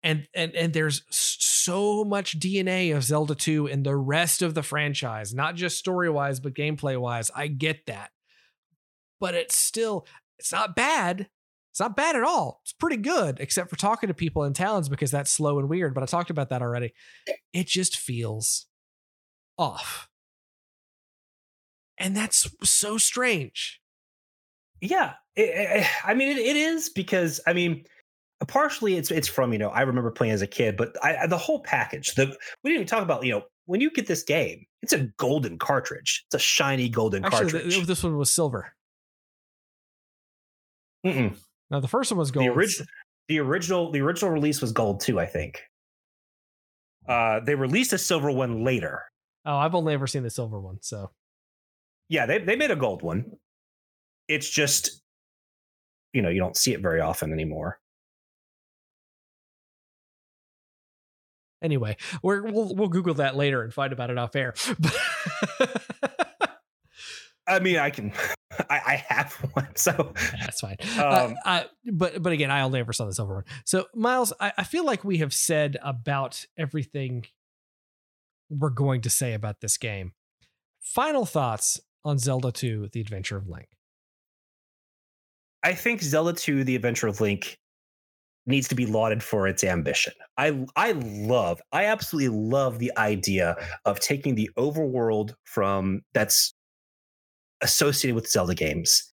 And 0.04 0.28
and 0.36 0.54
and 0.54 0.74
there's 0.74 1.04
so 1.10 2.04
much 2.04 2.40
DNA 2.40 2.96
of 2.96 3.04
Zelda 3.04 3.34
2 3.34 3.68
in 3.68 3.84
the 3.84 3.96
rest 3.96 4.42
of 4.42 4.54
the 4.54 4.62
franchise, 4.62 5.34
not 5.34 5.56
just 5.56 5.78
story-wise 5.78 6.40
but 6.40 6.54
gameplay-wise. 6.54 7.32
I 7.36 7.48
get 7.48 7.86
that. 7.88 8.12
But 9.20 9.34
it's 9.34 9.56
still 9.56 10.06
it's 10.38 10.52
not 10.52 10.76
bad. 10.76 11.30
It's 11.76 11.82
not 11.82 11.98
bad 11.98 12.16
at 12.16 12.24
all. 12.24 12.62
It's 12.64 12.72
pretty 12.72 12.96
good, 12.96 13.42
except 13.42 13.70
for 13.70 13.76
talking 13.76 14.08
to 14.08 14.14
people 14.14 14.46
in 14.46 14.54
towns 14.54 14.88
because 14.88 15.12
that's 15.12 15.30
slow 15.30 15.60
and 15.60 15.68
weird. 15.68 15.94
But 15.94 16.04
I 16.04 16.06
talked 16.06 16.30
about 16.30 16.48
that 16.48 16.62
already. 16.62 16.94
It 17.52 17.68
just 17.68 17.98
feels 17.98 18.68
off. 19.58 20.08
And 21.98 22.16
that's 22.16 22.50
so 22.64 22.98
strange. 22.98 23.82
Yeah. 24.80 25.16
It, 25.36 25.50
it, 25.50 25.88
I 26.06 26.14
mean, 26.14 26.30
it, 26.30 26.38
it 26.38 26.56
is 26.56 26.88
because, 26.88 27.42
I 27.46 27.52
mean, 27.52 27.84
partially 28.48 28.96
it's 28.96 29.12
it's 29.12 29.28
from 29.28 29.52
you 29.52 29.60
know 29.60 29.68
I 29.70 29.82
remember 29.82 30.12
playing 30.12 30.32
as 30.32 30.42
a 30.42 30.48
kid, 30.48 30.78
but 30.78 30.96
I, 31.04 31.28
the 31.28 31.38
whole 31.38 31.62
package. 31.62 32.16
The 32.16 32.28
we 32.64 32.70
didn't 32.70 32.76
even 32.76 32.88
talk 32.88 33.04
about 33.04 33.26
you 33.26 33.34
know 33.34 33.44
when 33.66 33.82
you 33.82 33.92
get 33.92 34.08
this 34.08 34.24
game, 34.24 34.66
it's 34.82 34.94
a 34.94 35.08
golden 35.18 35.58
cartridge. 35.58 36.24
It's 36.28 36.36
a 36.36 36.40
shiny 36.40 36.88
golden 36.88 37.26
Actually, 37.26 37.52
cartridge. 37.52 37.86
This 37.86 38.02
one 38.02 38.16
was 38.16 38.34
silver. 38.34 38.74
Mm-mm. 41.06 41.36
Now 41.72 41.80
the 41.80 41.88
first 41.88 42.12
one 42.12 42.20
was 42.20 42.32
gold. 42.32 42.46
The, 42.46 42.52
orig- 42.52 42.88
the 43.28 43.40
original 43.40 43.92
the 43.92 44.02
original 44.02 44.32
release 44.32 44.62
was 44.62 44.72
gold 44.72 45.02
too, 45.02 45.20
I 45.20 45.26
think. 45.26 45.62
Uh, 47.08 47.40
they 47.40 47.56
released 47.56 47.94
a 47.94 47.98
silver 47.98 48.32
one 48.32 48.64
later. 48.64 49.04
Oh, 49.46 49.58
I've 49.58 49.76
only 49.76 49.94
ever 49.94 50.08
seen 50.08 50.24
the 50.24 50.30
silver 50.30 50.60
one, 50.60 50.80
so. 50.82 51.12
Yeah, 52.10 52.26
they 52.26 52.40
they 52.40 52.56
made 52.56 52.72
a 52.72 52.76
gold 52.76 53.02
one. 53.02 53.26
It's 54.28 54.50
just, 54.50 55.02
you 56.14 56.22
know, 56.22 56.30
you 56.30 56.40
don't 56.40 56.58
see 56.58 56.74
it 56.74 56.82
very 56.82 57.02
often 57.02 57.32
anymore. 57.32 57.80
Anyway, 61.62 61.98
we 62.22 62.42
will 62.42 62.76
we'll 62.76 62.90
Google 62.90 63.16
that 63.16 63.36
later 63.36 63.64
and 63.64 63.74
find 63.74 63.92
about 63.92 64.12
it 64.12 64.18
off 64.18 64.36
air. 64.36 64.54
I 67.48 67.60
mean, 67.60 67.78
I 67.78 67.90
can. 67.90 68.12
I, 68.70 68.82
I 68.86 69.06
have 69.08 69.34
one, 69.54 69.76
so 69.76 70.14
that's 70.40 70.62
fine. 70.62 70.78
Uh, 70.98 71.08
um, 71.08 71.32
uh, 71.34 71.36
I, 71.46 71.66
but 71.92 72.22
but 72.22 72.34
again, 72.34 72.52
I 72.52 72.62
only 72.62 72.80
ever 72.80 72.94
saw 72.94 73.06
the 73.06 73.14
silver 73.14 73.36
one. 73.36 73.44
So 73.66 73.86
Miles, 73.94 74.34
I, 74.40 74.54
I 74.58 74.64
feel 74.64 74.86
like 74.86 75.04
we 75.04 75.18
have 75.20 75.34
said 75.34 75.78
about 75.84 76.46
everything 76.58 77.26
we're 78.50 78.70
going 78.70 79.02
to 79.02 79.10
say 79.10 79.34
about 79.34 79.62
this 79.62 79.78
game. 79.78 80.14
Final 80.80 81.26
thoughts 81.26 81.80
on 82.04 82.18
Zelda 82.18 82.52
2: 82.52 82.90
The 82.92 83.02
Adventure 83.02 83.38
of 83.38 83.48
Link. 83.48 83.68
I 85.64 85.74
think 85.74 86.02
Zelda 86.02 86.34
2: 86.34 86.64
The 86.64 86.76
Adventure 86.76 87.08
of 87.08 87.22
Link 87.22 87.58
needs 88.48 88.68
to 88.68 88.76
be 88.76 88.86
lauded 88.86 89.24
for 89.24 89.48
its 89.48 89.64
ambition. 89.64 90.14
I 90.38 90.66
I 90.76 90.94
love, 90.94 91.62
I 91.72 91.86
absolutely 91.86 92.38
love 92.38 92.80
the 92.80 92.92
idea 92.98 93.56
of 93.86 94.00
taking 94.00 94.36
the 94.36 94.50
overworld 94.58 95.34
from 95.44 96.02
that's 96.14 96.54
associated 97.62 98.16
with 98.16 98.30
Zelda 98.30 98.56
games 98.56 99.12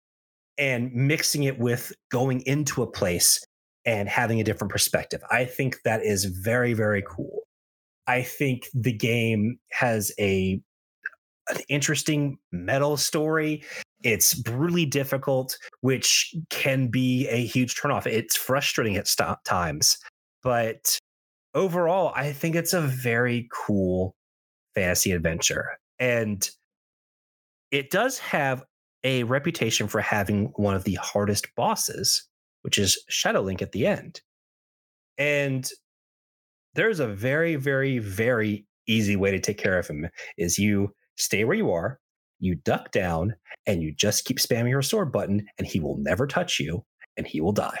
and 0.57 0.91
mixing 0.93 1.43
it 1.43 1.59
with 1.59 1.93
going 2.11 2.41
into 2.41 2.81
a 2.81 2.91
place 2.91 3.43
and 3.85 4.09
having 4.09 4.39
a 4.39 4.43
different 4.43 4.71
perspective. 4.71 5.21
I 5.31 5.45
think 5.45 5.77
that 5.85 6.03
is 6.03 6.25
very, 6.25 6.73
very 6.73 7.03
cool. 7.07 7.43
I 8.07 8.23
think 8.23 8.67
the 8.73 8.93
game 8.93 9.59
has 9.71 10.11
a 10.19 10.61
an 11.49 11.57
interesting 11.67 12.37
metal 12.51 12.95
story. 12.95 13.63
It's 14.03 14.35
brutally 14.35 14.85
difficult, 14.85 15.57
which 15.81 16.35
can 16.51 16.89
be 16.89 17.27
a 17.27 17.43
huge 17.43 17.75
turnoff. 17.75 18.05
It's 18.05 18.35
frustrating 18.35 18.97
at 18.97 19.07
times, 19.45 19.97
but 20.43 20.99
overall, 21.55 22.13
I 22.15 22.31
think 22.31 22.55
it's 22.55 22.73
a 22.73 22.81
very 22.81 23.49
cool 23.51 24.15
fantasy 24.75 25.11
adventure. 25.11 25.77
And 25.97 26.47
it 27.71 27.89
does 27.89 28.19
have 28.19 28.63
a 29.03 29.23
reputation 29.23 29.87
for 29.87 30.01
having 30.01 30.51
one 30.55 30.75
of 30.75 30.83
the 30.83 30.95
hardest 30.95 31.47
bosses, 31.55 32.27
which 32.61 32.77
is 32.77 33.01
Shadow 33.09 33.41
Link 33.41 33.61
at 33.61 33.71
the 33.71 33.87
end. 33.87 34.21
And 35.17 35.69
there's 36.75 36.99
a 36.99 37.07
very, 37.07 37.55
very, 37.55 37.99
very 37.99 38.65
easy 38.87 39.15
way 39.15 39.31
to 39.31 39.39
take 39.39 39.57
care 39.57 39.77
of 39.77 39.87
him 39.87 40.09
is 40.37 40.57
you 40.57 40.93
stay 41.17 41.43
where 41.43 41.55
you 41.55 41.71
are, 41.71 41.99
you 42.39 42.55
duck 42.55 42.91
down, 42.91 43.35
and 43.65 43.81
you 43.81 43.93
just 43.93 44.25
keep 44.25 44.37
spamming 44.37 44.69
your 44.69 44.81
sword 44.81 45.11
button, 45.11 45.45
and 45.57 45.67
he 45.67 45.79
will 45.79 45.97
never 45.97 46.25
touch 46.25 46.59
you, 46.59 46.83
and 47.17 47.27
he 47.27 47.41
will 47.41 47.51
die. 47.51 47.79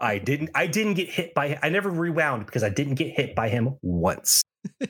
I 0.00 0.18
didn't 0.18 0.50
I 0.54 0.66
didn't 0.66 0.94
get 0.94 1.08
hit 1.08 1.32
by 1.32 1.58
I 1.62 1.68
never 1.68 1.88
rewound 1.88 2.46
because 2.46 2.64
I 2.64 2.70
didn't 2.70 2.96
get 2.96 3.10
hit 3.14 3.34
by 3.36 3.48
him 3.48 3.76
once. 3.82 4.42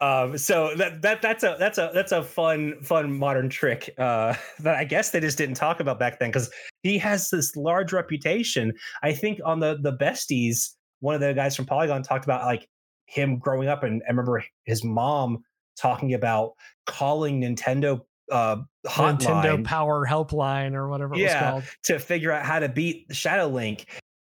um, 0.00 0.36
so 0.38 0.74
that 0.76 1.02
that 1.02 1.22
that's 1.22 1.44
a 1.44 1.56
that's 1.58 1.78
a 1.78 1.90
that's 1.92 2.12
a 2.12 2.22
fun 2.22 2.74
fun 2.82 3.12
modern 3.12 3.48
trick 3.48 3.94
uh, 3.98 4.34
that 4.60 4.76
I 4.76 4.84
guess 4.84 5.10
they 5.10 5.20
just 5.20 5.38
didn't 5.38 5.56
talk 5.56 5.80
about 5.80 5.98
back 5.98 6.18
then 6.18 6.30
because 6.30 6.50
he 6.82 6.98
has 6.98 7.30
this 7.30 7.56
large 7.56 7.92
reputation. 7.92 8.72
I 9.02 9.12
think 9.12 9.40
on 9.44 9.60
the 9.60 9.78
the 9.80 9.96
besties, 9.96 10.70
one 11.00 11.14
of 11.14 11.20
the 11.20 11.34
guys 11.34 11.56
from 11.56 11.66
Polygon 11.66 12.02
talked 12.02 12.24
about 12.24 12.44
like 12.44 12.68
him 13.06 13.38
growing 13.38 13.68
up, 13.68 13.82
and 13.82 14.02
I 14.06 14.10
remember 14.10 14.42
his 14.64 14.84
mom 14.84 15.42
talking 15.78 16.14
about 16.14 16.52
calling 16.86 17.40
Nintendo 17.40 18.00
uh 18.30 18.56
hotline, 18.86 19.18
Nintendo 19.18 19.64
Power 19.64 20.06
Helpline 20.06 20.74
or 20.74 20.88
whatever 20.88 21.16
yeah, 21.16 21.60
to 21.84 21.98
figure 21.98 22.32
out 22.32 22.44
how 22.44 22.58
to 22.58 22.68
beat 22.68 23.06
Shadow 23.10 23.48
Link, 23.48 23.86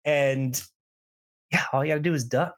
and 0.05 0.61
yeah, 1.51 1.63
all 1.73 1.83
you 1.83 1.91
got 1.91 1.95
to 1.95 2.01
do 2.01 2.13
is 2.13 2.23
duck 2.23 2.57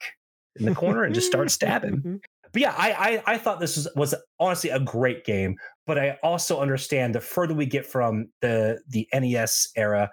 in 0.56 0.66
the 0.66 0.74
corner 0.74 1.04
and 1.04 1.14
just 1.14 1.26
start 1.26 1.50
stabbing. 1.50 2.20
But 2.52 2.62
yeah, 2.62 2.74
I, 2.76 2.92
I, 3.26 3.34
I 3.34 3.38
thought 3.38 3.60
this 3.60 3.76
was 3.76 3.88
was 3.96 4.14
honestly 4.38 4.70
a 4.70 4.80
great 4.80 5.24
game, 5.24 5.56
but 5.86 5.98
I 5.98 6.18
also 6.22 6.60
understand 6.60 7.14
the 7.14 7.20
further 7.20 7.54
we 7.54 7.66
get 7.66 7.86
from 7.86 8.28
the 8.40 8.80
the 8.88 9.08
NES 9.12 9.68
era, 9.76 10.10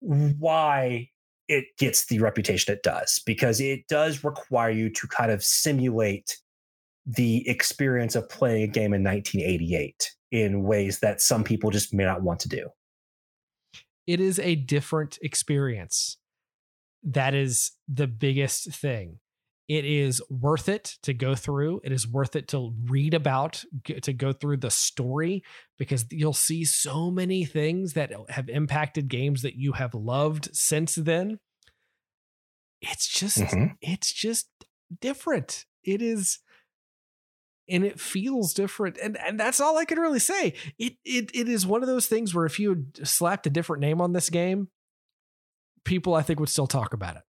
why 0.00 1.10
it 1.48 1.64
gets 1.78 2.06
the 2.06 2.20
reputation 2.20 2.72
it 2.74 2.82
does 2.82 3.20
because 3.24 3.60
it 3.60 3.88
does 3.88 4.22
require 4.22 4.70
you 4.70 4.90
to 4.90 5.06
kind 5.08 5.32
of 5.32 5.42
simulate 5.42 6.36
the 7.06 7.48
experience 7.48 8.14
of 8.14 8.28
playing 8.28 8.62
a 8.62 8.66
game 8.66 8.92
in 8.92 9.02
1988 9.02 10.14
in 10.30 10.62
ways 10.62 10.98
that 11.00 11.22
some 11.22 11.42
people 11.42 11.70
just 11.70 11.94
may 11.94 12.04
not 12.04 12.22
want 12.22 12.38
to 12.40 12.48
do. 12.48 12.68
It 14.06 14.20
is 14.20 14.38
a 14.38 14.54
different 14.54 15.18
experience. 15.22 16.18
That 17.02 17.34
is 17.34 17.72
the 17.88 18.06
biggest 18.06 18.74
thing 18.74 19.20
it 19.68 19.84
is 19.84 20.22
worth 20.30 20.68
it 20.68 20.96
to 21.02 21.12
go 21.12 21.34
through. 21.34 21.82
It 21.84 21.92
is 21.92 22.08
worth 22.08 22.34
it 22.34 22.48
to 22.48 22.72
read 22.86 23.12
about, 23.12 23.62
to 23.84 24.12
go 24.14 24.32
through 24.32 24.56
the 24.56 24.70
story, 24.70 25.44
because 25.78 26.06
you'll 26.10 26.32
see 26.32 26.64
so 26.64 27.10
many 27.10 27.44
things 27.44 27.92
that 27.92 28.12
have 28.30 28.48
impacted 28.48 29.08
games 29.08 29.42
that 29.42 29.56
you 29.56 29.72
have 29.72 29.94
loved 29.94 30.48
since 30.54 30.94
then. 30.94 31.38
It's 32.80 33.06
just, 33.08 33.38
mm-hmm. 33.38 33.74
it's 33.82 34.12
just 34.12 34.48
different. 35.00 35.66
It 35.84 36.00
is, 36.00 36.38
and 37.68 37.84
it 37.84 38.00
feels 38.00 38.54
different. 38.54 38.96
And 39.02 39.18
and 39.18 39.38
that's 39.38 39.60
all 39.60 39.76
I 39.76 39.84
can 39.84 39.98
really 39.98 40.18
say. 40.18 40.54
It 40.78 40.94
it 41.04 41.30
it 41.34 41.48
is 41.48 41.66
one 41.66 41.82
of 41.82 41.88
those 41.88 42.06
things 42.06 42.34
where 42.34 42.46
if 42.46 42.58
you 42.58 42.86
slapped 43.04 43.46
a 43.46 43.50
different 43.50 43.82
name 43.82 44.00
on 44.00 44.14
this 44.14 44.30
game, 44.30 44.68
people 45.84 46.14
I 46.14 46.22
think 46.22 46.40
would 46.40 46.48
still 46.48 46.66
talk 46.66 46.94
about 46.94 47.16
it 47.16 47.22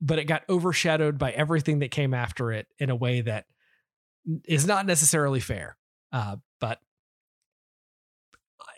but 0.00 0.18
it 0.18 0.24
got 0.24 0.42
overshadowed 0.48 1.18
by 1.18 1.30
everything 1.30 1.80
that 1.80 1.90
came 1.90 2.14
after 2.14 2.52
it 2.52 2.66
in 2.78 2.90
a 2.90 2.96
way 2.96 3.20
that 3.20 3.46
is 4.46 4.66
not 4.66 4.86
necessarily 4.86 5.40
fair. 5.40 5.76
Uh, 6.12 6.36
but 6.60 6.80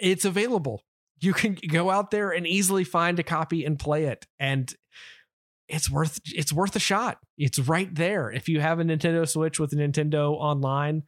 it's 0.01 0.25
available. 0.25 0.83
You 1.21 1.33
can 1.33 1.57
go 1.69 1.91
out 1.91 2.11
there 2.11 2.31
and 2.31 2.47
easily 2.47 2.85
find 2.85 3.19
a 3.19 3.23
copy 3.23 3.65
and 3.65 3.79
play 3.79 4.07
it, 4.07 4.27
and 4.41 4.73
it's 5.69 5.89
worth 5.89 6.21
it's 6.27 6.53
worth 6.53 6.75
a 6.75 6.81
shot. 6.81 7.19
It's 7.39 7.59
right 7.59 7.93
there. 7.95 8.31
If 8.31 8.49
you 8.49 8.61
have 8.61 8.81
a 8.81 8.85
Nintendo 8.85 9.29
Switch 9.29 9.61
with 9.61 9.73
a 9.73 9.77
Nintendo 9.77 10.33
Online, 10.33 11.05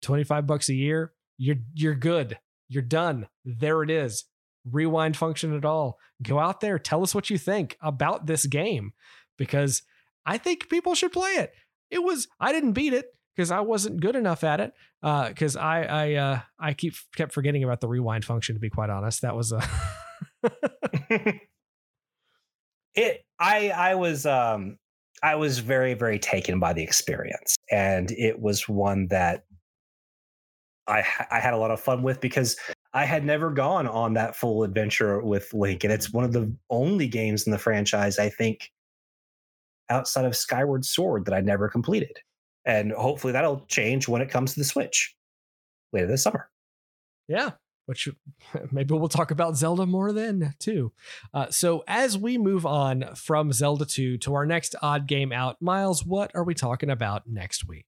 twenty 0.00 0.24
five 0.24 0.46
bucks 0.46 0.70
a 0.70 0.74
year, 0.74 1.12
you're 1.36 1.58
you're 1.74 1.94
good. 1.94 2.38
You're 2.68 2.82
done. 2.82 3.28
There 3.44 3.82
it 3.82 3.90
is. 3.90 4.24
Rewind 4.70 5.16
function 5.16 5.56
at 5.56 5.64
all. 5.64 5.98
Go 6.22 6.38
out 6.38 6.60
there, 6.60 6.78
tell 6.78 7.02
us 7.02 7.14
what 7.14 7.30
you 7.30 7.38
think 7.38 7.76
about 7.80 8.26
this 8.26 8.46
game, 8.46 8.92
because 9.36 9.82
I 10.24 10.38
think 10.38 10.68
people 10.68 10.94
should 10.94 11.12
play 11.12 11.32
it. 11.32 11.52
It 11.90 12.02
was 12.02 12.28
I 12.40 12.52
didn't 12.52 12.72
beat 12.72 12.92
it 12.92 13.06
because 13.36 13.50
I 13.50 13.60
wasn't 13.60 14.00
good 14.00 14.16
enough 14.16 14.44
at 14.44 14.60
it. 14.60 14.72
Because 15.00 15.56
uh, 15.56 15.60
I 15.60 15.82
I 15.82 16.14
uh, 16.14 16.40
I 16.58 16.74
keep 16.74 16.94
kept 17.16 17.32
forgetting 17.32 17.64
about 17.64 17.80
the 17.80 17.88
rewind 17.88 18.24
function. 18.24 18.54
To 18.54 18.60
be 18.60 18.70
quite 18.70 18.90
honest, 18.90 19.22
that 19.22 19.34
was 19.34 19.52
a. 19.52 19.62
it 22.94 23.24
I 23.38 23.70
I 23.70 23.94
was 23.96 24.26
um 24.26 24.78
I 25.22 25.34
was 25.34 25.58
very 25.58 25.94
very 25.94 26.18
taken 26.18 26.60
by 26.60 26.72
the 26.72 26.82
experience, 26.82 27.56
and 27.70 28.10
it 28.12 28.40
was 28.40 28.68
one 28.68 29.08
that 29.08 29.44
I 30.86 31.04
I 31.30 31.40
had 31.40 31.54
a 31.54 31.58
lot 31.58 31.70
of 31.70 31.80
fun 31.80 32.02
with 32.02 32.20
because 32.20 32.56
I 32.94 33.04
had 33.04 33.24
never 33.24 33.50
gone 33.50 33.86
on 33.86 34.14
that 34.14 34.36
full 34.36 34.64
adventure 34.64 35.20
with 35.20 35.52
Link, 35.54 35.84
and 35.84 35.92
it's 35.92 36.12
one 36.12 36.24
of 36.24 36.32
the 36.32 36.52
only 36.68 37.08
games 37.08 37.46
in 37.46 37.52
the 37.52 37.58
franchise 37.58 38.18
I 38.18 38.28
think 38.28 38.70
outside 39.88 40.24
of 40.24 40.36
Skyward 40.36 40.84
Sword 40.84 41.24
that 41.24 41.34
I 41.34 41.40
never 41.40 41.68
completed 41.68 42.18
and 42.64 42.92
hopefully 42.92 43.32
that'll 43.32 43.64
change 43.66 44.08
when 44.08 44.22
it 44.22 44.30
comes 44.30 44.54
to 44.54 44.60
the 44.60 44.64
Switch 44.64 45.14
later 45.92 46.06
this 46.06 46.22
summer. 46.22 46.48
Yeah, 47.28 47.50
which 47.86 48.08
maybe 48.72 48.94
we'll 48.94 49.08
talk 49.08 49.30
about 49.30 49.56
Zelda 49.56 49.86
more 49.86 50.12
then 50.12 50.54
too. 50.58 50.92
Uh, 51.34 51.50
so 51.50 51.84
as 51.86 52.16
we 52.16 52.38
move 52.38 52.64
on 52.66 53.14
from 53.14 53.52
Zelda 53.52 53.84
2 53.84 54.18
to 54.18 54.34
our 54.34 54.46
next 54.46 54.74
odd 54.82 55.06
game 55.06 55.32
out, 55.32 55.60
Miles, 55.60 56.04
what 56.04 56.30
are 56.34 56.44
we 56.44 56.54
talking 56.54 56.90
about 56.90 57.28
next 57.28 57.66
week? 57.66 57.86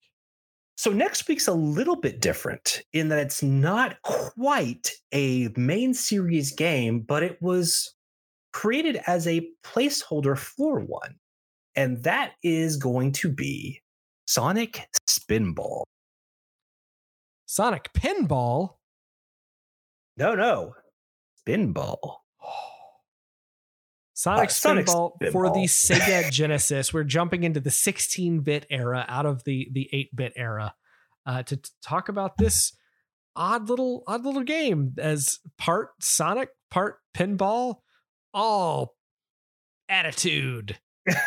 So 0.76 0.90
next 0.90 1.28
week's 1.28 1.46
a 1.46 1.54
little 1.54 1.96
bit 1.96 2.20
different 2.20 2.82
in 2.92 3.08
that 3.08 3.20
it's 3.20 3.42
not 3.42 4.00
quite 4.02 4.90
a 5.12 5.48
main 5.56 5.94
series 5.94 6.52
game, 6.52 7.00
but 7.00 7.22
it 7.22 7.40
was 7.40 7.94
created 8.52 9.00
as 9.06 9.26
a 9.26 9.48
placeholder 9.64 10.36
for 10.36 10.80
one. 10.80 11.16
And 11.76 12.02
that 12.04 12.32
is 12.42 12.76
going 12.76 13.12
to 13.12 13.28
be 13.28 13.82
Sonic 14.26 14.88
Spinball. 15.08 15.84
Sonic 17.46 17.92
Pinball? 17.92 18.76
No, 20.16 20.34
no. 20.34 20.74
Spinball. 21.46 22.16
Sonic, 24.14 24.48
uh, 24.48 24.52
Sonic 24.52 24.86
Spinball, 24.86 25.12
Spinball 25.20 25.32
for 25.32 25.50
the 25.50 25.64
Sega 25.64 26.30
Genesis. 26.30 26.94
We're 26.94 27.04
jumping 27.04 27.44
into 27.44 27.60
the 27.60 27.70
16-bit 27.70 28.66
era 28.70 29.04
out 29.08 29.26
of 29.26 29.44
the 29.44 29.68
the 29.72 29.90
8-bit 29.92 30.32
era 30.36 30.74
uh, 31.26 31.42
to 31.42 31.56
t- 31.56 31.70
talk 31.82 32.08
about 32.08 32.38
this 32.38 32.72
odd 33.36 33.68
little 33.68 34.04
odd 34.06 34.24
little 34.24 34.44
game 34.44 34.94
as 34.98 35.40
part 35.58 35.90
Sonic, 36.00 36.48
part 36.70 36.98
pinball, 37.16 37.80
all 38.32 38.94
attitude. 39.88 40.78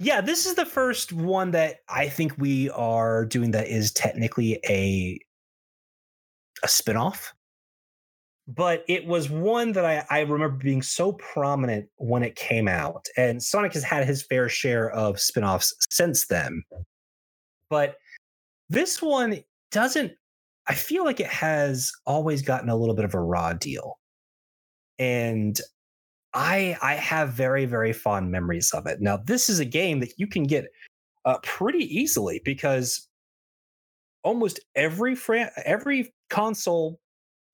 Yeah, 0.00 0.20
this 0.20 0.46
is 0.46 0.54
the 0.54 0.64
first 0.64 1.12
one 1.12 1.50
that 1.52 1.78
I 1.88 2.08
think 2.08 2.38
we 2.38 2.70
are 2.70 3.24
doing 3.24 3.50
that 3.50 3.66
is 3.66 3.90
technically 3.90 4.60
a 4.68 5.18
a 6.62 6.68
spinoff. 6.68 7.32
But 8.48 8.82
it 8.88 9.06
was 9.06 9.28
one 9.28 9.72
that 9.72 9.84
I, 9.84 10.06
I 10.08 10.20
remember 10.20 10.56
being 10.56 10.80
so 10.80 11.12
prominent 11.12 11.86
when 11.96 12.22
it 12.22 12.34
came 12.34 12.66
out. 12.66 13.06
And 13.16 13.42
Sonic 13.42 13.74
has 13.74 13.84
had 13.84 14.06
his 14.06 14.22
fair 14.22 14.48
share 14.48 14.90
of 14.90 15.20
spin-offs 15.20 15.74
since 15.90 16.26
then. 16.28 16.62
But 17.68 17.96
this 18.70 19.02
one 19.02 19.42
doesn't 19.70 20.12
I 20.66 20.74
feel 20.74 21.04
like 21.04 21.20
it 21.20 21.28
has 21.28 21.90
always 22.06 22.42
gotten 22.42 22.68
a 22.68 22.76
little 22.76 22.94
bit 22.94 23.06
of 23.06 23.14
a 23.14 23.20
raw 23.20 23.52
deal. 23.54 23.98
And 24.98 25.58
I 26.34 26.76
I 26.82 26.94
have 26.94 27.30
very 27.30 27.66
very 27.66 27.92
fond 27.92 28.30
memories 28.30 28.70
of 28.72 28.86
it. 28.86 29.00
Now 29.00 29.18
this 29.18 29.50
is 29.50 29.60
a 29.60 29.64
game 29.66 30.00
that 30.00 30.12
you 30.18 30.26
can 30.26 30.44
get 30.44 30.66
uh, 31.26 31.38
pretty 31.42 31.84
easily 31.84 32.40
because 32.44 33.08
almost 34.22 34.60
every 34.74 35.14
fran- 35.14 35.50
every 35.64 36.14
console 36.30 36.98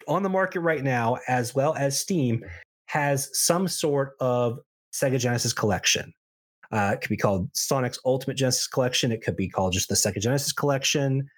on 0.08 0.22
the 0.22 0.28
market 0.28 0.60
right 0.60 0.82
now, 0.82 1.18
as 1.28 1.54
well 1.54 1.74
as 1.74 1.98
Steam, 1.98 2.44
has 2.86 3.30
some 3.32 3.68
sort 3.68 4.12
of 4.20 4.58
Sega 4.94 5.18
Genesis 5.18 5.52
collection. 5.52 6.12
Uh, 6.72 6.92
it 6.94 7.00
could 7.00 7.10
be 7.10 7.16
called 7.16 7.48
Sonic's 7.54 7.98
Ultimate 8.04 8.34
Genesis 8.34 8.66
Collection. 8.66 9.12
It 9.12 9.22
could 9.22 9.36
be 9.36 9.48
called 9.48 9.72
just 9.72 9.88
the 9.88 9.94
Sega 9.94 10.20
Genesis 10.20 10.52
Collection. 10.52 11.28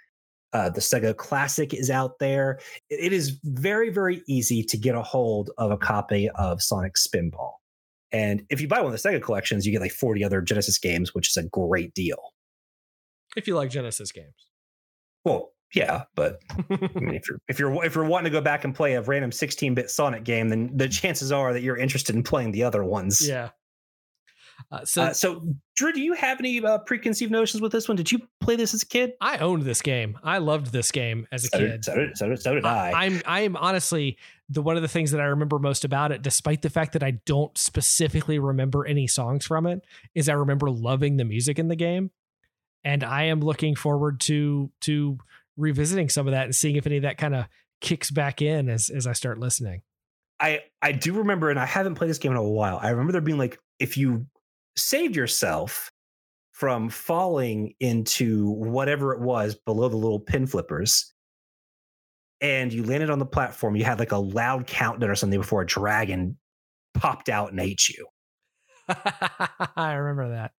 Uh, 0.52 0.70
the 0.70 0.80
Sega 0.80 1.14
Classic 1.14 1.74
is 1.74 1.90
out 1.90 2.18
there. 2.18 2.58
It 2.88 3.12
is 3.12 3.38
very, 3.44 3.90
very 3.90 4.22
easy 4.26 4.62
to 4.62 4.76
get 4.76 4.94
a 4.94 5.02
hold 5.02 5.50
of 5.58 5.70
a 5.70 5.76
copy 5.76 6.30
of 6.30 6.62
Sonic 6.62 6.94
Spinball. 6.94 7.52
And 8.12 8.44
if 8.48 8.60
you 8.60 8.68
buy 8.68 8.80
one 8.80 8.92
of 8.94 9.02
the 9.02 9.08
Sega 9.08 9.20
collections, 9.20 9.66
you 9.66 9.72
get 9.72 9.80
like 9.80 9.92
40 9.92 10.24
other 10.24 10.40
Genesis 10.40 10.78
games, 10.78 11.14
which 11.14 11.28
is 11.28 11.36
a 11.36 11.42
great 11.42 11.92
deal. 11.92 12.32
If 13.36 13.46
you 13.46 13.56
like 13.56 13.70
Genesis 13.70 14.12
games. 14.12 14.48
Well, 15.24 15.52
yeah, 15.76 16.04
but 16.14 16.40
I 16.50 16.64
mean, 16.94 17.14
if 17.14 17.28
you're 17.28 17.38
if 17.48 17.58
you're 17.58 17.84
if 17.84 17.94
you're 17.94 18.04
wanting 18.04 18.32
to 18.32 18.36
go 18.36 18.40
back 18.40 18.64
and 18.64 18.74
play 18.74 18.94
a 18.94 19.02
random 19.02 19.30
16-bit 19.30 19.90
Sonic 19.90 20.24
game, 20.24 20.48
then 20.48 20.70
the 20.74 20.88
chances 20.88 21.30
are 21.30 21.52
that 21.52 21.62
you're 21.62 21.76
interested 21.76 22.16
in 22.16 22.22
playing 22.22 22.52
the 22.52 22.64
other 22.64 22.82
ones. 22.82 23.26
Yeah. 23.26 23.50
Uh, 24.72 24.84
so, 24.86 25.02
uh, 25.02 25.12
so 25.12 25.46
Drew, 25.76 25.92
do 25.92 26.00
you 26.00 26.14
have 26.14 26.40
any 26.40 26.64
uh, 26.64 26.78
preconceived 26.78 27.30
notions 27.30 27.60
with 27.60 27.72
this 27.72 27.88
one? 27.88 27.96
Did 27.96 28.10
you 28.10 28.20
play 28.40 28.56
this 28.56 28.72
as 28.72 28.82
a 28.82 28.86
kid? 28.86 29.12
I 29.20 29.36
owned 29.38 29.62
this 29.62 29.82
game. 29.82 30.18
I 30.24 30.38
loved 30.38 30.72
this 30.72 30.90
game 30.90 31.28
as 31.30 31.44
a 31.44 31.48
so 31.48 31.58
kid. 31.58 31.68
Did, 31.68 31.84
so, 31.84 31.94
did, 31.94 32.16
so, 32.16 32.28
did, 32.30 32.42
so 32.42 32.54
did 32.54 32.64
I. 32.64 32.90
I. 32.90 33.04
I'm 33.04 33.22
I 33.26 33.40
am 33.40 33.54
honestly 33.56 34.16
the 34.48 34.62
one 34.62 34.76
of 34.76 34.82
the 34.82 34.88
things 34.88 35.10
that 35.10 35.20
I 35.20 35.24
remember 35.24 35.58
most 35.58 35.84
about 35.84 36.10
it, 36.10 36.22
despite 36.22 36.62
the 36.62 36.70
fact 36.70 36.94
that 36.94 37.02
I 37.02 37.12
don't 37.26 37.56
specifically 37.58 38.38
remember 38.38 38.86
any 38.86 39.06
songs 39.06 39.44
from 39.44 39.66
it, 39.66 39.84
is 40.14 40.28
I 40.28 40.34
remember 40.34 40.70
loving 40.70 41.18
the 41.18 41.24
music 41.24 41.58
in 41.58 41.68
the 41.68 41.76
game, 41.76 42.10
and 42.82 43.04
I 43.04 43.24
am 43.24 43.40
looking 43.40 43.76
forward 43.76 44.20
to 44.20 44.70
to 44.82 45.18
revisiting 45.56 46.08
some 46.08 46.26
of 46.26 46.32
that 46.32 46.44
and 46.44 46.54
seeing 46.54 46.76
if 46.76 46.86
any 46.86 46.96
of 46.96 47.02
that 47.02 47.18
kind 47.18 47.34
of 47.34 47.46
kicks 47.80 48.10
back 48.10 48.42
in 48.42 48.68
as 48.68 48.88
as 48.90 49.06
I 49.06 49.12
start 49.12 49.38
listening. 49.38 49.82
I 50.40 50.60
I 50.82 50.92
do 50.92 51.14
remember, 51.14 51.50
and 51.50 51.58
I 51.58 51.66
haven't 51.66 51.94
played 51.94 52.10
this 52.10 52.18
game 52.18 52.32
in 52.32 52.38
a 52.38 52.42
while. 52.42 52.78
I 52.80 52.90
remember 52.90 53.12
there 53.12 53.20
being 53.20 53.38
like 53.38 53.58
if 53.78 53.96
you 53.96 54.26
saved 54.76 55.16
yourself 55.16 55.90
from 56.52 56.88
falling 56.88 57.74
into 57.80 58.50
whatever 58.50 59.12
it 59.12 59.20
was 59.20 59.54
below 59.54 59.88
the 59.88 59.96
little 59.96 60.20
pin 60.20 60.46
flippers 60.46 61.12
and 62.40 62.72
you 62.72 62.82
landed 62.82 63.10
on 63.10 63.18
the 63.18 63.26
platform 63.26 63.76
you 63.76 63.84
had 63.84 63.98
like 63.98 64.12
a 64.12 64.16
loud 64.16 64.66
countdown 64.66 65.10
or 65.10 65.14
something 65.14 65.38
before 65.38 65.62
a 65.62 65.66
dragon 65.66 66.38
popped 66.94 67.28
out 67.28 67.50
and 67.50 67.60
ate 67.60 67.88
you 67.88 68.06
i 69.76 69.92
remember 69.94 70.30
that 70.30 70.52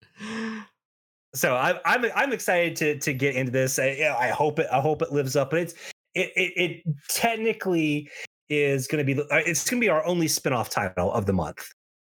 so 1.37 1.55
I, 1.55 1.79
I'm 1.85 2.07
I'm 2.15 2.33
excited 2.33 2.77
to 2.77 2.99
to 2.99 3.13
get 3.13 3.35
into 3.35 3.53
this. 3.53 3.79
I, 3.79 4.15
I 4.19 4.29
hope 4.29 4.59
it 4.59 4.67
I 4.73 4.81
hope 4.81 5.03
it 5.03 5.13
lives 5.13 5.37
up, 5.37 5.51
but 5.51 5.61
it's 5.61 5.75
it 6.15 6.33
it, 6.35 6.53
it 6.57 6.83
technically 7.09 8.09
is 8.49 8.87
going 8.87 9.05
to 9.05 9.15
be 9.15 9.21
uh, 9.21 9.37
it's 9.37 9.69
going 9.69 9.81
to 9.81 9.85
be 9.85 9.91
our 9.91 10.05
only 10.07 10.27
spinoff 10.27 10.71
title 10.71 11.13
of 11.13 11.27
the 11.27 11.33
month, 11.33 11.69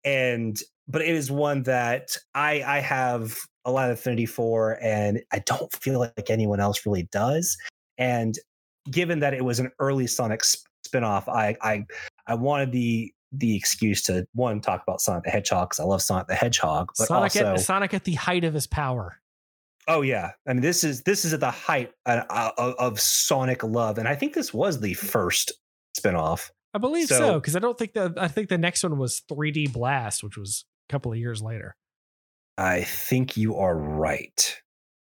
and 0.05 0.61
but 0.87 1.03
it 1.03 1.09
is 1.09 1.31
one 1.31 1.63
that 1.65 2.17
I 2.35 2.63
I 2.63 2.81
have 2.81 3.37
a 3.65 3.71
lot 3.71 3.91
of 3.91 3.99
affinity 3.99 4.27
for, 4.27 4.79
and 4.83 5.21
I 5.33 5.41
don't 5.41 5.73
feel 5.73 5.99
like 5.99 6.31
anyone 6.31 6.61
else 6.61 6.85
really 6.87 7.09
does. 7.11 7.57
And 7.99 8.39
given 8.91 9.19
that 9.21 9.35
it 9.35 9.45
was 9.45 9.59
an 9.59 9.71
early 9.79 10.07
Sonic 10.07 10.45
sp- 10.45 10.69
spinoff, 10.87 11.27
I 11.29 11.57
I 11.63 11.87
I 12.27 12.35
wanted 12.35 12.73
the 12.73 13.13
the 13.33 13.57
excuse 13.57 14.03
to 14.03 14.27
one 14.33 14.61
talk 14.61 14.83
about 14.83 15.01
Sonic 15.01 15.25
the 15.25 15.31
Hedgehog 15.31 15.71
because 15.71 15.81
I 15.81 15.85
love 15.85 16.03
Sonic 16.03 16.29
the 16.29 16.35
Hedgehog, 16.35 16.93
but 16.99 17.09
Sonic 17.09 17.37
also 17.37 17.55
at, 17.55 17.61
Sonic 17.61 17.95
at 17.95 18.05
the 18.05 18.15
height 18.15 18.45
of 18.45 18.55
his 18.55 18.67
power. 18.67 19.21
Oh 19.89 20.03
yeah, 20.03 20.33
I 20.47 20.53
mean 20.53 20.63
this 20.63 20.85
is 20.85 21.03
this 21.03 21.25
is 21.25 21.33
at 21.33 21.41
the 21.41 21.51
height 21.51 21.93
uh, 22.07 22.23
uh 22.29 22.51
of, 22.59 22.75
of 22.79 23.01
Sonic 23.01 23.63
love, 23.63 23.99
and 23.99 24.09
I 24.09 24.15
think 24.15 24.35
this 24.35 24.53
was 24.53 24.81
the 24.81 24.95
first 24.95 25.53
spinoff. 25.99 26.51
I 26.75 26.79
believe 26.79 27.09
so 27.09 27.35
because 27.35 27.55
so, 27.55 27.59
I 27.59 27.61
don't 27.61 27.79
think 27.79 27.95
that 27.95 28.15
I 28.19 28.29
think 28.29 28.49
the 28.49 28.59
next 28.59 28.83
one 28.83 28.99
was 28.99 29.23
3D 29.31 29.73
Blast, 29.73 30.23
which 30.23 30.37
was 30.37 30.65
a 30.89 30.93
couple 30.93 31.13
of 31.13 31.19
years 31.19 31.43
later. 31.43 31.77
I 32.59 32.83
think 32.83 33.37
you 33.37 33.57
are 33.57 33.77
right. 33.77 34.63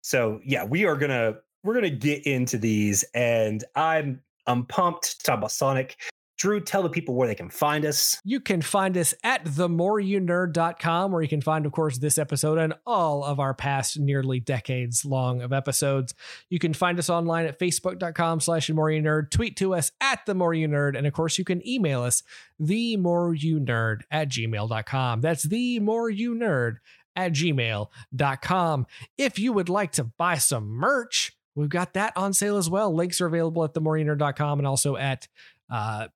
So 0.03 0.41
yeah, 0.45 0.65
we 0.65 0.85
are 0.85 0.97
gonna 0.97 1.37
we're 1.65 1.75
gonna 1.75 1.91
get 1.91 2.27
into 2.27 2.59
these, 2.59 3.05
and 3.15 3.65
I'm 3.75 4.21
I'm 4.47 4.67
pumped 4.67 5.19
to 5.19 5.25
talk 5.25 5.39
about 5.39 5.53
Sonic. 5.53 5.97
Drew, 6.39 6.61
tell 6.61 6.85
the 6.85 6.89
people 6.89 7.17
where 7.17 7.27
they 7.27 7.35
can 7.35 7.51
find 7.51 7.85
us. 7.85 8.21
You 8.25 8.39
can 8.39 8.63
find 8.63 8.97
us 8.97 9.13
at 9.25 9.45
themoreyounerd.com, 9.45 11.11
where 11.11 11.21
you 11.21 11.29
can 11.29 11.41
find, 11.41 11.67
of 11.67 11.73
course, 11.73 11.99
this 11.99 12.17
episode 12.17 12.59
and 12.59 12.75
all 12.87 13.25
of 13.25 13.41
our 13.41 13.55
past 13.55 13.99
nearly 13.99 14.39
decades 14.39 15.05
long 15.05 15.43
of 15.43 15.53
episodes. 15.53 16.15
You 16.49 16.61
can 16.61 16.75
find 16.75 16.97
us 17.01 17.11
online 17.11 17.47
at 17.47 17.59
facebook.com 17.59 18.39
slash 18.39 18.71
nerd. 18.71 19.31
Tweet 19.31 19.57
to 19.57 19.75
us 19.75 19.91
at 20.01 20.25
themoreyounerd. 20.27 20.97
And 20.97 21.09
of 21.09 21.13
course, 21.13 21.39
you 21.39 21.45
can 21.45 21.67
email 21.67 22.03
us 22.03 22.23
themoreyounerd 22.63 24.03
at 24.09 24.29
gmail.com. 24.29 25.21
That's 25.21 25.45
themoreyounerd 25.45 26.77
at 27.17 27.33
gmail.com. 27.33 28.87
If 29.17 29.39
you 29.41 29.53
would 29.53 29.69
like 29.69 29.91
to 29.93 30.05
buy 30.05 30.37
some 30.37 30.69
merch, 30.69 31.33
we've 31.57 31.69
got 31.69 31.95
that 31.95 32.17
on 32.17 32.33
sale 32.33 32.57
as 32.57 32.71
well. 32.71 32.95
Links 32.95 33.21
are 33.21 33.27
available 33.27 33.65
at 33.65 33.75
themoreyounerd.com 33.75 34.61
and 34.61 34.69
also 34.69 34.97
at 34.97 35.27
uh, 35.69 36.07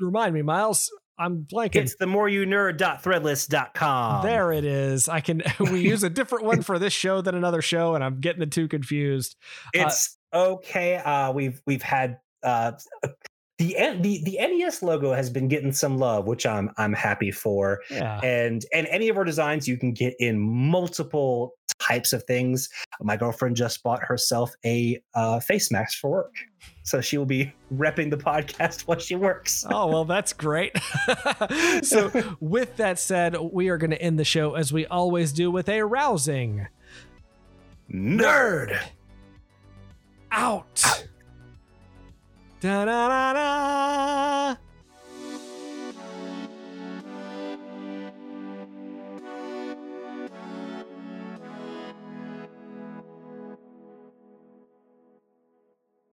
remind 0.00 0.34
me, 0.34 0.42
Miles. 0.42 0.90
I'm 1.18 1.46
blanking. 1.52 1.76
It's 1.76 1.96
the 1.96 2.06
more 2.06 2.28
you 2.28 2.46
nerd.threadless.com. 2.46 4.24
There 4.24 4.52
it 4.52 4.64
is. 4.64 5.08
I 5.08 5.20
can 5.20 5.42
we 5.60 5.80
use 5.80 6.02
a 6.02 6.10
different 6.10 6.44
one 6.44 6.62
for 6.62 6.78
this 6.78 6.94
show 6.94 7.20
than 7.20 7.34
another 7.34 7.60
show, 7.60 7.94
and 7.94 8.02
I'm 8.02 8.20
getting 8.20 8.40
the 8.40 8.46
two 8.46 8.68
confused. 8.68 9.36
Uh, 9.66 9.84
it's 9.84 10.16
uh, 10.32 10.52
okay. 10.52 10.96
Uh 10.96 11.32
we've 11.32 11.60
we've 11.66 11.82
had 11.82 12.18
uh 12.42 12.72
the, 13.60 13.76
the 14.00 14.22
the 14.24 14.38
NES 14.40 14.82
logo 14.82 15.12
has 15.12 15.28
been 15.28 15.46
getting 15.46 15.72
some 15.72 15.98
love, 15.98 16.26
which 16.26 16.46
I'm 16.46 16.70
I'm 16.78 16.94
happy 16.94 17.30
for. 17.30 17.82
Yeah. 17.90 18.18
And 18.22 18.64
and 18.72 18.86
any 18.86 19.10
of 19.10 19.18
our 19.18 19.24
designs 19.24 19.68
you 19.68 19.76
can 19.76 19.92
get 19.92 20.14
in 20.18 20.40
multiple 20.40 21.52
types 21.80 22.12
of 22.12 22.22
things. 22.24 22.68
My 23.00 23.16
girlfriend 23.16 23.56
just 23.56 23.82
bought 23.82 24.02
herself 24.02 24.52
a 24.64 25.02
uh, 25.14 25.40
face 25.40 25.70
mask 25.70 25.98
for 25.98 26.10
work, 26.10 26.34
so 26.82 27.00
she 27.00 27.18
will 27.18 27.26
be 27.26 27.52
repping 27.74 28.10
the 28.10 28.16
podcast 28.16 28.82
while 28.86 28.98
she 28.98 29.16
works. 29.16 29.64
oh 29.70 29.86
well, 29.86 30.04
that's 30.04 30.32
great. 30.32 30.76
so 31.82 32.36
with 32.40 32.76
that 32.76 32.98
said, 32.98 33.36
we 33.36 33.68
are 33.68 33.78
going 33.78 33.90
to 33.90 34.00
end 34.00 34.18
the 34.18 34.24
show 34.24 34.54
as 34.54 34.72
we 34.72 34.86
always 34.86 35.32
do 35.32 35.50
with 35.50 35.68
a 35.68 35.82
rousing 35.82 36.66
nerd 37.92 38.80
out. 40.32 40.84
out. 40.84 41.06
Da, 42.60 42.84
da, 42.84 43.32
da, 43.32 44.69